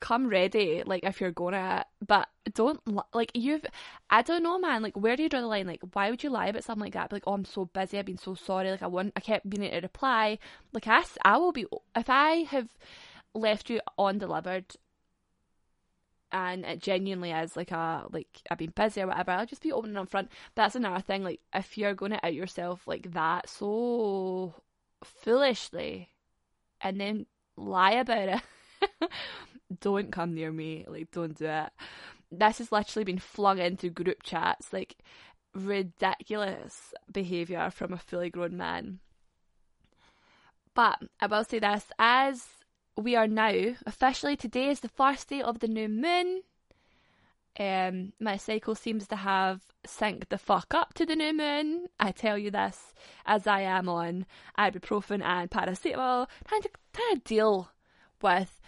come 0.00 0.28
ready, 0.28 0.82
like 0.84 1.04
if 1.04 1.20
you're 1.20 1.30
gonna, 1.30 1.84
but 2.06 2.28
don't 2.52 2.80
like 3.14 3.32
you've. 3.34 3.64
I 4.10 4.22
don't 4.22 4.42
know, 4.42 4.58
man. 4.58 4.82
Like, 4.82 4.96
where 4.96 5.16
do 5.16 5.22
you 5.22 5.28
draw 5.28 5.40
the 5.40 5.46
line? 5.46 5.66
Like, 5.66 5.80
why 5.92 6.10
would 6.10 6.22
you 6.22 6.30
lie 6.30 6.48
about 6.48 6.64
something 6.64 6.84
like 6.84 6.92
that? 6.94 7.10
Be 7.10 7.16
like, 7.16 7.24
oh, 7.26 7.32
I'm 7.32 7.44
so 7.44 7.64
busy. 7.64 7.98
I've 7.98 8.04
been 8.04 8.18
so 8.18 8.34
sorry. 8.34 8.70
Like, 8.70 8.82
I 8.82 8.86
want. 8.86 9.12
I 9.16 9.20
kept 9.20 9.48
being 9.48 9.64
able 9.64 9.76
to 9.76 9.86
reply. 9.86 10.38
Like, 10.72 10.86
I, 10.86 11.04
I 11.24 11.38
will 11.38 11.52
be 11.52 11.66
if 11.96 12.10
I 12.10 12.44
have 12.50 12.68
left 13.34 13.70
you 13.70 13.80
undelivered 13.98 14.76
and 16.36 16.66
it 16.66 16.80
genuinely 16.80 17.32
is 17.32 17.56
like 17.56 17.70
a 17.70 18.04
like 18.10 18.42
I've 18.50 18.58
been 18.58 18.74
busy 18.76 19.00
or 19.00 19.06
whatever, 19.06 19.30
I'll 19.30 19.46
just 19.46 19.62
be 19.62 19.72
open 19.72 19.96
and 19.96 20.06
upfront. 20.06 20.28
But 20.54 20.62
that's 20.64 20.76
another 20.76 21.00
thing, 21.00 21.24
like 21.24 21.40
if 21.54 21.78
you're 21.78 21.94
going 21.94 22.12
to 22.12 22.24
out 22.24 22.34
yourself 22.34 22.86
like 22.86 23.12
that 23.12 23.48
so 23.48 24.54
foolishly 25.02 26.10
and 26.82 27.00
then 27.00 27.26
lie 27.56 27.92
about 27.92 28.28
it, 28.28 29.10
don't 29.80 30.12
come 30.12 30.34
near 30.34 30.52
me. 30.52 30.84
Like 30.86 31.10
don't 31.10 31.36
do 31.38 31.46
it. 31.46 31.70
This 32.30 32.58
has 32.58 32.70
literally 32.70 33.04
been 33.04 33.18
flung 33.18 33.58
into 33.58 33.88
group 33.88 34.22
chats, 34.22 34.74
like 34.74 34.96
ridiculous 35.54 36.92
behaviour 37.10 37.70
from 37.70 37.94
a 37.94 37.98
fully 37.98 38.28
grown 38.28 38.58
man. 38.58 38.98
But 40.74 40.98
I 41.18 41.28
will 41.28 41.44
say 41.44 41.60
this 41.60 41.86
as 41.98 42.46
we 42.96 43.14
are 43.14 43.26
now 43.26 43.74
officially 43.84 44.36
today 44.36 44.70
is 44.70 44.80
the 44.80 44.88
first 44.88 45.28
day 45.28 45.42
of 45.42 45.58
the 45.58 45.68
new 45.68 45.88
moon. 45.88 46.42
Um, 47.58 48.12
my 48.20 48.36
cycle 48.36 48.74
seems 48.74 49.06
to 49.08 49.16
have 49.16 49.62
synced 49.86 50.28
the 50.28 50.38
fuck 50.38 50.74
up 50.74 50.94
to 50.94 51.06
the 51.06 51.16
new 51.16 51.32
moon. 51.32 51.86
I 51.98 52.12
tell 52.12 52.36
you 52.36 52.50
this 52.50 52.94
as 53.24 53.46
I 53.46 53.60
am 53.62 53.88
on 53.88 54.26
ibuprofen 54.58 55.22
and 55.22 55.50
paracetamol, 55.50 56.26
trying 56.46 56.62
to 56.62 56.70
trying 56.92 57.16
to 57.16 57.22
deal 57.24 57.70
with 58.22 58.60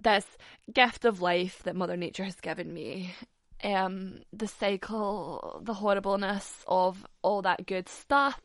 this 0.00 0.26
gift 0.72 1.04
of 1.04 1.20
life 1.20 1.62
that 1.64 1.76
Mother 1.76 1.96
Nature 1.96 2.24
has 2.24 2.40
given 2.40 2.72
me. 2.72 3.14
Um, 3.62 4.20
the 4.32 4.48
cycle, 4.48 5.60
the 5.64 5.74
horribleness 5.74 6.64
of 6.68 7.06
all 7.22 7.40
that 7.42 7.66
good 7.66 7.88
stuff 7.88 8.40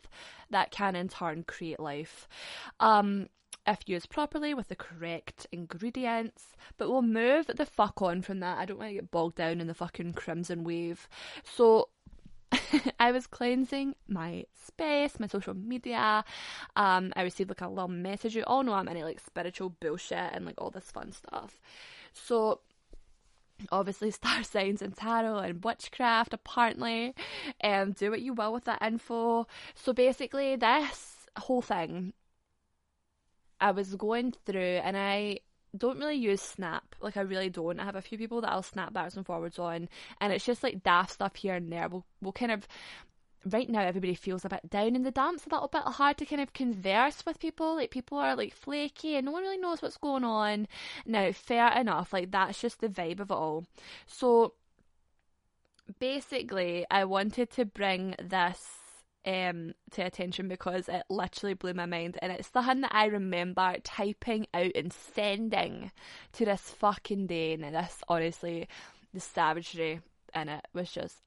that 0.49 0.71
can 0.71 0.95
in 0.95 1.09
turn 1.09 1.43
create 1.43 1.79
life. 1.79 2.27
Um, 2.79 3.27
if 3.69 3.87
used 3.87 4.09
properly 4.09 4.53
with 4.53 4.67
the 4.67 4.75
correct 4.75 5.45
ingredients. 5.51 6.53
But 6.77 6.89
we'll 6.89 7.01
move 7.01 7.47
the 7.47 7.65
fuck 7.65 8.01
on 8.01 8.21
from 8.21 8.39
that. 8.39 8.57
I 8.57 8.65
don't 8.65 8.79
want 8.79 8.89
to 8.89 8.95
get 8.95 9.11
bogged 9.11 9.35
down 9.35 9.61
in 9.61 9.67
the 9.67 9.73
fucking 9.73 10.13
crimson 10.13 10.63
wave. 10.63 11.07
So 11.43 11.89
I 12.99 13.11
was 13.11 13.27
cleansing 13.27 13.95
my 14.07 14.45
space, 14.53 15.19
my 15.19 15.27
social 15.27 15.53
media. 15.53 16.23
Um, 16.75 17.13
I 17.15 17.21
received 17.21 17.49
like 17.49 17.61
a 17.61 17.67
little 17.67 17.87
message. 17.87 18.35
You 18.35 18.43
all 18.47 18.63
know 18.63 18.73
I'm 18.73 18.87
into 18.87 19.05
like 19.05 19.19
spiritual 19.19 19.69
bullshit 19.69 20.33
and 20.33 20.45
like 20.45 20.55
all 20.57 20.71
this 20.71 20.91
fun 20.91 21.11
stuff. 21.11 21.59
So 22.13 22.61
obviously 23.71 24.09
star 24.11 24.41
signs 24.43 24.81
and 24.81 24.95
tarot 24.95 25.39
and 25.39 25.63
witchcraft 25.63 26.33
apparently 26.33 27.13
um 27.61 27.91
do 27.91 28.09
what 28.09 28.21
you 28.21 28.33
will 28.33 28.53
with 28.53 28.63
that 28.63 28.81
info 28.81 29.45
so 29.75 29.91
basically 29.91 30.55
this 30.55 31.27
whole 31.37 31.61
thing 31.61 32.13
i 33.61 33.71
was 33.71 33.95
going 33.95 34.33
through 34.45 34.79
and 34.83 34.97
i 34.97 35.37
don't 35.77 35.99
really 35.99 36.15
use 36.15 36.41
snap 36.41 36.95
like 36.99 37.15
i 37.15 37.21
really 37.21 37.49
don't 37.49 37.79
i 37.79 37.83
have 37.83 37.95
a 37.95 38.01
few 38.01 38.17
people 38.17 38.41
that 38.41 38.51
i'll 38.51 38.63
snap 38.63 38.91
backwards 38.91 39.17
and 39.17 39.25
forwards 39.25 39.59
on 39.59 39.87
and 40.19 40.33
it's 40.33 40.45
just 40.45 40.63
like 40.63 40.83
daft 40.83 41.11
stuff 41.11 41.35
here 41.35 41.53
and 41.53 41.71
there 41.71 41.87
we'll, 41.87 42.05
we'll 42.21 42.31
kind 42.31 42.51
of 42.51 42.67
right 43.45 43.69
now 43.69 43.81
everybody 43.81 44.15
feels 44.15 44.45
a 44.45 44.49
bit 44.49 44.69
down 44.69 44.95
in 44.95 45.03
the 45.03 45.11
dumps, 45.11 45.45
a 45.45 45.49
little 45.49 45.67
bit 45.67 45.81
hard 45.83 46.17
to 46.17 46.25
kind 46.25 46.41
of 46.41 46.53
converse 46.53 47.25
with 47.25 47.39
people. 47.39 47.75
Like 47.75 47.91
people 47.91 48.17
are 48.17 48.35
like 48.35 48.53
flaky 48.53 49.15
and 49.15 49.25
no 49.25 49.31
one 49.31 49.43
really 49.43 49.57
knows 49.57 49.81
what's 49.81 49.97
going 49.97 50.23
on. 50.23 50.67
Now, 51.05 51.31
fair 51.31 51.71
enough, 51.79 52.13
like 52.13 52.31
that's 52.31 52.61
just 52.61 52.81
the 52.81 52.89
vibe 52.89 53.19
of 53.19 53.31
it 53.31 53.33
all. 53.33 53.65
So 54.07 54.53
basically 55.99 56.85
I 56.91 57.05
wanted 57.05 57.49
to 57.51 57.65
bring 57.65 58.15
this 58.21 58.78
um 59.25 59.73
to 59.91 60.01
attention 60.01 60.47
because 60.47 60.87
it 60.87 61.03
literally 61.09 61.53
blew 61.53 61.73
my 61.73 61.85
mind 61.85 62.17
and 62.21 62.31
it's 62.31 62.49
the 62.49 62.61
one 62.61 62.81
that 62.81 62.93
I 62.93 63.05
remember 63.05 63.75
typing 63.83 64.47
out 64.53 64.71
and 64.75 64.93
sending 64.93 65.91
to 66.33 66.45
this 66.45 66.61
fucking 66.61 67.27
day 67.27 67.53
and 67.53 67.63
this 67.63 68.01
honestly 68.07 68.67
the 69.13 69.19
savagery 69.19 69.99
in 70.33 70.49
it 70.49 70.65
was 70.73 70.91
just 70.91 71.17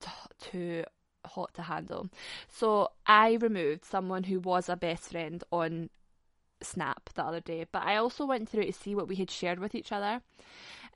t- 0.00 0.10
too 0.40 0.84
hot 1.24 1.54
to 1.54 1.62
handle. 1.62 2.08
So 2.48 2.90
I 3.06 3.34
removed 3.34 3.84
someone 3.84 4.24
who 4.24 4.40
was 4.40 4.68
a 4.68 4.76
best 4.76 5.10
friend 5.10 5.42
on 5.52 5.90
Snap 6.62 7.10
the 7.14 7.24
other 7.24 7.40
day, 7.40 7.66
but 7.70 7.82
I 7.82 7.96
also 7.96 8.24
went 8.24 8.48
through 8.48 8.66
to 8.66 8.72
see 8.72 8.94
what 8.94 9.08
we 9.08 9.16
had 9.16 9.30
shared 9.30 9.58
with 9.58 9.74
each 9.74 9.92
other. 9.92 10.22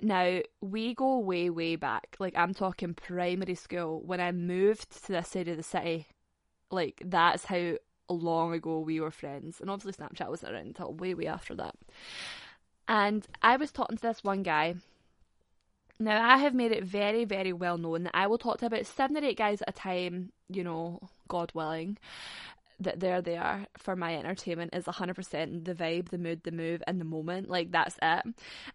Now, 0.01 0.41
we 0.61 0.95
go 0.95 1.19
way, 1.19 1.51
way 1.51 1.77
back. 1.77 2.17
Like, 2.19 2.37
I'm 2.37 2.55
talking 2.55 2.95
primary 2.95 3.55
school. 3.55 4.03
When 4.05 4.21
I 4.21 4.31
moved 4.31 5.05
to 5.07 5.13
this 5.13 5.29
side 5.29 5.49
of 5.49 5.57
the 5.57 5.63
city, 5.63 6.07
like, 6.71 7.03
that's 7.05 7.45
how 7.45 7.77
long 8.09 8.53
ago 8.53 8.81
we 8.81 9.01
were 9.01 9.11
friends. 9.11 9.61
And 9.61 9.71
obviously, 9.71 10.05
Snapchat 10.05 10.29
wasn't 10.29 10.53
around 10.53 10.67
until 10.67 10.93
way, 10.93 11.15
way 11.15 11.27
after 11.27 11.55
that. 11.57 11.75
And 12.89 13.27
I 13.43 13.57
was 13.57 13.73
talking 13.73 13.97
to 13.97 14.03
this 14.03 14.23
one 14.23 14.43
guy 14.43 14.77
now, 15.99 16.29
I 16.29 16.39
have 16.39 16.55
made 16.55 16.73
it 16.73 16.85
very, 16.85 17.25
very 17.25 17.53
well 17.53 17.79
known 17.79 18.05
that 18.05 18.15
I 18.15 18.27
will 18.27 18.39
talk 18.39 18.59
to 18.59 18.67
about 18.67 18.87
seven 18.87 19.17
or 19.17 19.25
eight 19.27 19.39
guys 19.39 19.63
at 19.63 19.71
a 19.71 19.73
time, 19.73 20.31
you 20.49 20.63
know, 20.63 21.01
God 21.29 21.53
willing, 21.55 21.97
that 22.81 23.01
they're 23.01 23.23
there 23.23 23.67
for 23.79 23.97
my 23.97 24.17
entertainment 24.17 24.75
is 24.75 24.85
100% 24.85 25.65
the 25.65 25.75
vibe, 25.75 26.11
the 26.11 26.19
mood, 26.19 26.43
the 26.45 26.53
move, 26.53 26.83
and 26.87 27.01
the 27.01 27.07
moment. 27.07 27.49
Like, 27.49 27.73
that's 27.73 27.99
it. 28.03 28.27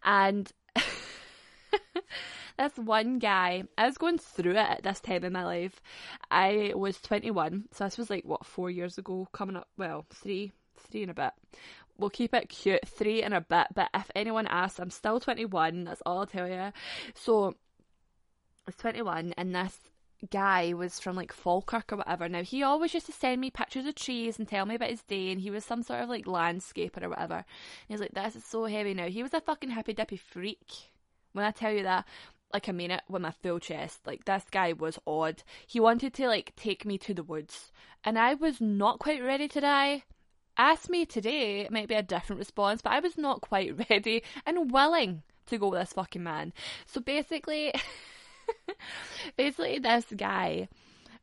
And 0.04 0.52
this 2.62 2.78
one 2.78 3.20
guy, 3.20 3.64
I 3.78 3.86
was 3.86 3.98
going 3.98 4.18
through 4.18 4.52
it 4.52 4.58
at 4.58 4.84
this 4.84 5.00
time 5.00 5.24
in 5.24 5.34
my 5.34 5.46
life. 5.46 5.82
I 6.30 6.74
was 6.76 7.00
21, 7.02 7.66
so 7.72 7.84
this 7.84 7.98
was 7.98 8.10
like, 8.10 8.26
what, 8.26 8.46
four 8.46 8.70
years 8.70 8.98
ago, 8.98 9.28
coming 9.32 9.56
up, 9.56 9.68
well, 9.78 10.06
three, 10.10 10.52
three 10.90 11.04
and 11.04 11.12
a 11.12 11.14
bit 11.14 11.34
we'll 12.02 12.10
keep 12.10 12.34
it 12.34 12.50
cute, 12.50 12.86
three 12.88 13.24
and 13.24 13.34
a 13.34 13.42
bit. 13.42 13.68
But 13.74 13.90
if 13.94 14.12
anyone 14.16 14.48
asks, 14.48 14.80
I'm 14.80 14.90
still 14.90 15.20
21. 15.20 15.86
That's 15.86 16.02
all 16.06 16.20
I'll 16.20 16.26
tell 16.26 16.48
you. 16.48 16.72
So 17.14 17.50
I 17.50 17.54
was 18.66 18.76
21, 18.76 19.34
and 19.38 19.56
this 19.56 19.78
guy 20.30 20.74
was 20.74 21.00
from 21.00 21.16
like 21.16 21.32
Falkirk 21.32 21.94
or 21.94 21.98
whatever. 21.98 22.28
Now 22.28 22.44
he 22.44 22.64
always 22.64 22.94
used 22.94 23.06
to 23.08 23.12
send 23.12 23.42
me 23.42 23.50
pictures 23.50 23.86
of 23.86 23.96
trees 23.96 24.38
and 24.38 24.48
tell 24.48 24.66
me 24.66 24.76
about 24.76 24.90
his 24.90 25.04
day, 25.04 25.32
and 25.32 25.40
he 25.40 25.52
was 25.52 25.64
some 25.64 25.84
sort 25.84 26.02
of 26.02 26.10
like 26.10 26.26
landscaper 26.26 27.04
or 27.04 27.10
whatever. 27.10 27.36
And 27.36 27.46
he 27.88 27.94
was 27.94 28.02
like, 28.02 28.14
"This 28.14 28.36
is 28.36 28.46
so 28.46 28.66
heavy." 28.66 28.94
Now 28.94 29.08
he 29.08 29.24
was 29.24 29.34
a 29.34 29.42
fucking 29.42 29.72
hippy 29.72 29.94
dippy 29.94 30.18
freak. 30.18 30.92
When 31.34 31.46
I 31.46 31.52
tell 31.52 31.72
you 31.72 31.84
that, 31.84 32.06
like 32.54 32.68
a 32.68 32.74
minute 32.74 33.02
with 33.10 33.22
my 33.22 33.32
full 33.32 33.60
chest. 33.60 34.00
Like 34.06 34.26
this 34.26 34.46
guy 34.52 34.74
was 34.74 35.00
odd. 35.06 35.44
He 35.68 35.80
wanted 35.80 36.14
to 36.16 36.28
like 36.28 36.54
take 36.56 36.86
me 36.86 36.98
to 37.00 37.14
the 37.14 37.24
woods, 37.24 37.72
and 38.04 38.18
I 38.18 38.34
was 38.34 38.62
not 38.62 39.00
quite 39.00 39.24
ready 39.24 39.48
to 39.50 39.62
die. 39.62 40.04
Ask 40.58 40.90
me 40.90 41.06
today, 41.06 41.62
it 41.62 41.72
might 41.72 41.88
be 41.88 41.96
a 41.96 42.04
different 42.04 42.40
response, 42.40 42.82
but 42.82 42.94
I 42.94 43.00
was 43.00 43.18
not 43.18 43.42
quite 43.42 43.90
ready 43.90 44.24
and 44.46 44.72
willing 44.72 45.24
to 45.48 45.58
go 45.58 45.70
with 45.70 45.80
this 45.80 45.94
fucking 45.94 46.24
man. 46.24 46.54
So 46.86 47.02
basically, 47.02 47.74
basically, 49.38 49.80
this 49.80 50.06
guy 50.16 50.68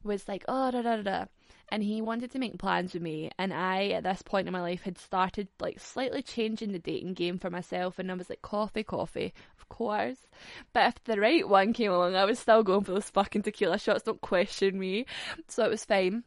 was 0.02 0.26
like, 0.28 0.44
oh, 0.48 0.70
da 0.70 0.82
da 0.82 0.96
da 0.96 1.02
da. 1.02 1.24
And 1.70 1.82
he 1.82 2.00
wanted 2.00 2.30
to 2.30 2.38
make 2.38 2.58
plans 2.58 2.94
with 2.94 3.02
me, 3.02 3.30
and 3.38 3.52
I, 3.52 3.88
at 3.88 4.02
this 4.02 4.22
point 4.22 4.48
in 4.48 4.52
my 4.52 4.62
life, 4.62 4.82
had 4.82 4.96
started 4.96 5.48
like 5.60 5.78
slightly 5.78 6.22
changing 6.22 6.72
the 6.72 6.78
dating 6.78 7.12
game 7.12 7.38
for 7.38 7.50
myself. 7.50 7.98
And 7.98 8.10
I 8.10 8.14
was 8.14 8.30
like, 8.30 8.40
coffee, 8.40 8.82
coffee, 8.82 9.34
of 9.58 9.68
course. 9.68 10.16
But 10.72 10.88
if 10.88 11.04
the 11.04 11.20
right 11.20 11.46
one 11.46 11.74
came 11.74 11.92
along, 11.92 12.14
I 12.14 12.24
was 12.24 12.38
still 12.38 12.62
going 12.62 12.84
for 12.84 12.92
those 12.92 13.10
fucking 13.10 13.42
tequila 13.42 13.78
shots. 13.78 14.04
Don't 14.04 14.20
question 14.22 14.78
me. 14.78 15.04
So 15.48 15.64
it 15.64 15.70
was 15.70 15.84
fine. 15.84 16.24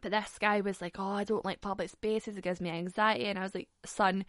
But 0.00 0.12
this 0.12 0.38
guy 0.38 0.60
was 0.60 0.80
like, 0.80 0.96
Oh, 0.98 1.12
I 1.12 1.24
don't 1.24 1.44
like 1.44 1.60
public 1.60 1.90
spaces, 1.90 2.36
it 2.36 2.44
gives 2.44 2.60
me 2.60 2.70
anxiety. 2.70 3.24
And 3.24 3.38
I 3.38 3.42
was 3.42 3.54
like, 3.54 3.68
Son, 3.84 4.24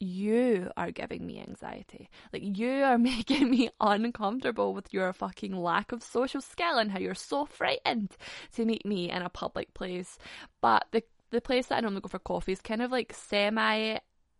you 0.00 0.70
are 0.76 0.90
giving 0.90 1.26
me 1.26 1.40
anxiety. 1.40 2.08
Like, 2.32 2.42
you 2.58 2.82
are 2.82 2.98
making 3.12 3.50
me 3.50 3.70
uncomfortable 3.80 4.74
with 4.74 4.92
your 4.92 5.12
fucking 5.12 5.56
lack 5.56 5.92
of 5.92 6.02
social 6.02 6.40
skill 6.40 6.78
and 6.78 6.90
how 6.90 6.98
you're 6.98 7.14
so 7.14 7.46
frightened 7.46 8.16
to 8.54 8.64
meet 8.64 8.84
me 8.84 9.10
in 9.10 9.22
a 9.22 9.28
public 9.28 9.74
place. 9.74 10.18
But 10.60 10.86
the 10.92 11.02
the 11.30 11.40
place 11.40 11.66
that 11.66 11.78
I 11.78 11.80
normally 11.80 12.02
go 12.02 12.08
for 12.08 12.20
coffee 12.20 12.52
is 12.52 12.60
kind 12.60 12.80
of 12.80 12.92
like 12.92 13.12
semi 13.12 13.98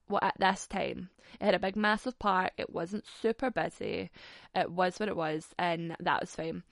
well, 0.09 0.21
at 0.23 0.35
this 0.39 0.67
time. 0.67 1.11
It 1.41 1.45
had 1.45 1.55
a 1.55 1.59
big, 1.59 1.77
massive 1.77 2.19
park. 2.19 2.53
It 2.59 2.71
wasn't 2.71 3.05
super 3.21 3.51
busy. 3.51 4.11
It 4.55 4.71
was 4.71 5.01
what 5.01 5.09
it 5.09 5.17
was, 5.17 5.49
and 5.59 5.97
that 5.99 6.21
was 6.21 6.35
fine 6.35 6.63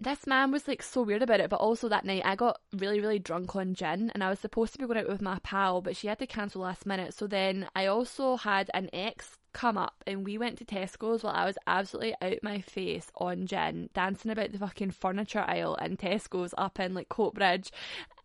this 0.00 0.26
man 0.26 0.52
was 0.52 0.68
like 0.68 0.82
so 0.82 1.02
weird 1.02 1.22
about 1.22 1.40
it, 1.40 1.50
but 1.50 1.56
also 1.56 1.88
that 1.88 2.04
night 2.04 2.22
I 2.24 2.36
got 2.36 2.60
really, 2.76 3.00
really 3.00 3.18
drunk 3.18 3.56
on 3.56 3.74
gin 3.74 4.10
and 4.14 4.22
I 4.22 4.30
was 4.30 4.38
supposed 4.38 4.72
to 4.72 4.78
be 4.78 4.86
going 4.86 4.98
out 4.98 5.08
with 5.08 5.20
my 5.20 5.40
pal, 5.42 5.80
but 5.80 5.96
she 5.96 6.06
had 6.06 6.20
to 6.20 6.26
cancel 6.26 6.62
last 6.62 6.86
minute. 6.86 7.14
So 7.14 7.26
then 7.26 7.68
I 7.74 7.86
also 7.86 8.36
had 8.36 8.70
an 8.74 8.90
ex 8.92 9.38
come 9.52 9.76
up 9.76 10.04
and 10.06 10.24
we 10.24 10.38
went 10.38 10.56
to 10.58 10.64
Tesco's 10.64 11.24
while 11.24 11.34
I 11.34 11.46
was 11.46 11.58
absolutely 11.66 12.14
out 12.22 12.38
my 12.42 12.60
face 12.60 13.10
on 13.16 13.46
gin, 13.46 13.90
dancing 13.92 14.30
about 14.30 14.52
the 14.52 14.58
fucking 14.58 14.92
furniture 14.92 15.44
aisle 15.46 15.74
in 15.76 15.96
Tesco's 15.96 16.54
up 16.56 16.78
in 16.78 16.94
like 16.94 17.08
Coatbridge. 17.08 17.70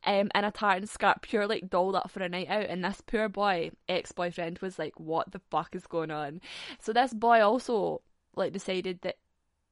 Um, 0.06 0.30
in 0.36 0.44
a 0.44 0.52
tartan 0.52 0.86
skirt, 0.86 1.22
pure 1.22 1.48
like 1.48 1.70
dolled 1.70 1.96
up 1.96 2.12
for 2.12 2.22
a 2.22 2.28
night 2.28 2.50
out, 2.50 2.66
and 2.66 2.84
this 2.84 3.00
poor 3.00 3.30
boy, 3.30 3.72
ex 3.88 4.12
boyfriend, 4.12 4.60
was 4.60 4.78
like, 4.78 5.00
"What 5.00 5.32
the 5.32 5.40
fuck 5.50 5.74
is 5.78 5.88
going 5.88 6.12
on?" 6.12 6.42
So 6.82 6.92
this 6.92 7.14
boy 7.14 7.40
also 7.40 8.02
like 8.36 8.52
decided 8.52 9.00
that 9.04 9.16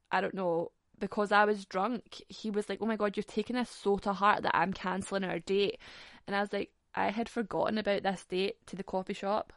I 0.09 0.21
don't 0.21 0.33
know 0.33 0.71
because 1.01 1.33
I 1.33 1.43
was 1.43 1.65
drunk, 1.65 2.21
he 2.29 2.49
was 2.49 2.69
like, 2.69 2.79
Oh 2.81 2.85
my 2.85 2.95
god, 2.95 3.17
you've 3.17 3.27
taken 3.27 3.57
this 3.57 3.69
so 3.69 3.97
to 3.97 4.13
heart 4.13 4.43
that 4.43 4.55
I'm 4.55 4.71
cancelling 4.71 5.25
our 5.25 5.39
date. 5.39 5.77
And 6.25 6.35
I 6.35 6.39
was 6.39 6.53
like, 6.53 6.71
I 6.95 7.09
had 7.09 7.27
forgotten 7.27 7.77
about 7.77 8.03
this 8.03 8.25
date 8.25 8.55
to 8.67 8.77
the 8.77 8.83
coffee 8.83 9.13
shop. 9.13 9.51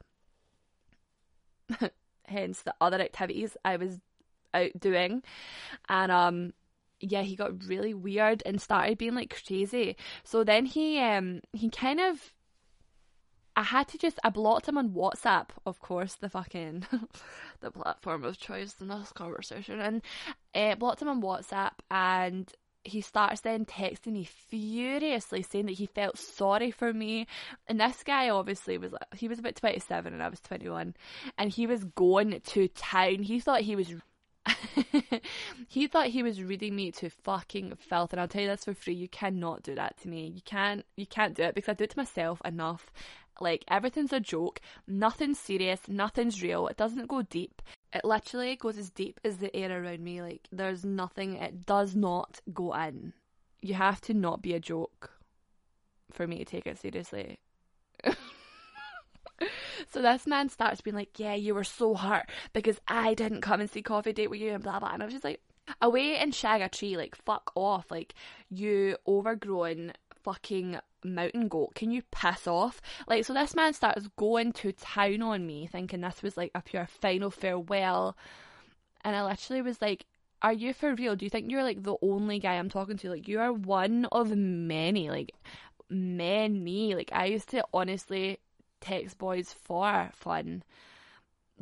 Hence 2.25 2.63
the 2.63 2.75
other 2.81 3.01
activities 3.01 3.57
I 3.65 3.77
was 3.77 4.01
out 4.53 4.73
doing. 4.81 5.23
And 5.89 6.11
um 6.11 6.53
yeah, 7.01 7.23
he 7.23 7.37
got 7.37 7.65
really 7.65 7.95
weird 7.95 8.43
and 8.47 8.61
started 8.61 8.99
being 8.99 9.15
like 9.15 9.41
crazy. 9.47 9.97
So 10.25 10.43
then 10.43 10.67
he 10.67 10.99
um 10.99 11.41
he 11.53 11.71
kind 11.71 12.01
of 12.01 12.34
I 13.57 13.63
had 13.63 13.89
to 13.89 13.99
just 13.99 14.19
I 14.25 14.31
blocked 14.31 14.69
him 14.69 14.79
on 14.79 14.91
WhatsApp, 14.91 15.49
of 15.65 15.81
course, 15.81 16.15
the 16.15 16.29
fucking 16.29 16.87
the 17.61 17.71
platform 17.71 18.25
of 18.25 18.39
choice 18.39 18.75
in 18.81 18.89
this 18.89 19.13
conversation, 19.13 19.81
and 19.81 20.03
uh, 20.55 20.75
blocked 20.75 21.03
him 21.03 21.09
on 21.09 21.23
WhatsApp, 21.23 21.73
and 21.91 22.53
he 22.85 23.01
starts 23.01 23.41
then 23.41 23.65
texting 23.65 24.13
me 24.13 24.25
furiously 24.25 25.43
saying 25.43 25.67
that 25.67 25.73
he 25.73 25.87
felt 25.87 26.19
sorry 26.19 26.71
for 26.71 26.93
me. 26.93 27.27
And 27.67 27.81
this 27.81 28.03
guy 28.05 28.29
obviously 28.29 28.79
was 28.79 28.95
he 29.17 29.27
was 29.27 29.39
about 29.39 29.57
27 29.57 30.13
and 30.13 30.23
I 30.23 30.29
was 30.29 30.41
21. 30.41 30.95
And 31.39 31.51
he 31.51 31.67
was 31.67 31.85
going 31.85 32.41
to 32.41 32.69
town. 32.69 33.23
He 33.23 33.41
thought 33.41 33.63
he 33.63 33.75
was. 33.75 33.93
he 35.69 35.87
thought 35.87 36.09
he 36.09 36.23
was 36.23 36.43
reading 36.43 36.77
me 36.77 36.91
to 36.91 37.09
fucking 37.09 37.75
filth 37.77 38.13
and 38.13 38.21
I'll 38.21 38.29
tell 38.29 38.43
you 38.43 38.49
this 38.49 38.67
for 38.67 38.75
free 38.75 38.93
you 38.93 39.09
cannot 39.09 39.63
do 39.63 39.75
that 39.75 39.97
to 40.03 40.09
me 40.09 40.27
you 40.27 40.43
can't 40.45 40.85
you 40.97 41.07
can't 41.07 41.33
do 41.33 41.45
it 41.45 41.55
because 41.55 41.71
I 41.71 41.73
do 41.73 41.85
it 41.85 41.91
to 41.93 41.99
myself 41.99 42.43
enough 42.45 42.93
like 43.41 43.65
everything's 43.69 44.13
a 44.13 44.21
joke, 44.21 44.61
nothing's 44.87 45.39
serious, 45.39 45.81
nothing's 45.89 46.43
real, 46.43 46.69
it 46.69 46.77
doesn't 46.77 47.09
go 47.09 47.23
deep. 47.23 47.63
It 47.93 48.05
literally 48.05 48.57
goes 48.57 48.79
as 48.79 48.91
deep 48.91 49.21
as 49.25 49.39
the 49.39 49.55
air 49.55 49.83
around 49.83 50.01
me. 50.03 50.21
Like 50.23 50.49
there's 50.51 50.85
nothing, 50.85 51.35
it 51.35 51.65
does 51.67 51.95
not 51.95 52.41
go 52.53 52.75
in. 52.75 53.13
You 53.61 53.75
have 53.75 54.01
to 54.03 54.15
not 54.15 54.43
be 54.43 54.55
a 54.55 54.61
joke 54.61 55.11
for 56.13 56.27
me 56.27 56.39
to 56.39 56.45
take 56.45 56.67
it 56.67 56.79
seriously. 56.79 57.39
so 59.91 60.03
this 60.03 60.27
man 60.27 60.49
starts 60.49 60.81
being 60.81 60.97
like, 60.97 61.19
Yeah, 61.19 61.35
you 61.35 61.55
were 61.55 61.65
so 61.65 61.95
hurt 61.95 62.29
because 62.53 62.81
I 62.89 63.15
didn't 63.15 63.43
come 63.43 63.61
and 63.61 63.71
see 63.71 63.83
coffee 63.83 64.13
date 64.13 64.31
with 64.31 64.41
you 64.41 64.53
and 64.53 64.63
blah 64.63 64.81
blah 64.81 64.91
and 64.93 65.03
I 65.03 65.07
was 65.07 65.15
just 65.15 65.25
like 65.25 65.41
Away 65.81 66.17
and 66.17 66.35
shag 66.35 66.61
a 66.61 66.69
tree, 66.69 66.97
like 66.97 67.17
fuck 67.17 67.51
off, 67.55 67.91
like 67.91 68.15
you 68.51 68.97
overgrown 69.09 69.93
fucking 70.25 70.79
mountain 71.05 71.49
goat. 71.49 71.75
Can 71.75 71.91
you 71.91 72.03
piss 72.11 72.47
off? 72.47 72.81
Like, 73.07 73.25
so 73.25 73.35
this 73.35 73.55
man 73.55 73.73
starts 73.75 74.09
going 74.17 74.53
to 74.55 74.73
town 74.73 75.23
on 75.23 75.47
me, 75.47 75.69
thinking 75.71 76.01
this 76.01 76.23
was 76.23 76.37
like 76.37 76.51
a 76.55 76.63
pure 76.63 76.87
final 76.87 77.31
farewell. 77.31 78.17
And 79.05 79.15
I 79.15 79.25
literally 79.25 79.63
was 79.63 79.81
like, 79.81 80.07
Are 80.43 80.53
you 80.53 80.73
for 80.73 80.95
real? 80.95 81.15
Do 81.15 81.27
you 81.27 81.31
think 81.31 81.51
you're 81.51 81.63
like 81.63 81.83
the 81.83 81.97
only 82.03 82.39
guy 82.39 82.55
I'm 82.55 82.71
talking 82.71 82.97
to? 82.99 83.11
Like, 83.11 83.29
you 83.29 83.39
are 83.39 83.53
one 83.53 84.07
of 84.07 84.35
many. 84.35 85.11
Like, 85.11 85.33
many. 85.91 86.95
Like, 86.95 87.11
I 87.13 87.27
used 87.27 87.51
to 87.51 87.65
honestly 87.73 88.39
text 88.81 89.19
boys 89.19 89.53
for 89.53 90.11
fun. 90.15 90.63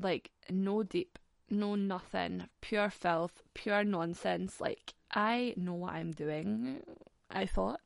Like, 0.01 0.31
no 0.49 0.83
deep, 0.83 1.19
no 1.51 1.75
nothing. 1.75 2.49
Pure 2.61 2.91
filth, 2.91 3.43
pure 3.55 3.85
nonsense. 3.85 4.61
Like, 4.61 4.95
I 5.13 5.55
know 5.57 5.75
what 5.75 5.95
I'm 5.95 6.13
doing, 6.13 6.81
I 7.31 7.47
thought. 7.47 7.81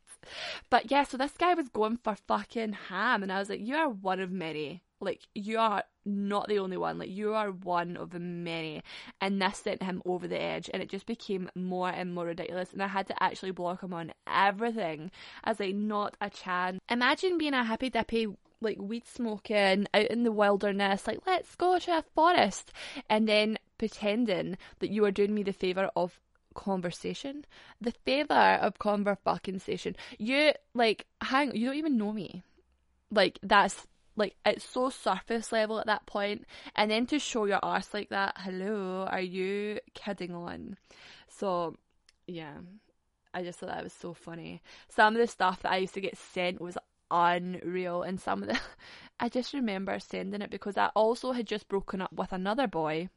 But 0.70 0.90
yeah, 0.90 1.04
so 1.04 1.16
this 1.16 1.32
guy 1.32 1.54
was 1.54 1.68
going 1.68 1.98
for 2.02 2.16
fucking 2.26 2.74
ham, 2.88 3.22
and 3.22 3.32
I 3.32 3.38
was 3.38 3.48
like, 3.48 3.60
you 3.60 3.76
are 3.76 3.88
one 3.88 4.20
of 4.20 4.30
many. 4.30 4.82
Like, 5.00 5.26
you 5.34 5.58
are 5.58 5.84
not 6.06 6.48
the 6.48 6.58
only 6.58 6.78
one. 6.78 6.98
Like, 6.98 7.10
you 7.10 7.34
are 7.34 7.50
one 7.50 7.98
of 7.98 8.14
many. 8.14 8.82
And 9.20 9.42
this 9.42 9.58
sent 9.58 9.82
him 9.82 10.02
over 10.06 10.26
the 10.26 10.40
edge, 10.40 10.70
and 10.72 10.82
it 10.82 10.88
just 10.88 11.06
became 11.06 11.50
more 11.54 11.90
and 11.90 12.14
more 12.14 12.26
ridiculous. 12.26 12.72
And 12.72 12.82
I 12.82 12.86
had 12.86 13.06
to 13.08 13.22
actually 13.22 13.50
block 13.50 13.82
him 13.82 13.92
on 13.92 14.12
everything. 14.26 15.10
as 15.44 15.58
was 15.58 15.66
like, 15.66 15.74
not 15.74 16.16
a 16.20 16.30
chance. 16.30 16.80
Imagine 16.88 17.36
being 17.36 17.54
a 17.54 17.64
happy 17.64 17.90
dippy 17.90 18.28
like 18.60 18.78
weed 18.80 19.06
smoking 19.06 19.86
out 19.92 20.06
in 20.06 20.22
the 20.22 20.32
wilderness, 20.32 21.06
like 21.06 21.18
let's 21.26 21.54
go 21.56 21.78
to 21.78 21.98
a 21.98 22.04
forest, 22.14 22.72
and 23.08 23.28
then 23.28 23.58
pretending 23.78 24.56
that 24.78 24.90
you 24.90 25.04
are 25.04 25.10
doing 25.10 25.34
me 25.34 25.42
the 25.42 25.52
favour 25.52 25.90
of 25.94 26.18
conversation, 26.56 27.44
the 27.80 27.92
favour 28.04 28.58
of 28.60 28.78
conversation. 28.78 29.94
You 30.18 30.52
like 30.74 31.06
hang, 31.20 31.54
you 31.54 31.66
don't 31.66 31.76
even 31.76 31.96
know 31.96 32.12
me. 32.12 32.42
Like 33.10 33.38
that's 33.42 33.86
like 34.16 34.34
it's 34.44 34.64
so 34.64 34.90
surface 34.90 35.52
level 35.52 35.78
at 35.78 35.86
that 35.86 36.06
point, 36.06 36.46
and 36.74 36.90
then 36.90 37.06
to 37.06 37.18
show 37.18 37.44
your 37.44 37.60
ass 37.62 37.94
like 37.94 38.08
that. 38.08 38.34
Hello, 38.38 39.06
are 39.08 39.20
you 39.20 39.78
kidding 39.94 40.34
on? 40.34 40.76
So, 41.28 41.76
yeah. 42.26 42.54
I 43.34 43.42
just 43.42 43.58
thought 43.58 43.68
that 43.68 43.84
was 43.84 43.92
so 43.92 44.14
funny. 44.14 44.62
Some 44.88 45.14
of 45.14 45.20
the 45.20 45.26
stuff 45.26 45.60
that 45.60 45.70
I 45.70 45.76
used 45.76 45.92
to 45.92 46.00
get 46.00 46.16
sent 46.16 46.58
was 46.58 46.78
unreal, 47.10 48.02
and 48.02 48.18
some 48.18 48.42
of 48.42 48.48
the 48.48 48.58
I 49.20 49.28
just 49.28 49.52
remember 49.52 49.98
sending 49.98 50.42
it 50.42 50.50
because 50.50 50.78
I 50.78 50.86
also 50.94 51.32
had 51.32 51.46
just 51.46 51.68
broken 51.68 52.00
up 52.00 52.12
with 52.12 52.32
another 52.32 52.66
boy 52.66 53.10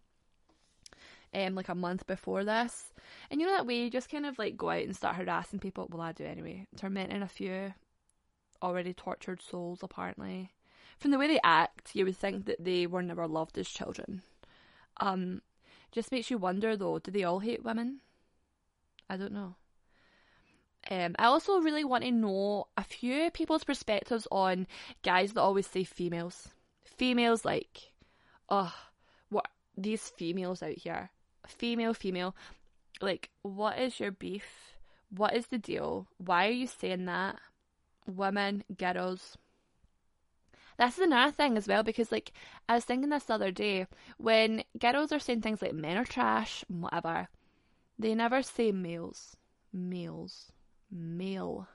um, 1.34 1.56
like 1.56 1.70
a 1.70 1.76
month 1.76 2.08
before 2.08 2.44
this. 2.44 2.92
And 3.30 3.40
you 3.40 3.48
know 3.48 3.54
that 3.54 3.68
way 3.68 3.84
you 3.84 3.90
just 3.90 4.10
kind 4.10 4.26
of 4.26 4.40
like 4.40 4.58
go 4.58 4.70
out 4.70 4.84
and 4.84 4.96
start 4.96 5.16
harassing 5.16 5.60
people. 5.60 5.88
Well, 5.90 6.02
I 6.02 6.12
do 6.12 6.26
anyway. 6.26 6.68
Tormenting 6.76 7.22
a 7.22 7.28
few 7.28 7.74
already 8.62 8.94
tortured 8.94 9.42
souls, 9.42 9.84
apparently. 9.84 10.52
From 10.98 11.12
the 11.12 11.18
way 11.18 11.28
they 11.28 11.40
act, 11.44 11.96
you 11.96 12.06
would 12.06 12.18
think 12.18 12.46
that 12.46 12.64
they 12.64 12.86
were 12.86 13.02
never 13.02 13.28
loved 13.28 13.58
as 13.58 13.70
children. 13.70 14.22
Um, 14.98 15.42
just 15.92 16.12
makes 16.12 16.30
you 16.30 16.38
wonder 16.38 16.76
though, 16.76 17.00
do 17.00 17.12
they 17.12 17.24
all 17.24 17.40
hate 17.40 17.64
women? 17.64 18.00
I 19.10 19.18
don't 19.18 19.32
know. 19.32 19.56
Um, 20.92 21.16
I 21.20 21.26
also 21.26 21.60
really 21.60 21.84
want 21.84 22.04
to 22.04 22.12
know 22.12 22.68
a 22.78 22.84
few 22.84 23.32
people's 23.32 23.64
perspectives 23.64 24.28
on 24.32 24.68
guys 25.04 25.34
that 25.34 25.42
always 25.42 25.68
say 25.68 25.84
females. 25.84 26.50
Females 26.84 27.46
like, 27.46 27.92
oh, 28.50 28.74
what 29.30 29.48
these 29.78 30.10
females 30.10 30.62
out 30.62 30.78
here 30.78 31.12
female, 31.50 31.94
female. 31.94 32.36
Like, 33.02 33.30
what 33.42 33.80
is 33.80 34.00
your 34.00 34.12
beef? 34.12 34.76
What 35.10 35.36
is 35.36 35.48
the 35.48 35.58
deal? 35.58 36.08
Why 36.18 36.48
are 36.48 36.52
you 36.52 36.68
saying 36.68 37.06
that? 37.06 37.38
Women, 38.06 38.64
girls. 38.78 39.38
This 40.78 40.98
is 40.98 41.06
another 41.06 41.32
thing 41.32 41.58
as 41.58 41.68
well 41.68 41.84
because, 41.84 42.12
like, 42.12 42.32
I 42.68 42.76
was 42.76 42.86
thinking 42.86 43.10
this 43.10 43.26
the 43.26 43.34
other 43.34 43.52
day 43.52 43.88
when 44.18 44.64
girls 44.80 45.12
are 45.12 45.20
saying 45.20 45.42
things 45.42 45.62
like 45.62 45.74
men 45.74 45.98
are 45.98 46.06
trash, 46.06 46.64
whatever, 46.68 47.28
they 47.98 48.16
never 48.16 48.42
say 48.42 48.72
males. 48.72 49.36
Males. 49.74 50.52
Male. 50.90 51.68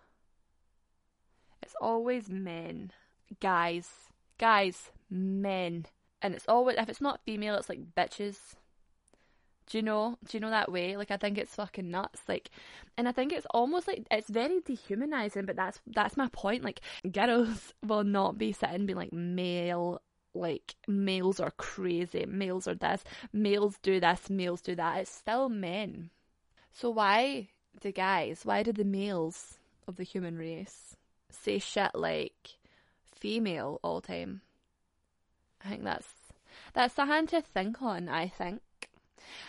It's 1.63 1.75
always 1.81 2.31
men. 2.31 2.93
Guys. 3.41 3.91
Guys. 4.39 4.91
Men. 5.11 5.87
And 6.23 6.35
it's 6.35 6.49
always, 6.49 6.77
if 6.79 6.89
it's 6.89 7.01
not 7.01 7.21
female, 7.25 7.57
it's 7.57 7.69
like 7.69 7.95
bitches 7.95 8.55
do 9.67 9.79
you 9.79 9.83
know? 9.83 10.19
Do 10.29 10.37
you 10.37 10.41
know 10.41 10.51
that 10.51 10.71
way? 10.71 10.97
Like 10.97 11.11
I 11.11 11.17
think 11.17 11.39
it's 11.39 11.55
fucking 11.55 11.91
nuts. 11.91 12.23
Like, 12.29 12.51
and 12.97 13.09
I 13.09 13.13
think 13.13 13.33
it's 13.33 13.47
almost 13.51 13.89
like 13.89 14.07
it's 14.11 14.29
very 14.29 14.61
dehumanizing. 14.61 15.47
But 15.47 15.57
that's 15.57 15.81
that's 15.87 16.17
my 16.17 16.29
point. 16.33 16.65
Like, 16.65 16.81
girls 17.11 17.73
will 17.87 18.05
not 18.05 18.39
be 18.39 18.53
sitting 18.53 18.75
and 18.75 18.87
being 18.87 18.99
like 18.99 19.13
male. 19.13 20.01
Like 20.35 20.75
males 20.89 21.41
are 21.41 21.53
crazy. 21.53 22.27
Males 22.27 22.67
are 22.67 22.75
this. 22.75 23.05
Males 23.33 23.79
do 23.83 24.01
this. 24.01 24.29
Males 24.29 24.61
do 24.61 24.75
that. 24.75 24.99
It's 24.99 25.11
still 25.11 25.49
men. 25.49 26.11
So 26.73 26.91
why 26.91 27.49
the 27.81 27.93
guys? 27.93 28.41
Why 28.45 28.63
do 28.63 28.73
the 28.73 28.85
males 28.85 29.59
of 29.87 29.97
the 29.97 30.03
human 30.03 30.37
race 30.37 30.97
say 31.31 31.59
shit 31.59 31.95
like 31.95 32.59
female 33.15 33.79
all 33.83 34.01
time? 34.01 34.43
I 35.65 35.69
think 35.69 35.85
that's 35.85 36.09
that's 36.75 36.95
something 36.95 37.29
to 37.29 37.41
think 37.41 37.81
on. 37.81 38.09
I 38.09 38.29
think. 38.29 38.61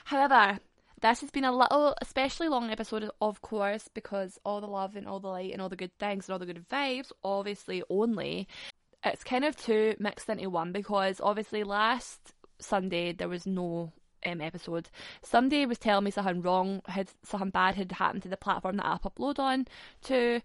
However, 0.05 0.59
this 1.01 1.21
has 1.21 1.31
been 1.31 1.43
a 1.43 1.51
little, 1.51 1.95
especially 2.01 2.47
long 2.47 2.71
episode, 2.71 3.09
of 3.21 3.41
course, 3.41 3.87
because 3.93 4.39
all 4.45 4.61
the 4.61 4.67
love 4.67 4.95
and 4.95 5.07
all 5.07 5.19
the 5.19 5.27
light 5.27 5.51
and 5.51 5.61
all 5.61 5.69
the 5.69 5.75
good 5.75 5.97
things 5.99 6.27
and 6.27 6.33
all 6.33 6.39
the 6.39 6.45
good 6.45 6.67
vibes, 6.69 7.11
obviously, 7.23 7.83
only. 7.89 8.47
It's 9.03 9.23
kind 9.23 9.45
of 9.45 9.55
two 9.55 9.95
mixed 9.99 10.29
into 10.29 10.49
one 10.49 10.71
because 10.71 11.21
obviously 11.21 11.63
last 11.63 12.33
Sunday 12.59 13.11
there 13.13 13.29
was 13.29 13.45
no 13.45 13.93
um, 14.25 14.41
episode. 14.41 14.89
Somebody 15.21 15.65
was 15.65 15.77
telling 15.77 16.05
me 16.05 16.11
something 16.11 16.41
wrong, 16.41 16.81
had 16.87 17.09
something 17.23 17.51
bad 17.51 17.75
had 17.75 17.91
happened 17.91 18.23
to 18.23 18.29
the 18.29 18.37
platform 18.37 18.77
that 18.77 18.85
I 18.85 18.97
upload 18.97 19.37
on 19.37 19.67
to, 20.05 20.41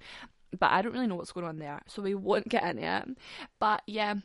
but 0.59 0.70
I 0.70 0.83
don't 0.83 0.93
really 0.93 1.07
know 1.07 1.14
what's 1.14 1.33
going 1.33 1.47
on 1.47 1.59
there, 1.59 1.81
so 1.87 2.03
we 2.03 2.14
won't 2.14 2.49
get 2.49 2.64
into 2.64 2.83
it. 2.83 3.16
But 3.59 3.83
yeah, 3.87 4.16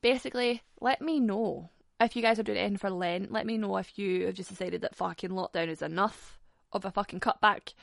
basically, 0.00 0.62
let 0.80 1.00
me 1.00 1.18
know 1.18 1.70
if 2.02 2.16
you 2.16 2.22
guys 2.22 2.38
are 2.38 2.42
doing 2.42 2.58
anything 2.58 2.78
for 2.78 2.90
Lent, 2.90 3.32
let 3.32 3.46
me 3.46 3.58
know 3.58 3.76
if 3.76 3.98
you 3.98 4.26
have 4.26 4.34
just 4.34 4.50
decided 4.50 4.80
that 4.82 4.94
fucking 4.94 5.30
lockdown 5.30 5.68
is 5.68 5.82
enough 5.82 6.38
of 6.72 6.84
a 6.84 6.90
fucking 6.90 7.20
cutback. 7.20 7.74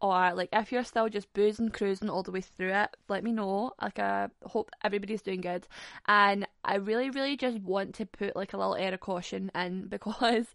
Or 0.00 0.32
like 0.32 0.48
if 0.52 0.72
you're 0.72 0.84
still 0.84 1.08
just 1.08 1.32
boozing, 1.34 1.70
cruising 1.70 2.08
all 2.08 2.22
the 2.22 2.32
way 2.32 2.40
through 2.40 2.72
it, 2.72 2.96
let 3.08 3.22
me 3.22 3.32
know. 3.32 3.72
Like 3.80 3.98
I 3.98 4.28
hope 4.44 4.70
everybody's 4.82 5.22
doing 5.22 5.42
good. 5.42 5.66
And 6.06 6.46
I 6.64 6.76
really, 6.76 7.10
really 7.10 7.36
just 7.36 7.58
want 7.60 7.94
to 7.96 8.06
put 8.06 8.34
like 8.34 8.52
a 8.52 8.56
little 8.56 8.76
air 8.76 8.94
of 8.94 9.00
caution 9.00 9.50
in 9.54 9.86
because 9.88 10.46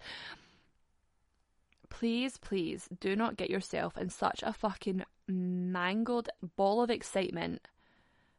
please, 1.89 2.37
please 2.37 2.89
do 2.99 3.15
not 3.15 3.37
get 3.37 3.49
yourself 3.49 3.97
in 3.97 4.09
such 4.09 4.41
a 4.43 4.51
fucking 4.51 5.03
mangled 5.27 6.29
ball 6.55 6.81
of 6.81 6.89
excitement 6.89 7.67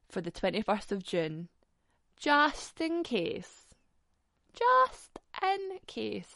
for 0.09 0.21
the 0.21 0.31
21st 0.31 0.93
of 0.93 1.03
June, 1.03 1.49
just 2.17 2.81
in 2.81 3.03
case 3.03 3.66
just 4.57 5.19
in 5.43 5.79
case. 5.87 6.35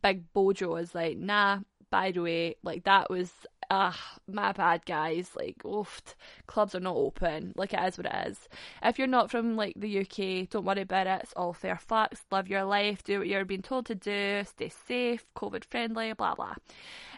Big 0.00 0.32
Bojo 0.32 0.76
is 0.76 0.94
like, 0.94 1.18
nah, 1.18 1.60
by 1.90 2.12
the 2.12 2.20
way, 2.20 2.56
like 2.62 2.84
that 2.84 3.10
was 3.10 3.32
ah 3.70 4.18
my 4.26 4.50
bad 4.50 4.84
guys 4.84 5.30
like 5.36 5.64
oof 5.64 6.02
clubs 6.48 6.74
are 6.74 6.80
not 6.80 6.96
open 6.96 7.52
like 7.56 7.72
it 7.72 7.80
is 7.80 7.96
what 7.96 8.06
it 8.06 8.26
is. 8.26 8.48
If 8.82 8.98
you're 8.98 9.06
not 9.06 9.30
from 9.30 9.54
like 9.56 9.74
the 9.76 10.00
uk 10.00 10.50
don't 10.50 10.64
worry 10.64 10.82
about 10.82 11.06
it 11.06 11.20
it's 11.22 11.32
all 11.36 11.52
fair 11.52 11.76
facts 11.76 12.24
live 12.32 12.48
your 12.48 12.64
life 12.64 13.04
do 13.04 13.20
what 13.20 13.28
you're 13.28 13.44
being 13.44 13.62
told 13.62 13.86
to 13.86 13.94
do 13.94 14.42
stay 14.44 14.70
safe 14.70 15.24
covid 15.36 15.64
friendly 15.64 16.12
blah 16.14 16.34
blah. 16.34 16.56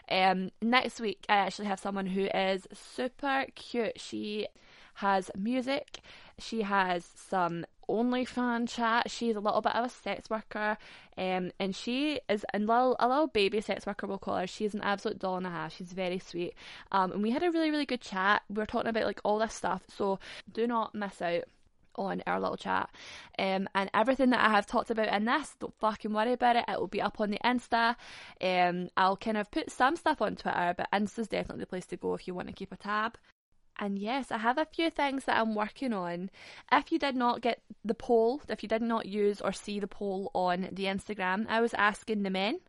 Um 0.09 0.51
next 0.61 0.99
week 0.99 1.25
i 1.27 1.33
actually 1.35 1.67
have 1.67 1.79
someone 1.79 2.05
who 2.07 2.25
is 2.25 2.67
super 2.73 3.45
cute. 3.55 3.99
She 3.99 4.47
has 4.95 5.31
music 5.35 6.01
she 6.39 6.61
has 6.61 7.03
some 7.15 7.65
OnlyFans 7.89 8.69
chat. 8.69 9.09
She's 9.09 9.35
a 9.35 9.39
little 9.39 9.61
bit 9.61 9.75
of 9.75 9.85
a 9.85 9.89
sex 9.89 10.29
worker, 10.29 10.77
um, 11.17 11.51
and 11.59 11.75
she 11.75 12.19
is 12.29 12.45
a 12.53 12.59
little, 12.59 12.95
a 12.99 13.07
little 13.07 13.27
baby 13.27 13.61
sex 13.61 13.85
worker. 13.85 14.07
We'll 14.07 14.17
call 14.17 14.37
her. 14.37 14.47
She's 14.47 14.73
an 14.73 14.81
absolute 14.81 15.19
doll 15.19 15.37
and 15.37 15.47
a 15.47 15.49
half. 15.49 15.73
She's 15.75 15.93
very 15.93 16.19
sweet. 16.19 16.53
Um, 16.91 17.11
and 17.11 17.23
we 17.23 17.31
had 17.31 17.43
a 17.43 17.51
really, 17.51 17.71
really 17.71 17.85
good 17.85 18.01
chat. 18.01 18.43
We 18.49 18.55
were 18.55 18.65
talking 18.65 18.89
about 18.89 19.05
like 19.05 19.21
all 19.23 19.39
this 19.39 19.53
stuff. 19.53 19.83
So 19.95 20.19
do 20.51 20.67
not 20.67 20.95
miss 20.95 21.21
out 21.21 21.43
on 21.95 22.23
our 22.25 22.39
little 22.39 22.57
chat. 22.57 22.89
Um, 23.37 23.67
and 23.75 23.89
everything 23.93 24.31
that 24.31 24.45
I 24.45 24.51
have 24.51 24.65
talked 24.65 24.89
about 24.89 25.13
in 25.13 25.25
this, 25.25 25.55
don't 25.59 25.73
fucking 25.79 26.13
worry 26.13 26.33
about 26.33 26.55
it. 26.55 26.65
It 26.67 26.79
will 26.79 26.87
be 26.87 27.01
up 27.01 27.19
on 27.19 27.31
the 27.31 27.39
Insta. 27.43 27.95
Um, 28.41 28.89
I'll 28.97 29.17
kind 29.17 29.37
of 29.37 29.51
put 29.51 29.71
some 29.71 29.95
stuff 29.95 30.21
on 30.21 30.35
Twitter, 30.35 30.73
but 30.77 30.87
Insta's 30.93 31.27
definitely 31.27 31.61
the 31.61 31.67
place 31.67 31.85
to 31.87 31.97
go 31.97 32.13
if 32.13 32.27
you 32.27 32.33
want 32.33 32.47
to 32.47 32.53
keep 32.53 32.71
a 32.71 32.77
tab. 32.77 33.17
And 33.79 33.97
yes, 33.97 34.31
I 34.31 34.37
have 34.37 34.57
a 34.57 34.65
few 34.65 34.89
things 34.89 35.25
that 35.25 35.39
I'm 35.39 35.55
working 35.55 35.93
on. 35.93 36.29
If 36.71 36.91
you 36.91 36.99
did 36.99 37.15
not 37.15 37.41
get 37.41 37.61
the 37.83 37.95
poll, 37.95 38.41
if 38.47 38.63
you 38.63 38.69
did 38.69 38.81
not 38.81 39.05
use 39.05 39.41
or 39.41 39.51
see 39.51 39.79
the 39.79 39.87
poll 39.87 40.31
on 40.33 40.69
the 40.71 40.85
Instagram, 40.85 41.47
I 41.49 41.59
was 41.59 41.73
asking 41.73 42.23
the 42.23 42.29
men 42.29 42.59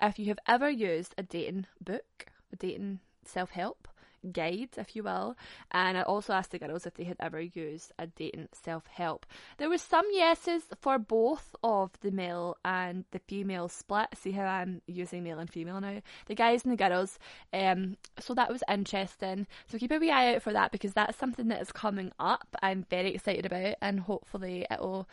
if 0.00 0.18
you 0.18 0.26
have 0.26 0.38
ever 0.46 0.70
used 0.70 1.14
a 1.16 1.22
dating 1.22 1.66
book, 1.80 2.26
a 2.52 2.56
dating 2.56 3.00
self 3.24 3.50
help 3.50 3.88
guide, 4.32 4.70
if 4.76 4.94
you 4.94 5.02
will. 5.02 5.36
And 5.70 5.96
I 5.96 6.02
also 6.02 6.32
asked 6.32 6.50
the 6.50 6.58
girls 6.58 6.86
if 6.86 6.94
they 6.94 7.04
had 7.04 7.16
ever 7.20 7.40
used 7.40 7.92
a 7.98 8.06
dating 8.06 8.48
self 8.52 8.86
help. 8.86 9.26
There 9.58 9.68
was 9.70 9.82
some 9.82 10.06
yeses 10.12 10.64
for 10.80 10.98
both 10.98 11.54
of 11.62 11.90
the 12.00 12.10
male 12.10 12.56
and 12.64 13.04
the 13.10 13.20
female 13.20 13.68
split. 13.68 14.08
See 14.14 14.32
how 14.32 14.44
I'm 14.44 14.82
using 14.86 15.22
male 15.22 15.38
and 15.38 15.50
female 15.50 15.80
now? 15.80 16.00
The 16.26 16.34
guys 16.34 16.64
and 16.64 16.72
the 16.72 16.76
girls. 16.76 17.18
Um, 17.52 17.96
so 18.18 18.34
that 18.34 18.50
was 18.50 18.62
interesting. 18.68 19.46
So 19.68 19.78
keep 19.78 19.92
a 19.92 19.98
wee 19.98 20.10
eye 20.10 20.34
out 20.34 20.42
for 20.42 20.52
that 20.52 20.72
because 20.72 20.92
that's 20.92 21.18
something 21.18 21.48
that 21.48 21.62
is 21.62 21.72
coming 21.72 22.12
up. 22.18 22.56
I'm 22.62 22.86
very 22.90 23.14
excited 23.14 23.46
about, 23.46 23.76
and 23.80 24.00
hopefully 24.00 24.66
it'll 24.70 25.08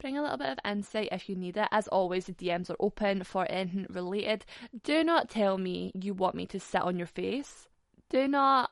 bring 0.00 0.18
a 0.18 0.22
little 0.22 0.36
bit 0.36 0.48
of 0.48 0.58
insight 0.64 1.08
if 1.12 1.28
you 1.28 1.36
need 1.36 1.56
it. 1.56 1.68
As 1.70 1.88
always, 1.88 2.26
the 2.26 2.32
DMs 2.32 2.70
are 2.70 2.76
open 2.80 3.22
for 3.24 3.46
anything 3.50 3.86
related. 3.88 4.44
Do 4.82 5.04
not 5.04 5.30
tell 5.30 5.58
me 5.58 5.92
you 5.94 6.12
want 6.14 6.34
me 6.34 6.46
to 6.46 6.60
sit 6.60 6.82
on 6.82 6.98
your 6.98 7.06
face 7.06 7.68
do 8.12 8.28
not 8.28 8.70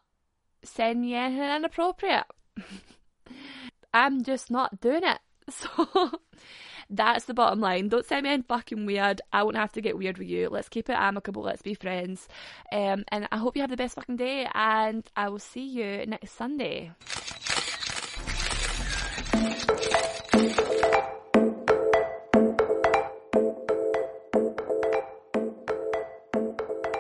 send 0.63 1.01
me 1.01 1.15
anything 1.15 1.51
inappropriate. 1.51 2.27
I'm 3.95 4.23
just 4.23 4.51
not 4.51 4.81
doing 4.81 5.03
it. 5.03 5.19
So 5.51 6.21
that's 6.89 7.25
the 7.25 7.35
bottom 7.35 7.61
line. 7.61 7.89
Don't 7.89 8.07
send 8.07 8.23
me 8.23 8.31
anything 8.31 8.45
fucking 8.49 8.87
weird. 8.87 9.21
I 9.33 9.43
won't 9.43 9.57
have 9.57 9.73
to 9.73 9.81
get 9.81 9.99
weird 9.99 10.19
with 10.19 10.29
you. 10.29 10.49
Let's 10.49 10.69
keep 10.69 10.89
it 10.89 10.95
amicable. 10.95 11.43
Let's 11.43 11.63
be 11.63 11.75
friends. 11.75 12.29
Um, 12.71 13.05
and 13.09 13.27
I 13.33 13.37
hope 13.37 13.57
you 13.57 13.63
have 13.63 13.71
the 13.71 13.77
best 13.77 13.97
fucking 13.97 14.17
day. 14.17 14.49
And 14.55 15.09
I 15.17 15.29
will 15.29 15.41
see 15.41 15.67
you 15.67 16.07
next 16.07 16.37
Sunday. 16.37 16.93